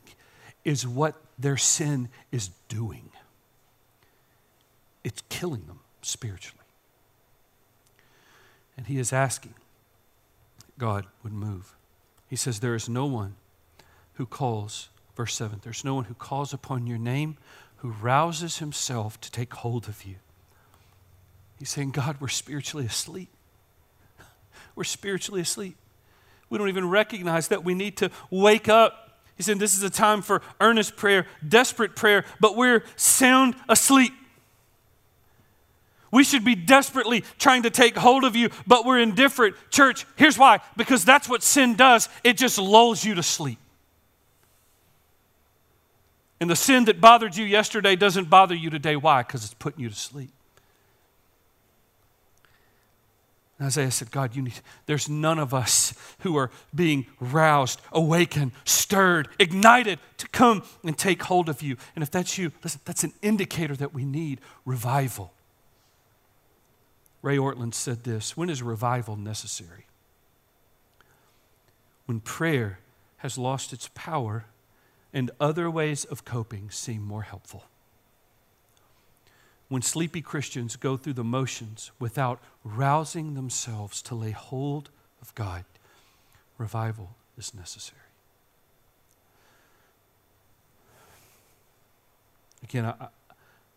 is 0.64 0.88
what 0.88 1.16
their 1.40 1.58
sin 1.58 2.10
is 2.32 2.50
doing 2.68 3.10
it's 5.06 5.22
killing 5.30 5.68
them 5.68 5.80
spiritually. 6.02 6.66
And 8.76 8.88
he 8.88 9.00
is 9.00 9.14
asking 9.14 9.54
God 10.78 11.06
would 11.24 11.32
move. 11.32 11.76
He 12.28 12.36
says, 12.36 12.60
There 12.60 12.76
is 12.76 12.90
no 12.90 13.06
one 13.06 13.36
who 14.16 14.26
calls, 14.26 14.90
verse 15.16 15.36
7, 15.36 15.62
there's 15.64 15.86
no 15.86 15.96
one 15.96 16.06
who 16.06 16.16
calls 16.16 16.54
upon 16.54 16.88
your 16.88 16.98
name 16.98 17.38
who 17.78 17.92
rouses 17.92 18.58
himself 18.58 19.22
to 19.22 19.32
take 19.32 19.54
hold 19.54 19.88
of 19.88 20.04
you. 20.04 20.16
He's 21.60 21.70
saying, 21.70 21.92
God, 21.92 22.18
we're 22.20 22.28
spiritually 22.28 22.86
asleep. 22.86 23.30
We're 24.76 24.84
spiritually 24.84 25.42
asleep. 25.42 25.78
We 26.50 26.58
don't 26.58 26.68
even 26.68 26.90
recognize 26.90 27.48
that 27.50 27.64
we 27.64 27.74
need 27.74 27.96
to 27.98 28.12
wake 28.30 28.68
up. 28.68 29.22
He 29.38 29.44
said, 29.44 29.60
This 29.60 29.76
is 29.76 29.84
a 29.84 29.90
time 29.90 30.22
for 30.22 30.42
earnest 30.60 30.96
prayer, 30.96 31.28
desperate 31.48 31.96
prayer, 31.96 32.26
but 32.40 32.58
we're 32.58 32.84
sound 32.96 33.56
asleep. 33.70 34.14
We 36.16 36.24
should 36.24 36.46
be 36.46 36.56
desperately 36.56 37.26
trying 37.38 37.64
to 37.64 37.70
take 37.70 37.98
hold 37.98 38.24
of 38.24 38.38
you, 38.38 38.50
but 38.66 38.86
we're 38.86 39.00
indifferent. 39.00 39.58
Church, 39.70 40.06
here's 40.16 40.38
why 40.38 40.62
because 40.78 41.04
that's 41.04 41.28
what 41.28 41.44
sin 41.44 41.76
does 41.76 42.08
it 42.24 42.38
just 42.38 42.58
lulls 42.58 43.04
you 43.04 43.16
to 43.16 43.22
sleep. 43.22 43.60
And 46.40 46.50
the 46.50 46.56
sin 46.56 46.86
that 46.86 47.02
bothered 47.02 47.36
you 47.36 47.44
yesterday 47.44 47.98
doesn't 47.98 48.30
bother 48.30 48.56
you 48.56 48.70
today. 48.70 48.96
Why? 48.96 49.24
Because 49.24 49.44
it's 49.44 49.56
putting 49.56 49.82
you 49.82 49.90
to 49.90 49.96
sleep. 49.96 50.30
And 53.60 53.68
Isaiah 53.68 53.92
said, 53.92 54.10
God, 54.10 54.38
you 54.38 54.42
need, 54.42 54.62
there's 54.86 55.10
none 55.10 55.38
of 55.38 55.54
us 55.54 55.94
who 56.20 56.38
are 56.38 56.50
being 56.74 57.08
roused, 57.20 57.82
awakened, 57.92 58.54
stirred, 58.64 59.28
ignited 59.38 60.00
to 60.20 60.30
come 60.30 60.64
and 60.82 60.98
take 60.98 61.24
hold 61.24 61.50
of 61.50 61.62
you. 61.62 61.76
And 61.94 62.04
if 62.04 62.10
that's 62.10 62.38
you, 62.38 62.54
listen, 62.64 62.80
that's 62.86 63.04
an 63.04 63.12
indicator 63.22 63.76
that 63.76 63.94
we 63.94 64.06
need 64.06 64.40
revival. 64.64 65.34
Ray 67.26 67.38
Ortlund 67.38 67.74
said 67.74 68.04
this 68.04 68.38
When 68.38 68.52
is 68.52 68.62
revival 68.62 69.16
necessary? 69.16 69.88
When 72.06 72.20
prayer 72.20 72.78
has 73.18 73.36
lost 73.36 73.74
its 73.74 73.90
power 73.96 74.46
and 75.12 75.32
other 75.40 75.68
ways 75.72 76.06
of 76.06 76.24
coping 76.24 76.70
seem 76.70 77.02
more 77.02 77.24
helpful. 77.24 77.64
When 79.70 79.82
sleepy 79.82 80.22
Christians 80.22 80.76
go 80.76 80.98
through 80.98 81.14
the 81.14 81.24
motions 81.24 81.90
without 81.98 82.40
rousing 82.64 83.34
themselves 83.34 84.04
to 84.04 84.14
lay 84.14 84.30
hold 84.30 84.92
of 85.20 85.34
God, 85.34 85.66
revival 86.60 87.16
is 87.40 87.56
necessary. 87.56 88.02
Again, 92.62 92.86
I, 92.86 93.08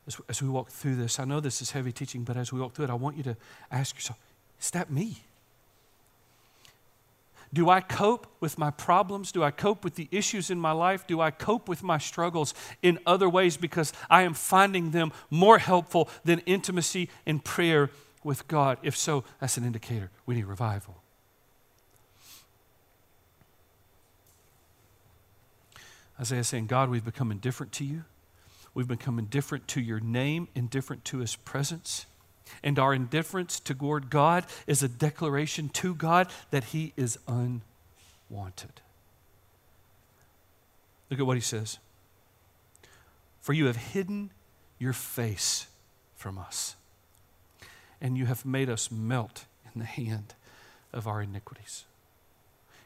as, 0.09 0.21
as 0.29 0.43
we 0.43 0.49
walk 0.49 0.71
through 0.71 0.97
this, 0.97 1.21
I 1.21 1.25
know 1.25 1.39
this 1.39 1.63
is 1.63 1.71
heavy 1.71 1.93
teaching, 1.93 2.25
but 2.25 2.37
as 2.37 2.53
we 2.53 2.61
walk 2.61 2.75
through 2.75 2.87
it, 2.87 2.91
I 2.91 2.95
want 2.95 3.17
you 3.17 3.23
to 3.25 3.37
ask 3.71 3.95
yourself 3.95 4.19
is 4.61 4.71
that 4.73 4.91
me? 4.91 5.19
Do 7.53 7.71
I 7.71 7.81
cope 7.81 8.27
with 8.41 8.59
my 8.59 8.71
problems? 8.71 9.31
Do 9.31 9.43
I 9.45 9.51
cope 9.51 9.85
with 9.85 9.95
the 9.95 10.09
issues 10.11 10.51
in 10.51 10.59
my 10.59 10.73
life? 10.73 11.07
Do 11.07 11.21
I 11.21 11.31
cope 11.31 11.69
with 11.69 11.83
my 11.83 11.97
struggles 11.97 12.53
in 12.83 12.99
other 13.07 13.29
ways 13.29 13.57
because 13.57 13.93
I 14.11 14.23
am 14.23 14.35
finding 14.35 14.91
them 14.91 15.13
more 15.31 15.59
helpful 15.59 16.11
than 16.25 16.41
intimacy 16.41 17.09
and 17.25 17.43
prayer 17.43 17.91
with 18.25 18.49
God? 18.49 18.79
If 18.83 18.97
so, 18.97 19.25
that's 19.41 19.57
an 19.57 19.65
indicator 19.65 20.11
we 20.27 20.35
need 20.35 20.45
revival. 20.45 20.97
Isaiah 26.21 26.45
saying, 26.45 26.67
God, 26.67 26.91
we've 26.91 27.05
become 27.05 27.31
indifferent 27.31 27.73
to 27.75 27.85
you. 27.85 28.05
We've 28.79 28.87
become 28.87 29.19
indifferent 29.19 29.67
to 29.69 29.81
your 29.81 29.99
name, 29.99 30.47
indifferent 30.55 31.05
to 31.07 31.19
his 31.19 31.35
presence. 31.35 32.07
And 32.63 32.79
our 32.79 32.95
indifference 32.95 33.59
toward 33.59 34.09
God 34.09 34.47
is 34.69 34.85
a 34.85 34.89
declaration 34.89 35.69
to 35.71 35.97
God 35.97 36.29
that 36.53 36.63
he 36.63 36.93
is 36.97 37.19
unwanted. 37.27 38.81
Look 41.11 41.19
at 41.19 41.27
what 41.27 41.37
he 41.37 41.41
says. 41.41 41.79
For 43.41 43.53
you 43.53 43.67
have 43.67 43.75
hidden 43.75 44.31
your 44.79 44.93
face 44.93 45.67
from 46.15 46.39
us, 46.39 46.77
and 48.01 48.17
you 48.17 48.27
have 48.27 48.47
made 48.47 48.71
us 48.71 48.93
melt 48.93 49.47
in 49.75 49.81
the 49.81 49.87
hand 49.87 50.35
of 50.93 51.09
our 51.09 51.21
iniquities. 51.21 51.83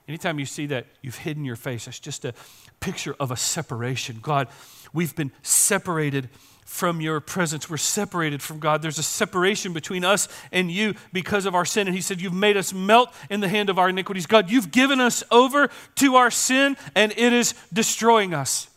Anytime 0.09 0.39
you 0.39 0.47
see 0.47 0.67
that 0.67 0.87
you've 1.01 1.17
hidden 1.17 1.45
your 1.45 1.57
face, 1.57 1.85
that's 1.85 2.01
just 2.01 2.25
a 2.25 2.35
picture 2.81 3.15
of 3.21 3.31
a 3.31 3.37
separation. 3.37 4.19
God, 4.21 4.49
we've 4.93 5.15
been 5.15 5.31
separated 5.43 6.29
from 6.65 7.01
your 7.01 7.21
presence. 7.21 7.71
We're 7.71 7.77
separated 7.77 8.43
from 8.43 8.59
God. 8.59 8.83
There's 8.83 8.99
a 8.99 9.03
separation 9.03 9.73
between 9.73 10.05
us 10.05 10.29
and 10.51 10.71
you 10.71 10.95
because 11.13 11.47
of 11.47 11.55
our 11.55 11.65
sin. 11.65 11.87
And 11.87 11.95
He 11.95 12.03
said, 12.03 12.21
You've 12.21 12.33
made 12.33 12.57
us 12.57 12.73
melt 12.73 13.13
in 13.31 13.41
the 13.41 13.49
hand 13.49 13.71
of 13.71 13.79
our 13.79 13.89
iniquities. 13.89 14.27
God, 14.27 14.51
you've 14.51 14.71
given 14.71 15.01
us 15.01 15.23
over 15.31 15.69
to 15.97 16.17
our 16.17 16.31
sin, 16.31 16.77
and 16.95 17.13
it 17.13 17.33
is 17.33 17.55
destroying 17.73 18.35
us. 18.35 18.69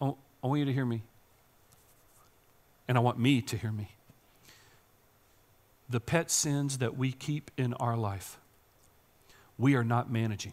I 0.00 0.46
want 0.46 0.60
you 0.60 0.66
to 0.66 0.72
hear 0.72 0.86
me. 0.86 1.02
And 2.86 2.96
I 2.96 3.00
want 3.00 3.18
me 3.18 3.42
to 3.42 3.56
hear 3.56 3.72
me 3.72 3.90
the 5.88 6.00
pet 6.00 6.30
sins 6.30 6.78
that 6.78 6.96
we 6.96 7.12
keep 7.12 7.50
in 7.56 7.74
our 7.74 7.96
life, 7.96 8.38
we 9.56 9.74
are 9.74 9.84
not 9.84 10.10
managing. 10.10 10.52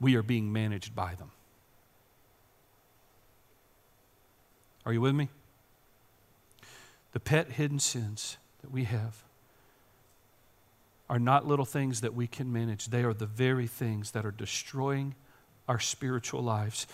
We 0.00 0.14
are 0.16 0.22
being 0.22 0.52
managed 0.52 0.94
by 0.94 1.14
them. 1.14 1.30
Are 4.86 4.92
you 4.92 5.00
with 5.00 5.14
me? 5.14 5.28
The 7.12 7.20
pet 7.20 7.52
hidden 7.52 7.78
sins 7.78 8.36
that 8.62 8.70
we 8.70 8.84
have 8.84 9.22
are 11.10 11.18
not 11.18 11.46
little 11.46 11.64
things 11.64 12.00
that 12.02 12.14
we 12.14 12.26
can 12.26 12.52
manage. 12.52 12.86
They 12.86 13.02
are 13.02 13.14
the 13.14 13.26
very 13.26 13.66
things 13.66 14.12
that 14.12 14.24
are 14.24 14.30
destroying 14.30 15.14
our 15.66 15.80
spiritual 15.80 16.42
lives, 16.42 16.86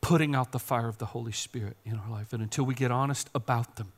putting 0.00 0.34
out 0.34 0.52
the 0.52 0.58
fire 0.58 0.88
of 0.88 0.98
the 0.98 1.06
Holy 1.06 1.32
Spirit 1.32 1.76
in 1.84 1.96
our 1.96 2.10
life. 2.10 2.32
And 2.32 2.42
until 2.42 2.64
we 2.64 2.74
get 2.74 2.90
honest 2.90 3.28
about 3.34 3.76
them, 3.76 3.92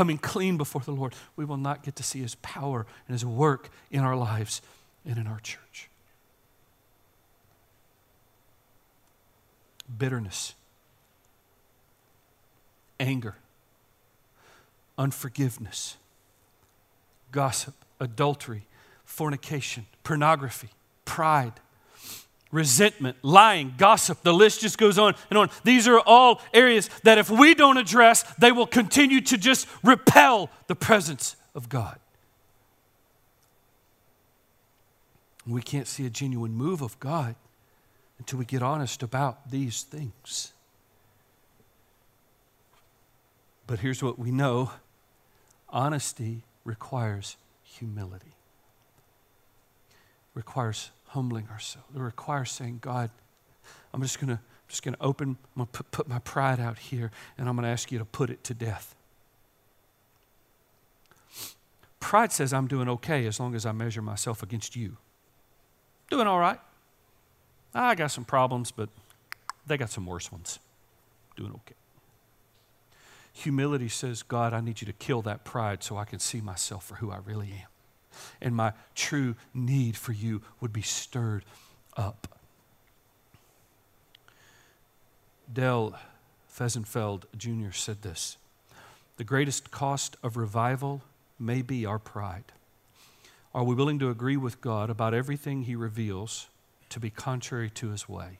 coming 0.00 0.16
clean 0.16 0.56
before 0.56 0.80
the 0.80 0.92
Lord, 0.92 1.14
we 1.36 1.44
will 1.44 1.58
not 1.58 1.82
get 1.82 1.94
to 1.96 2.02
see 2.02 2.20
His 2.22 2.34
power 2.36 2.86
and 3.06 3.12
His 3.12 3.22
work 3.22 3.68
in 3.90 4.00
our 4.00 4.16
lives 4.16 4.62
and 5.04 5.18
in 5.18 5.26
our 5.26 5.40
church. 5.40 5.90
Bitterness. 9.98 10.54
anger, 12.98 13.34
unforgiveness, 14.96 15.98
gossip, 17.30 17.74
adultery, 17.98 18.66
fornication, 19.04 19.84
pornography, 20.02 20.70
pride, 21.04 21.60
resentment, 22.50 23.16
lying, 23.22 23.74
gossip. 23.76 24.22
The 24.22 24.34
list 24.34 24.60
just 24.60 24.78
goes 24.78 24.98
on 24.98 25.14
and 25.28 25.38
on. 25.38 25.50
These 25.64 25.86
are 25.86 26.00
all 26.00 26.42
areas 26.52 26.88
that 27.04 27.18
if 27.18 27.30
we 27.30 27.54
don't 27.54 27.76
address, 27.76 28.22
they 28.38 28.52
will 28.52 28.66
continue 28.66 29.20
to 29.22 29.38
just 29.38 29.68
repel 29.82 30.50
the 30.66 30.74
presence 30.74 31.36
of 31.54 31.68
God. 31.68 31.98
We 35.46 35.62
can't 35.62 35.86
see 35.86 36.06
a 36.06 36.10
genuine 36.10 36.52
move 36.52 36.82
of 36.82 36.98
God 37.00 37.34
until 38.18 38.38
we 38.38 38.44
get 38.44 38.62
honest 38.62 39.02
about 39.02 39.50
these 39.50 39.82
things. 39.82 40.52
But 43.66 43.78
here's 43.78 44.02
what 44.02 44.18
we 44.18 44.30
know 44.30 44.72
honesty 45.68 46.42
requires 46.64 47.36
humility, 47.62 48.34
requires 50.34 50.90
humbling 51.10 51.48
ourselves. 51.50 51.88
It 51.94 51.98
requires 51.98 52.50
saying, 52.52 52.78
God, 52.80 53.10
I'm 53.92 54.02
just 54.02 54.20
going 54.20 54.36
to 54.36 54.40
just 54.68 54.84
going 54.84 54.94
to 54.94 55.02
open, 55.02 55.30
I'm 55.30 55.36
going 55.56 55.66
to 55.66 55.72
put, 55.72 55.90
put 55.90 56.08
my 56.08 56.20
pride 56.20 56.60
out 56.60 56.78
here, 56.78 57.10
and 57.36 57.48
I'm 57.48 57.56
going 57.56 57.64
to 57.64 57.70
ask 57.70 57.90
you 57.90 57.98
to 57.98 58.04
put 58.04 58.30
it 58.30 58.44
to 58.44 58.54
death. 58.54 58.94
Pride 61.98 62.30
says 62.30 62.52
I'm 62.52 62.68
doing 62.68 62.88
okay 62.88 63.26
as 63.26 63.40
long 63.40 63.56
as 63.56 63.66
I 63.66 63.72
measure 63.72 64.00
myself 64.00 64.44
against 64.44 64.76
you. 64.76 64.96
Doing 66.08 66.28
all 66.28 66.38
right. 66.38 66.60
I 67.74 67.96
got 67.96 68.12
some 68.12 68.24
problems, 68.24 68.70
but 68.70 68.88
they 69.66 69.76
got 69.76 69.90
some 69.90 70.06
worse 70.06 70.30
ones. 70.30 70.60
Doing 71.36 71.50
okay. 71.50 71.74
Humility 73.32 73.88
says, 73.88 74.22
God, 74.22 74.52
I 74.54 74.60
need 74.60 74.80
you 74.80 74.86
to 74.86 74.92
kill 74.92 75.20
that 75.22 75.44
pride 75.44 75.82
so 75.82 75.96
I 75.96 76.04
can 76.04 76.20
see 76.20 76.40
myself 76.40 76.84
for 76.86 76.94
who 76.96 77.10
I 77.10 77.18
really 77.26 77.48
am 77.48 77.69
and 78.40 78.54
my 78.54 78.72
true 78.94 79.34
need 79.54 79.96
for 79.96 80.12
you 80.12 80.42
would 80.60 80.72
be 80.72 80.82
stirred 80.82 81.44
up. 81.96 82.38
Del 85.52 85.98
Fehsenfeld 86.48 87.24
Jr. 87.36 87.72
said 87.72 88.02
this 88.02 88.36
The 89.16 89.24
greatest 89.24 89.70
cost 89.70 90.16
of 90.22 90.36
revival 90.36 91.02
may 91.38 91.62
be 91.62 91.86
our 91.86 91.98
pride. 91.98 92.52
Are 93.52 93.64
we 93.64 93.74
willing 93.74 93.98
to 93.98 94.10
agree 94.10 94.36
with 94.36 94.60
God 94.60 94.90
about 94.90 95.14
everything 95.14 95.62
He 95.62 95.74
reveals 95.74 96.48
to 96.90 97.00
be 97.00 97.10
contrary 97.10 97.70
to 97.70 97.90
His 97.90 98.08
way? 98.08 98.38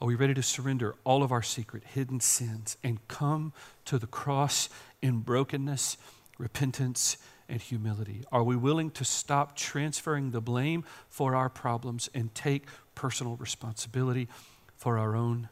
Are 0.00 0.06
we 0.06 0.14
ready 0.14 0.32
to 0.32 0.42
surrender 0.42 0.94
all 1.04 1.22
of 1.22 1.30
our 1.30 1.42
secret, 1.42 1.84
hidden 1.84 2.20
sins 2.20 2.78
and 2.82 3.06
come 3.06 3.52
to 3.84 3.98
the 3.98 4.06
cross 4.06 4.70
in 5.02 5.18
brokenness, 5.18 5.98
repentance, 6.38 7.18
and 7.50 7.60
humility? 7.60 8.22
Are 8.30 8.44
we 8.44 8.56
willing 8.56 8.90
to 8.92 9.04
stop 9.04 9.56
transferring 9.56 10.30
the 10.30 10.40
blame 10.40 10.84
for 11.08 11.34
our 11.34 11.50
problems 11.50 12.08
and 12.14 12.34
take 12.34 12.64
personal 12.94 13.36
responsibility 13.36 14.28
for 14.76 14.96
our 14.96 15.16
own 15.16 15.48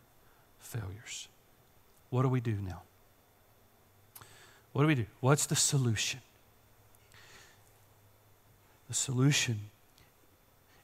failures? 0.59 1.29
What 2.11 2.23
do 2.23 2.29
we 2.29 2.41
do 2.41 2.57
now? 2.65 2.83
What 4.73 4.83
do 4.83 4.89
we 4.89 4.95
do? 4.95 5.07
What's 5.21 5.47
the 5.47 5.57
solution? 5.57 6.21
The 8.89 8.95
solution 8.95 9.71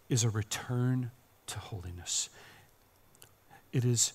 is 0.08 0.24
a 0.24 0.30
return 0.30 1.10
to 1.46 1.58
holiness. 1.58 2.28
It 3.72 3.84
is, 3.84 4.12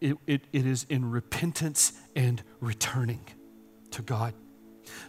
it, 0.00 0.16
it, 0.26 0.42
it 0.52 0.66
is 0.66 0.86
in 0.88 1.10
repentance 1.10 1.92
and 2.14 2.42
returning 2.60 3.20
to 3.92 4.02
God. 4.02 4.34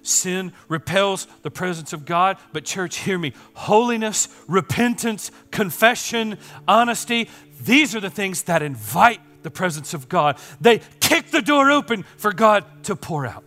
Sin 0.01 0.53
repels 0.67 1.27
the 1.41 1.51
presence 1.51 1.93
of 1.93 2.05
God, 2.05 2.37
but, 2.51 2.65
church, 2.65 2.97
hear 2.97 3.17
me. 3.17 3.33
Holiness, 3.53 4.27
repentance, 4.47 5.31
confession, 5.51 6.37
honesty, 6.67 7.29
these 7.61 7.95
are 7.95 7.99
the 7.99 8.09
things 8.09 8.43
that 8.43 8.61
invite 8.61 9.19
the 9.43 9.51
presence 9.51 9.93
of 9.93 10.09
God. 10.09 10.37
They 10.59 10.81
kick 10.99 11.31
the 11.31 11.41
door 11.41 11.71
open 11.71 12.03
for 12.17 12.33
God 12.33 12.65
to 12.85 12.95
pour 12.95 13.25
out. 13.25 13.43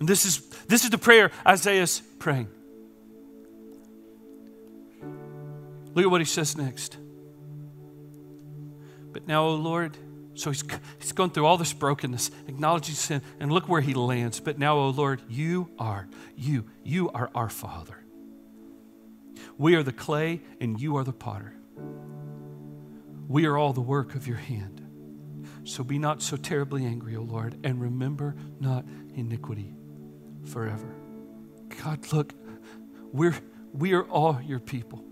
And 0.00 0.08
this 0.08 0.24
is, 0.24 0.38
this 0.68 0.84
is 0.84 0.90
the 0.90 0.98
prayer 0.98 1.30
Isaiah's 1.46 2.02
praying. 2.18 2.48
Look 5.94 6.04
at 6.04 6.10
what 6.10 6.20
he 6.20 6.26
says 6.26 6.56
next. 6.56 6.96
But 9.12 9.26
now, 9.26 9.44
O 9.44 9.54
Lord, 9.54 9.96
so 10.38 10.50
he's, 10.50 10.64
he's 10.98 11.12
gone 11.12 11.30
through 11.30 11.46
all 11.46 11.56
this 11.56 11.72
brokenness, 11.72 12.30
acknowledging 12.46 12.94
sin, 12.94 13.22
and 13.40 13.50
look 13.50 13.68
where 13.68 13.80
he 13.80 13.94
lands. 13.94 14.40
But 14.40 14.58
now, 14.58 14.76
oh 14.76 14.90
Lord, 14.90 15.20
you 15.28 15.70
are, 15.78 16.08
you, 16.36 16.66
you 16.84 17.10
are 17.10 17.30
our 17.34 17.48
Father. 17.48 17.96
We 19.56 19.74
are 19.74 19.82
the 19.82 19.92
clay, 19.92 20.40
and 20.60 20.80
you 20.80 20.96
are 20.96 21.04
the 21.04 21.12
potter. 21.12 21.54
We 23.26 23.46
are 23.46 23.58
all 23.58 23.72
the 23.72 23.80
work 23.80 24.14
of 24.14 24.26
your 24.26 24.36
hand. 24.36 24.78
So 25.64 25.84
be 25.84 25.98
not 25.98 26.22
so 26.22 26.36
terribly 26.36 26.86
angry, 26.86 27.16
O 27.16 27.22
Lord, 27.22 27.58
and 27.64 27.80
remember 27.80 28.36
not 28.58 28.84
iniquity 29.14 29.74
forever. 30.46 30.94
God, 31.82 32.10
look, 32.12 32.32
we're, 33.12 33.34
we 33.72 33.92
are 33.92 34.04
all 34.04 34.40
your 34.40 34.60
people. 34.60 35.04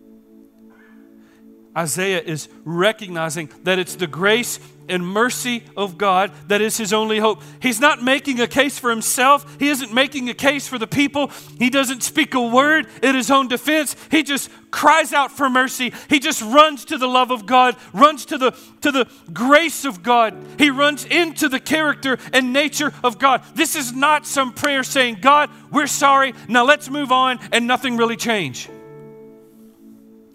Isaiah 1.77 2.23
is 2.23 2.49
recognizing 2.65 3.51
that 3.65 3.79
it's 3.79 3.97
the 3.97 4.07
grace 4.07 4.59
and 4.89 5.07
mercy 5.07 5.65
of 5.77 5.99
God 5.99 6.33
that 6.49 6.61
is 6.61 6.77
his 6.77 6.93
only 6.93 7.19
hope. 7.19 7.43
He's 7.61 7.81
not 7.81 8.03
making 8.03 8.41
a 8.41 8.47
case 8.47 8.79
for 8.79 8.89
himself. 8.89 9.59
He 9.59 9.69
isn't 9.69 9.93
making 9.93 10.29
a 10.31 10.35
case 10.35 10.69
for 10.69 10.79
the 10.79 10.87
people. 10.87 11.31
He 11.59 11.71
doesn't 11.71 12.03
speak 12.03 12.35
a 12.35 12.41
word 12.41 12.87
in 13.03 13.15
his 13.15 13.31
own 13.31 13.49
defense. 13.49 13.97
He 14.11 14.23
just 14.23 14.49
cries 14.71 15.13
out 15.13 15.33
for 15.33 15.51
mercy. 15.51 15.93
He 16.09 16.19
just 16.19 16.41
runs 16.41 16.85
to 16.87 16.99
the 16.99 17.09
love 17.09 17.31
of 17.31 17.47
God, 17.47 17.77
runs 17.93 18.27
to 18.27 18.39
the 18.39 18.53
to 18.83 18.93
the 18.93 19.09
grace 19.33 19.85
of 19.85 20.03
God. 20.03 20.37
He 20.59 20.71
runs 20.71 21.05
into 21.05 21.49
the 21.49 21.61
character 21.61 22.19
and 22.33 22.53
nature 22.53 22.93
of 23.03 23.19
God. 23.19 23.43
This 23.55 23.75
is 23.75 23.93
not 23.93 24.27
some 24.27 24.53
prayer 24.53 24.85
saying, 24.85 25.19
"God, 25.21 25.51
we're 25.71 25.89
sorry. 25.89 26.35
Now 26.49 26.65
let's 26.65 26.89
move 26.89 27.11
on 27.11 27.39
and 27.53 27.67
nothing 27.67 27.97
really 27.97 28.17
change." 28.17 28.69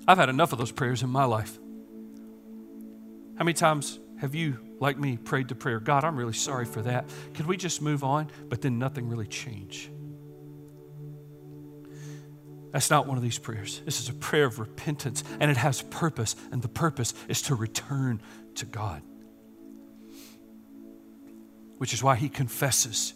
I've 0.07 0.17
had 0.17 0.29
enough 0.29 0.51
of 0.51 0.59
those 0.59 0.71
prayers 0.71 1.03
in 1.03 1.09
my 1.09 1.25
life. 1.25 1.57
How 3.37 3.43
many 3.43 3.53
times 3.53 3.99
have 4.19 4.35
you, 4.35 4.59
like 4.79 4.97
me, 4.97 5.17
prayed 5.17 5.47
the 5.47 5.55
prayer, 5.55 5.79
God, 5.79 6.03
I'm 6.03 6.15
really 6.15 6.33
sorry 6.33 6.65
for 6.65 6.81
that. 6.83 7.09
Could 7.33 7.47
we 7.47 7.57
just 7.57 7.81
move 7.81 8.03
on? 8.03 8.29
But 8.49 8.61
then 8.61 8.77
nothing 8.77 9.09
really 9.09 9.27
changed. 9.27 9.89
That's 12.71 12.89
not 12.89 13.05
one 13.05 13.17
of 13.17 13.23
these 13.23 13.37
prayers. 13.37 13.81
This 13.83 13.99
is 13.99 14.09
a 14.09 14.13
prayer 14.13 14.45
of 14.45 14.59
repentance, 14.59 15.23
and 15.39 15.51
it 15.51 15.57
has 15.57 15.81
purpose, 15.81 16.35
and 16.51 16.61
the 16.61 16.69
purpose 16.69 17.13
is 17.27 17.41
to 17.43 17.55
return 17.55 18.21
to 18.55 18.65
God. 18.65 19.01
Which 21.77 21.93
is 21.93 22.01
why 22.01 22.15
he 22.15 22.29
confesses 22.29 23.13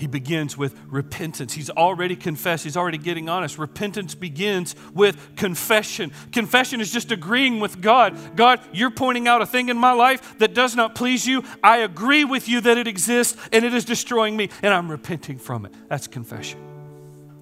he 0.00 0.06
begins 0.06 0.56
with 0.56 0.74
repentance. 0.86 1.52
He's 1.52 1.68
already 1.68 2.16
confessed, 2.16 2.64
he's 2.64 2.76
already 2.76 2.98
getting 2.98 3.28
honest. 3.28 3.58
Repentance 3.58 4.14
begins 4.14 4.74
with 4.94 5.36
confession. 5.36 6.10
Confession 6.32 6.80
is 6.80 6.90
just 6.90 7.12
agreeing 7.12 7.60
with 7.60 7.80
God. 7.82 8.36
God, 8.36 8.60
you're 8.72 8.90
pointing 8.90 9.28
out 9.28 9.42
a 9.42 9.46
thing 9.46 9.68
in 9.68 9.76
my 9.76 9.92
life 9.92 10.38
that 10.38 10.54
does 10.54 10.74
not 10.74 10.94
please 10.94 11.26
you. 11.26 11.44
I 11.62 11.78
agree 11.78 12.24
with 12.24 12.48
you 12.48 12.62
that 12.62 12.78
it 12.78 12.88
exists 12.88 13.36
and 13.52 13.64
it 13.64 13.74
is 13.74 13.84
destroying 13.84 14.36
me, 14.36 14.48
and 14.62 14.72
I'm 14.72 14.90
repenting 14.90 15.38
from 15.38 15.66
it. 15.66 15.74
That's 15.88 16.06
confession. 16.06 16.58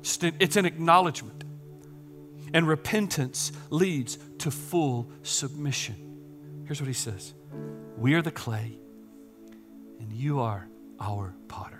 It's 0.02 0.56
an 0.56 0.66
acknowledgement. 0.66 1.44
And 2.52 2.66
repentance 2.66 3.52
leads 3.70 4.18
to 4.38 4.50
full 4.50 5.10
submission. 5.22 6.62
Here's 6.64 6.80
what 6.80 6.88
he 6.88 6.94
says 6.94 7.34
We 7.96 8.14
are 8.14 8.22
the 8.22 8.30
clay, 8.30 8.78
and 10.00 10.12
you 10.12 10.40
are 10.40 10.68
our 10.98 11.34
potter. 11.46 11.77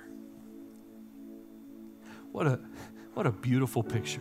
What 2.38 2.46
a, 2.46 2.60
what 3.14 3.26
a 3.26 3.32
beautiful 3.32 3.82
picture. 3.82 4.20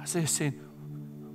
Isaiah 0.00 0.26
saying, 0.26 0.60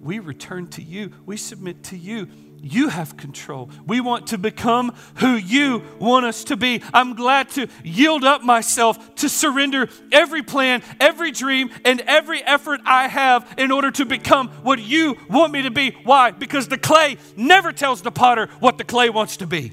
We 0.02 0.20
return 0.20 0.68
to 0.72 0.82
you, 0.84 1.14
we 1.26 1.38
submit 1.38 1.86
to 1.86 1.98
you. 1.98 2.28
You 2.62 2.90
have 2.90 3.16
control. 3.16 3.72
We 3.88 4.02
want 4.02 4.28
to 4.28 4.38
become 4.38 4.94
who 5.16 5.36
you 5.36 5.84
want 6.00 6.26
us 6.26 6.44
to 6.44 6.58
be. 6.58 6.84
I'm 6.94 7.16
glad 7.16 7.50
to 7.52 7.70
yield 7.82 8.26
up 8.26 8.44
myself 8.44 9.16
to 9.16 9.30
surrender 9.30 9.88
every 10.12 10.44
plan, 10.44 10.84
every 11.00 11.32
dream, 11.32 11.70
and 11.86 12.02
every 12.02 12.44
effort 12.44 12.82
I 12.86 13.08
have 13.08 13.56
in 13.58 13.72
order 13.72 13.90
to 13.92 14.06
become 14.06 14.50
what 14.64 14.80
you 14.80 15.16
want 15.30 15.54
me 15.54 15.62
to 15.62 15.72
be. 15.72 15.92
Why? 16.04 16.32
Because 16.32 16.68
the 16.68 16.78
clay 16.78 17.16
never 17.38 17.72
tells 17.72 18.02
the 18.02 18.12
potter 18.12 18.50
what 18.60 18.78
the 18.78 18.84
clay 18.84 19.10
wants 19.10 19.38
to 19.38 19.48
be. 19.48 19.72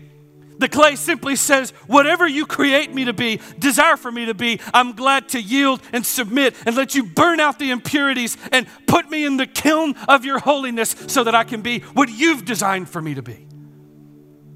The 0.58 0.68
clay 0.68 0.96
simply 0.96 1.36
says, 1.36 1.70
Whatever 1.86 2.26
you 2.26 2.44
create 2.44 2.92
me 2.92 3.04
to 3.04 3.12
be, 3.12 3.40
desire 3.58 3.96
for 3.96 4.10
me 4.10 4.26
to 4.26 4.34
be, 4.34 4.60
I'm 4.74 4.92
glad 4.92 5.28
to 5.30 5.40
yield 5.40 5.80
and 5.92 6.04
submit 6.04 6.54
and 6.66 6.76
let 6.76 6.94
you 6.94 7.04
burn 7.04 7.40
out 7.40 7.58
the 7.58 7.70
impurities 7.70 8.36
and 8.50 8.66
put 8.86 9.08
me 9.08 9.24
in 9.24 9.36
the 9.36 9.46
kiln 9.46 9.94
of 10.08 10.24
your 10.24 10.40
holiness 10.40 10.94
so 11.06 11.24
that 11.24 11.34
I 11.34 11.44
can 11.44 11.62
be 11.62 11.80
what 11.80 12.08
you've 12.08 12.44
designed 12.44 12.88
for 12.88 13.00
me 13.00 13.14
to 13.14 13.22
be. 13.22 13.46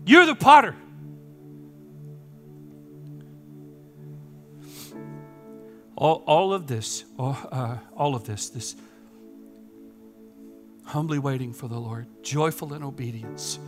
You're 0.04 0.26
the 0.26 0.34
potter. 0.34 0.74
All, 5.96 6.24
all 6.26 6.52
of 6.52 6.66
this, 6.66 7.04
all, 7.16 7.36
uh, 7.52 7.76
all 7.96 8.16
of 8.16 8.24
this, 8.24 8.48
this 8.48 8.74
humbly 10.84 11.20
waiting 11.20 11.52
for 11.52 11.68
the 11.68 11.78
Lord, 11.78 12.06
joyful 12.22 12.74
in 12.74 12.82
obedience 12.82 13.60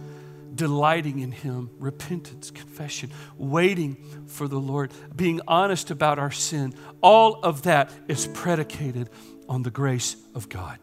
delighting 0.54 1.20
in 1.20 1.32
Him, 1.32 1.70
repentance, 1.78 2.50
confession, 2.50 3.10
waiting 3.36 3.96
for 4.26 4.48
the 4.48 4.58
Lord, 4.58 4.92
being 5.14 5.40
honest 5.46 5.90
about 5.90 6.18
our 6.18 6.30
sin, 6.30 6.74
all 7.00 7.40
of 7.42 7.62
that 7.62 7.90
is 8.08 8.26
predicated 8.26 9.10
on 9.48 9.62
the 9.62 9.70
grace 9.70 10.16
of 10.34 10.48
God. 10.48 10.78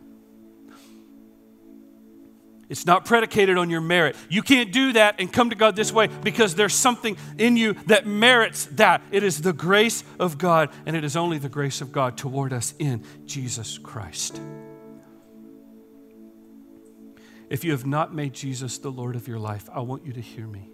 It's 2.72 2.86
not 2.86 3.04
predicated 3.04 3.58
on 3.58 3.70
your 3.70 3.82
merit. 3.82 4.16
You 4.30 4.42
can't 4.42 4.72
do 4.72 4.94
that 4.94 5.16
and 5.20 5.32
come 5.32 5.50
to 5.50 5.58
God 5.58 5.76
this 5.76 5.92
way 5.92 6.08
because 6.08 6.56
there's 6.56 6.74
something 6.74 7.18
in 7.38 7.58
you 7.58 7.74
that 7.88 8.08
merits 8.08 8.68
that. 8.68 9.02
It 9.12 9.24
is 9.24 9.42
the 9.42 9.52
grace 9.52 10.06
of 10.20 10.38
God, 10.38 10.70
and 10.86 10.96
it 10.96 11.04
is 11.04 11.18
only 11.18 11.38
the 11.38 11.50
grace 11.50 11.82
of 11.82 11.92
God 11.92 12.18
toward 12.18 12.54
us 12.54 12.74
in 12.80 13.04
Jesus 13.26 13.78
Christ. 13.78 14.40
If 17.52 17.66
you 17.66 17.72
have 17.72 17.86
not 17.86 18.16
made 18.16 18.34
Jesus 18.34 18.78
the 18.78 18.90
Lord 18.90 19.18
of 19.18 19.28
your 19.28 19.38
life, 19.38 19.70
I 19.74 19.82
want 19.82 20.06
you 20.06 20.14
to 20.14 20.22
hear 20.22 20.48
me. 20.48 20.70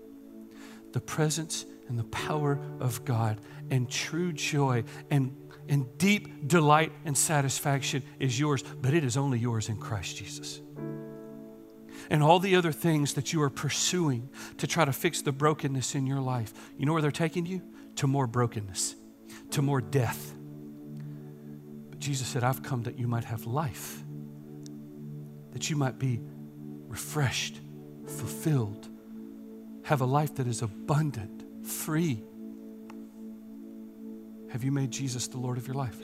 The 0.92 1.02
presence 1.02 1.66
and 1.88 1.98
the 1.98 2.04
power 2.04 2.60
of 2.80 3.04
God 3.04 3.42
and 3.72 3.90
true 3.90 4.32
joy 4.32 4.84
and, 5.10 5.36
and 5.68 5.98
deep 5.98 6.48
delight 6.48 6.92
and 7.04 7.18
satisfaction 7.18 8.04
is 8.20 8.40
yours, 8.40 8.64
but 8.80 8.94
it 8.94 9.04
is 9.04 9.18
only 9.18 9.40
yours 9.40 9.70
in 9.70 9.78
Christ 9.78 10.18
Jesus. 10.18 10.62
And 12.12 12.22
all 12.22 12.38
the 12.38 12.56
other 12.56 12.72
things 12.72 13.16
that 13.16 13.34
you 13.34 13.42
are 13.42 13.50
pursuing 13.50 14.30
to 14.60 14.68
try 14.68 14.86
to 14.86 14.94
fix 14.94 15.24
the 15.24 15.32
brokenness 15.32 15.96
in 15.96 16.06
your 16.06 16.22
life, 16.22 16.54
you 16.78 16.86
know 16.86 16.94
where 16.94 17.02
they're 17.02 17.10
taking 17.10 17.48
you? 17.48 17.64
To 17.96 18.06
more 18.06 18.28
brokenness, 18.28 18.94
to 19.50 19.64
more 19.64 19.82
death. 19.82 20.32
But 21.90 21.98
Jesus 21.98 22.28
said, 22.28 22.44
I've 22.44 22.62
come 22.62 22.84
that 22.84 23.00
you 23.00 23.08
might 23.08 23.24
have 23.24 23.48
life, 23.48 24.04
that 25.54 25.72
you 25.72 25.76
might 25.76 25.98
be 25.98 26.22
refreshed, 26.98 27.60
fulfilled, 28.08 28.88
have 29.84 30.02
a 30.02 30.06
life 30.06 30.34
that 30.34 30.48
is 30.48 30.64
abundant, 30.64 31.44
free. 31.64 32.24
Have 34.50 34.64
you 34.64 34.72
made 34.72 34.90
Jesus 34.90 35.28
the 35.28 35.38
Lord 35.38 35.60
of 35.60 35.68
your 35.68 35.76
life? 35.76 36.00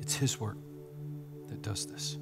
It's 0.00 0.16
His 0.16 0.40
work 0.40 0.56
that 1.46 1.62
does 1.62 1.86
this. 1.86 2.18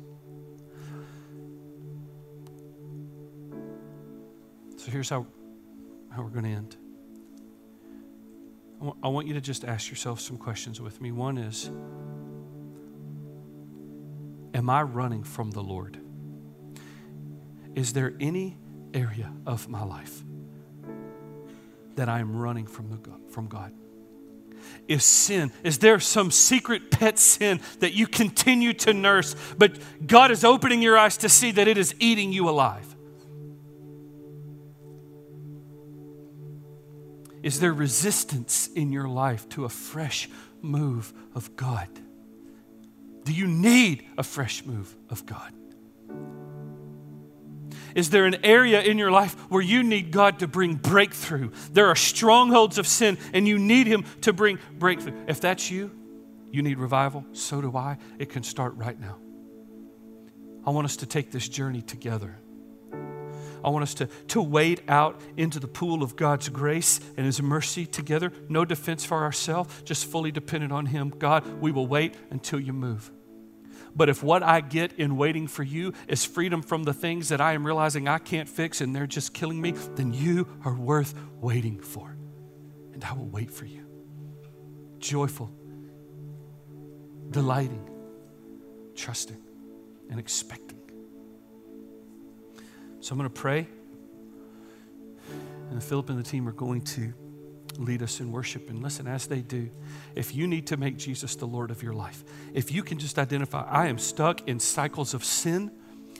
So 4.76 4.90
here's 4.90 5.08
how, 5.08 5.26
how 6.10 6.22
we're 6.22 6.28
going 6.28 6.44
to 6.44 6.50
end. 6.50 6.76
I 9.02 9.08
want 9.08 9.26
you 9.26 9.32
to 9.32 9.40
just 9.40 9.64
ask 9.64 9.88
yourself 9.88 10.20
some 10.20 10.36
questions 10.36 10.78
with 10.78 11.00
me. 11.00 11.10
One 11.10 11.38
is, 11.38 11.70
Am 14.54 14.70
I 14.70 14.82
running 14.82 15.24
from 15.24 15.50
the 15.50 15.62
Lord? 15.62 15.98
Is 17.74 17.92
there 17.92 18.14
any 18.20 18.56
area 18.94 19.32
of 19.46 19.68
my 19.68 19.82
life 19.82 20.22
that 21.96 22.08
I 22.08 22.20
am 22.20 22.36
running 22.36 22.66
from, 22.66 22.88
the 22.90 22.98
from 23.32 23.48
God? 23.48 23.72
Is 24.86 25.04
sin, 25.04 25.52
is 25.64 25.78
there 25.78 25.98
some 25.98 26.30
secret 26.30 26.90
pet 26.90 27.18
sin 27.18 27.60
that 27.80 27.94
you 27.94 28.06
continue 28.06 28.72
to 28.74 28.94
nurse, 28.94 29.34
but 29.58 29.76
God 30.06 30.30
is 30.30 30.44
opening 30.44 30.80
your 30.80 30.96
eyes 30.96 31.16
to 31.18 31.28
see 31.28 31.50
that 31.52 31.66
it 31.66 31.76
is 31.76 31.94
eating 31.98 32.32
you 32.32 32.48
alive? 32.48 32.94
Is 37.42 37.60
there 37.60 37.74
resistance 37.74 38.68
in 38.68 38.92
your 38.92 39.08
life 39.08 39.48
to 39.50 39.64
a 39.64 39.68
fresh 39.68 40.30
move 40.62 41.12
of 41.34 41.56
God? 41.56 41.88
Do 43.24 43.32
you 43.32 43.46
need 43.46 44.06
a 44.16 44.22
fresh 44.22 44.64
move 44.64 44.94
of 45.10 45.26
God? 45.26 45.52
Is 47.94 48.10
there 48.10 48.26
an 48.26 48.44
area 48.44 48.82
in 48.82 48.98
your 48.98 49.10
life 49.10 49.34
where 49.50 49.62
you 49.62 49.82
need 49.82 50.10
God 50.10 50.40
to 50.40 50.48
bring 50.48 50.74
breakthrough? 50.74 51.50
There 51.70 51.86
are 51.86 51.96
strongholds 51.96 52.78
of 52.78 52.86
sin 52.86 53.18
and 53.32 53.46
you 53.46 53.58
need 53.58 53.86
Him 53.86 54.04
to 54.22 54.32
bring 54.32 54.58
breakthrough. 54.78 55.14
If 55.28 55.40
that's 55.40 55.70
you, 55.70 55.90
you 56.50 56.62
need 56.62 56.78
revival. 56.78 57.24
So 57.32 57.60
do 57.60 57.76
I. 57.76 57.98
It 58.18 58.30
can 58.30 58.42
start 58.42 58.74
right 58.74 58.98
now. 58.98 59.18
I 60.66 60.70
want 60.70 60.86
us 60.86 60.96
to 60.98 61.06
take 61.06 61.30
this 61.30 61.48
journey 61.48 61.82
together. 61.82 62.36
I 63.64 63.70
want 63.70 63.82
us 63.82 63.94
to, 63.94 64.06
to 64.28 64.42
wade 64.42 64.82
out 64.88 65.20
into 65.36 65.58
the 65.58 65.68
pool 65.68 66.02
of 66.02 66.16
God's 66.16 66.48
grace 66.48 67.00
and 67.16 67.24
His 67.24 67.40
mercy 67.40 67.86
together. 67.86 68.30
No 68.48 68.64
defense 68.64 69.04
for 69.04 69.22
ourselves, 69.22 69.82
just 69.82 70.04
fully 70.04 70.30
dependent 70.30 70.72
on 70.72 70.86
Him. 70.86 71.14
God, 71.18 71.46
we 71.60 71.72
will 71.72 71.86
wait 71.86 72.14
until 72.30 72.60
you 72.60 72.72
move. 72.74 73.10
But 73.96 74.08
if 74.08 74.22
what 74.22 74.42
I 74.42 74.60
get 74.60 74.94
in 74.94 75.16
waiting 75.16 75.46
for 75.46 75.62
you 75.62 75.92
is 76.08 76.24
freedom 76.24 76.62
from 76.62 76.82
the 76.82 76.92
things 76.92 77.28
that 77.28 77.40
I 77.40 77.52
am 77.52 77.64
realizing 77.64 78.08
I 78.08 78.18
can't 78.18 78.48
fix 78.48 78.80
and 78.80 78.94
they're 78.94 79.06
just 79.06 79.34
killing 79.34 79.60
me, 79.60 79.72
then 79.94 80.12
you 80.12 80.48
are 80.64 80.74
worth 80.74 81.14
waiting 81.40 81.78
for. 81.78 82.16
And 82.92 83.04
I 83.04 83.12
will 83.12 83.28
wait 83.28 83.50
for 83.50 83.66
you. 83.66 83.86
Joyful, 84.98 85.52
delighting, 87.30 87.88
trusting, 88.96 89.40
and 90.10 90.18
expecting. 90.18 90.80
So 93.00 93.12
I'm 93.12 93.18
going 93.18 93.30
to 93.30 93.34
pray. 93.34 93.68
And 95.70 95.82
Philip 95.82 96.10
and 96.10 96.18
the 96.18 96.22
team 96.22 96.48
are 96.48 96.52
going 96.52 96.80
to 96.82 97.12
lead 97.78 98.02
us 98.02 98.20
in 98.20 98.30
worship. 98.30 98.70
And 98.70 98.82
listen, 98.82 99.06
as 99.06 99.26
they 99.26 99.40
do, 99.40 99.70
if 100.14 100.34
you 100.34 100.46
need 100.46 100.66
to 100.68 100.76
make 100.76 100.96
Jesus 100.96 101.36
the 101.36 101.46
Lord 101.46 101.70
of 101.70 101.82
your 101.82 101.92
life, 101.92 102.24
if 102.52 102.72
you 102.72 102.82
can 102.82 102.98
just 102.98 103.18
identify, 103.18 103.62
I 103.62 103.88
am 103.88 103.98
stuck 103.98 104.46
in 104.48 104.60
cycles 104.60 105.14
of 105.14 105.24
sin 105.24 105.70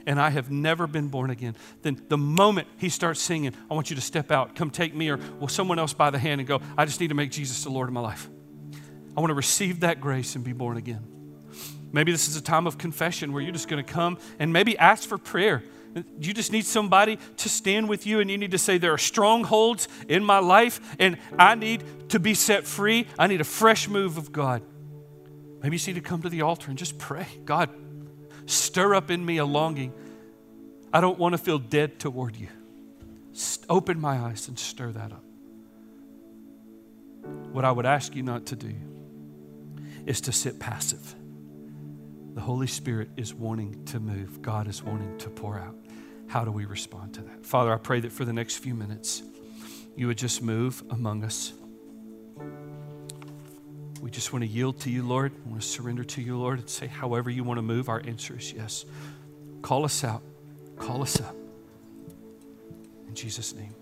and 0.06 0.20
I 0.20 0.30
have 0.30 0.50
never 0.50 0.86
been 0.86 1.08
born 1.08 1.30
again, 1.30 1.56
then 1.82 2.02
the 2.08 2.18
moment 2.18 2.68
he 2.76 2.88
starts 2.88 3.20
singing, 3.20 3.54
I 3.70 3.74
want 3.74 3.90
you 3.90 3.96
to 3.96 4.02
step 4.02 4.30
out, 4.30 4.54
come 4.54 4.70
take 4.70 4.94
me 4.94 5.08
or 5.08 5.18
will 5.38 5.48
someone 5.48 5.78
else 5.78 5.94
by 5.94 6.10
the 6.10 6.18
hand 6.18 6.40
and 6.40 6.48
go, 6.48 6.60
I 6.76 6.84
just 6.84 7.00
need 7.00 7.08
to 7.08 7.14
make 7.14 7.30
Jesus 7.30 7.64
the 7.64 7.70
Lord 7.70 7.88
of 7.88 7.94
my 7.94 8.00
life. 8.00 8.28
I 9.16 9.20
want 9.20 9.30
to 9.30 9.34
receive 9.34 9.80
that 9.80 10.00
grace 10.00 10.34
and 10.34 10.44
be 10.44 10.52
born 10.52 10.76
again. 10.76 11.06
Maybe 11.92 12.10
this 12.10 12.26
is 12.26 12.36
a 12.36 12.42
time 12.42 12.66
of 12.66 12.76
confession 12.76 13.32
where 13.32 13.40
you're 13.40 13.52
just 13.52 13.68
going 13.68 13.84
to 13.84 13.92
come 13.92 14.18
and 14.40 14.52
maybe 14.52 14.76
ask 14.76 15.08
for 15.08 15.16
prayer. 15.16 15.62
You 16.18 16.32
just 16.32 16.50
need 16.50 16.64
somebody 16.64 17.18
to 17.38 17.48
stand 17.48 17.88
with 17.88 18.06
you, 18.06 18.20
and 18.20 18.30
you 18.30 18.36
need 18.36 18.50
to 18.50 18.58
say, 18.58 18.78
There 18.78 18.92
are 18.92 18.98
strongholds 18.98 19.88
in 20.08 20.24
my 20.24 20.38
life, 20.38 20.96
and 20.98 21.18
I 21.38 21.54
need 21.54 21.84
to 22.10 22.18
be 22.18 22.34
set 22.34 22.66
free. 22.66 23.06
I 23.18 23.26
need 23.26 23.40
a 23.40 23.44
fresh 23.44 23.88
move 23.88 24.18
of 24.18 24.32
God. 24.32 24.62
Maybe 25.62 25.76
you 25.76 25.86
need 25.86 25.94
to 25.94 26.06
come 26.06 26.22
to 26.22 26.28
the 26.28 26.42
altar 26.42 26.68
and 26.68 26.78
just 26.78 26.98
pray 26.98 27.26
God, 27.44 27.70
stir 28.46 28.94
up 28.94 29.10
in 29.10 29.24
me 29.24 29.38
a 29.38 29.46
longing. 29.46 29.92
I 30.92 31.00
don't 31.00 31.18
want 31.18 31.32
to 31.32 31.38
feel 31.38 31.58
dead 31.58 31.98
toward 31.98 32.36
you. 32.36 32.48
Open 33.68 34.00
my 34.00 34.18
eyes 34.18 34.46
and 34.46 34.58
stir 34.58 34.92
that 34.92 35.10
up. 35.10 35.24
What 37.52 37.64
I 37.64 37.72
would 37.72 37.86
ask 37.86 38.14
you 38.14 38.22
not 38.22 38.46
to 38.46 38.56
do 38.56 38.74
is 40.06 40.20
to 40.22 40.32
sit 40.32 40.60
passive. 40.60 41.14
The 42.34 42.40
Holy 42.40 42.66
Spirit 42.66 43.10
is 43.16 43.32
wanting 43.32 43.84
to 43.86 44.00
move, 44.00 44.42
God 44.42 44.68
is 44.68 44.82
wanting 44.82 45.16
to 45.18 45.30
pour 45.30 45.58
out. 45.58 45.76
How 46.26 46.44
do 46.44 46.50
we 46.50 46.64
respond 46.64 47.14
to 47.14 47.22
that? 47.22 47.46
Father, 47.46 47.72
I 47.72 47.76
pray 47.76 48.00
that 48.00 48.12
for 48.12 48.24
the 48.24 48.32
next 48.32 48.56
few 48.56 48.74
minutes, 48.74 49.22
you 49.96 50.06
would 50.08 50.18
just 50.18 50.42
move 50.42 50.82
among 50.90 51.24
us. 51.24 51.52
We 54.00 54.10
just 54.10 54.32
want 54.32 54.44
to 54.44 54.48
yield 54.48 54.80
to 54.80 54.90
you, 54.90 55.02
Lord. 55.02 55.32
We 55.44 55.52
want 55.52 55.62
to 55.62 55.68
surrender 55.68 56.04
to 56.04 56.22
you, 56.22 56.36
Lord, 56.38 56.58
and 56.58 56.68
say, 56.68 56.86
however 56.86 57.30
you 57.30 57.44
want 57.44 57.58
to 57.58 57.62
move, 57.62 57.88
our 57.88 58.02
answer 58.04 58.36
is 58.36 58.52
yes. 58.52 58.84
Call 59.62 59.84
us 59.84 60.04
out. 60.04 60.22
Call 60.76 61.02
us 61.02 61.20
up. 61.20 61.34
In 63.08 63.14
Jesus' 63.14 63.54
name. 63.54 63.74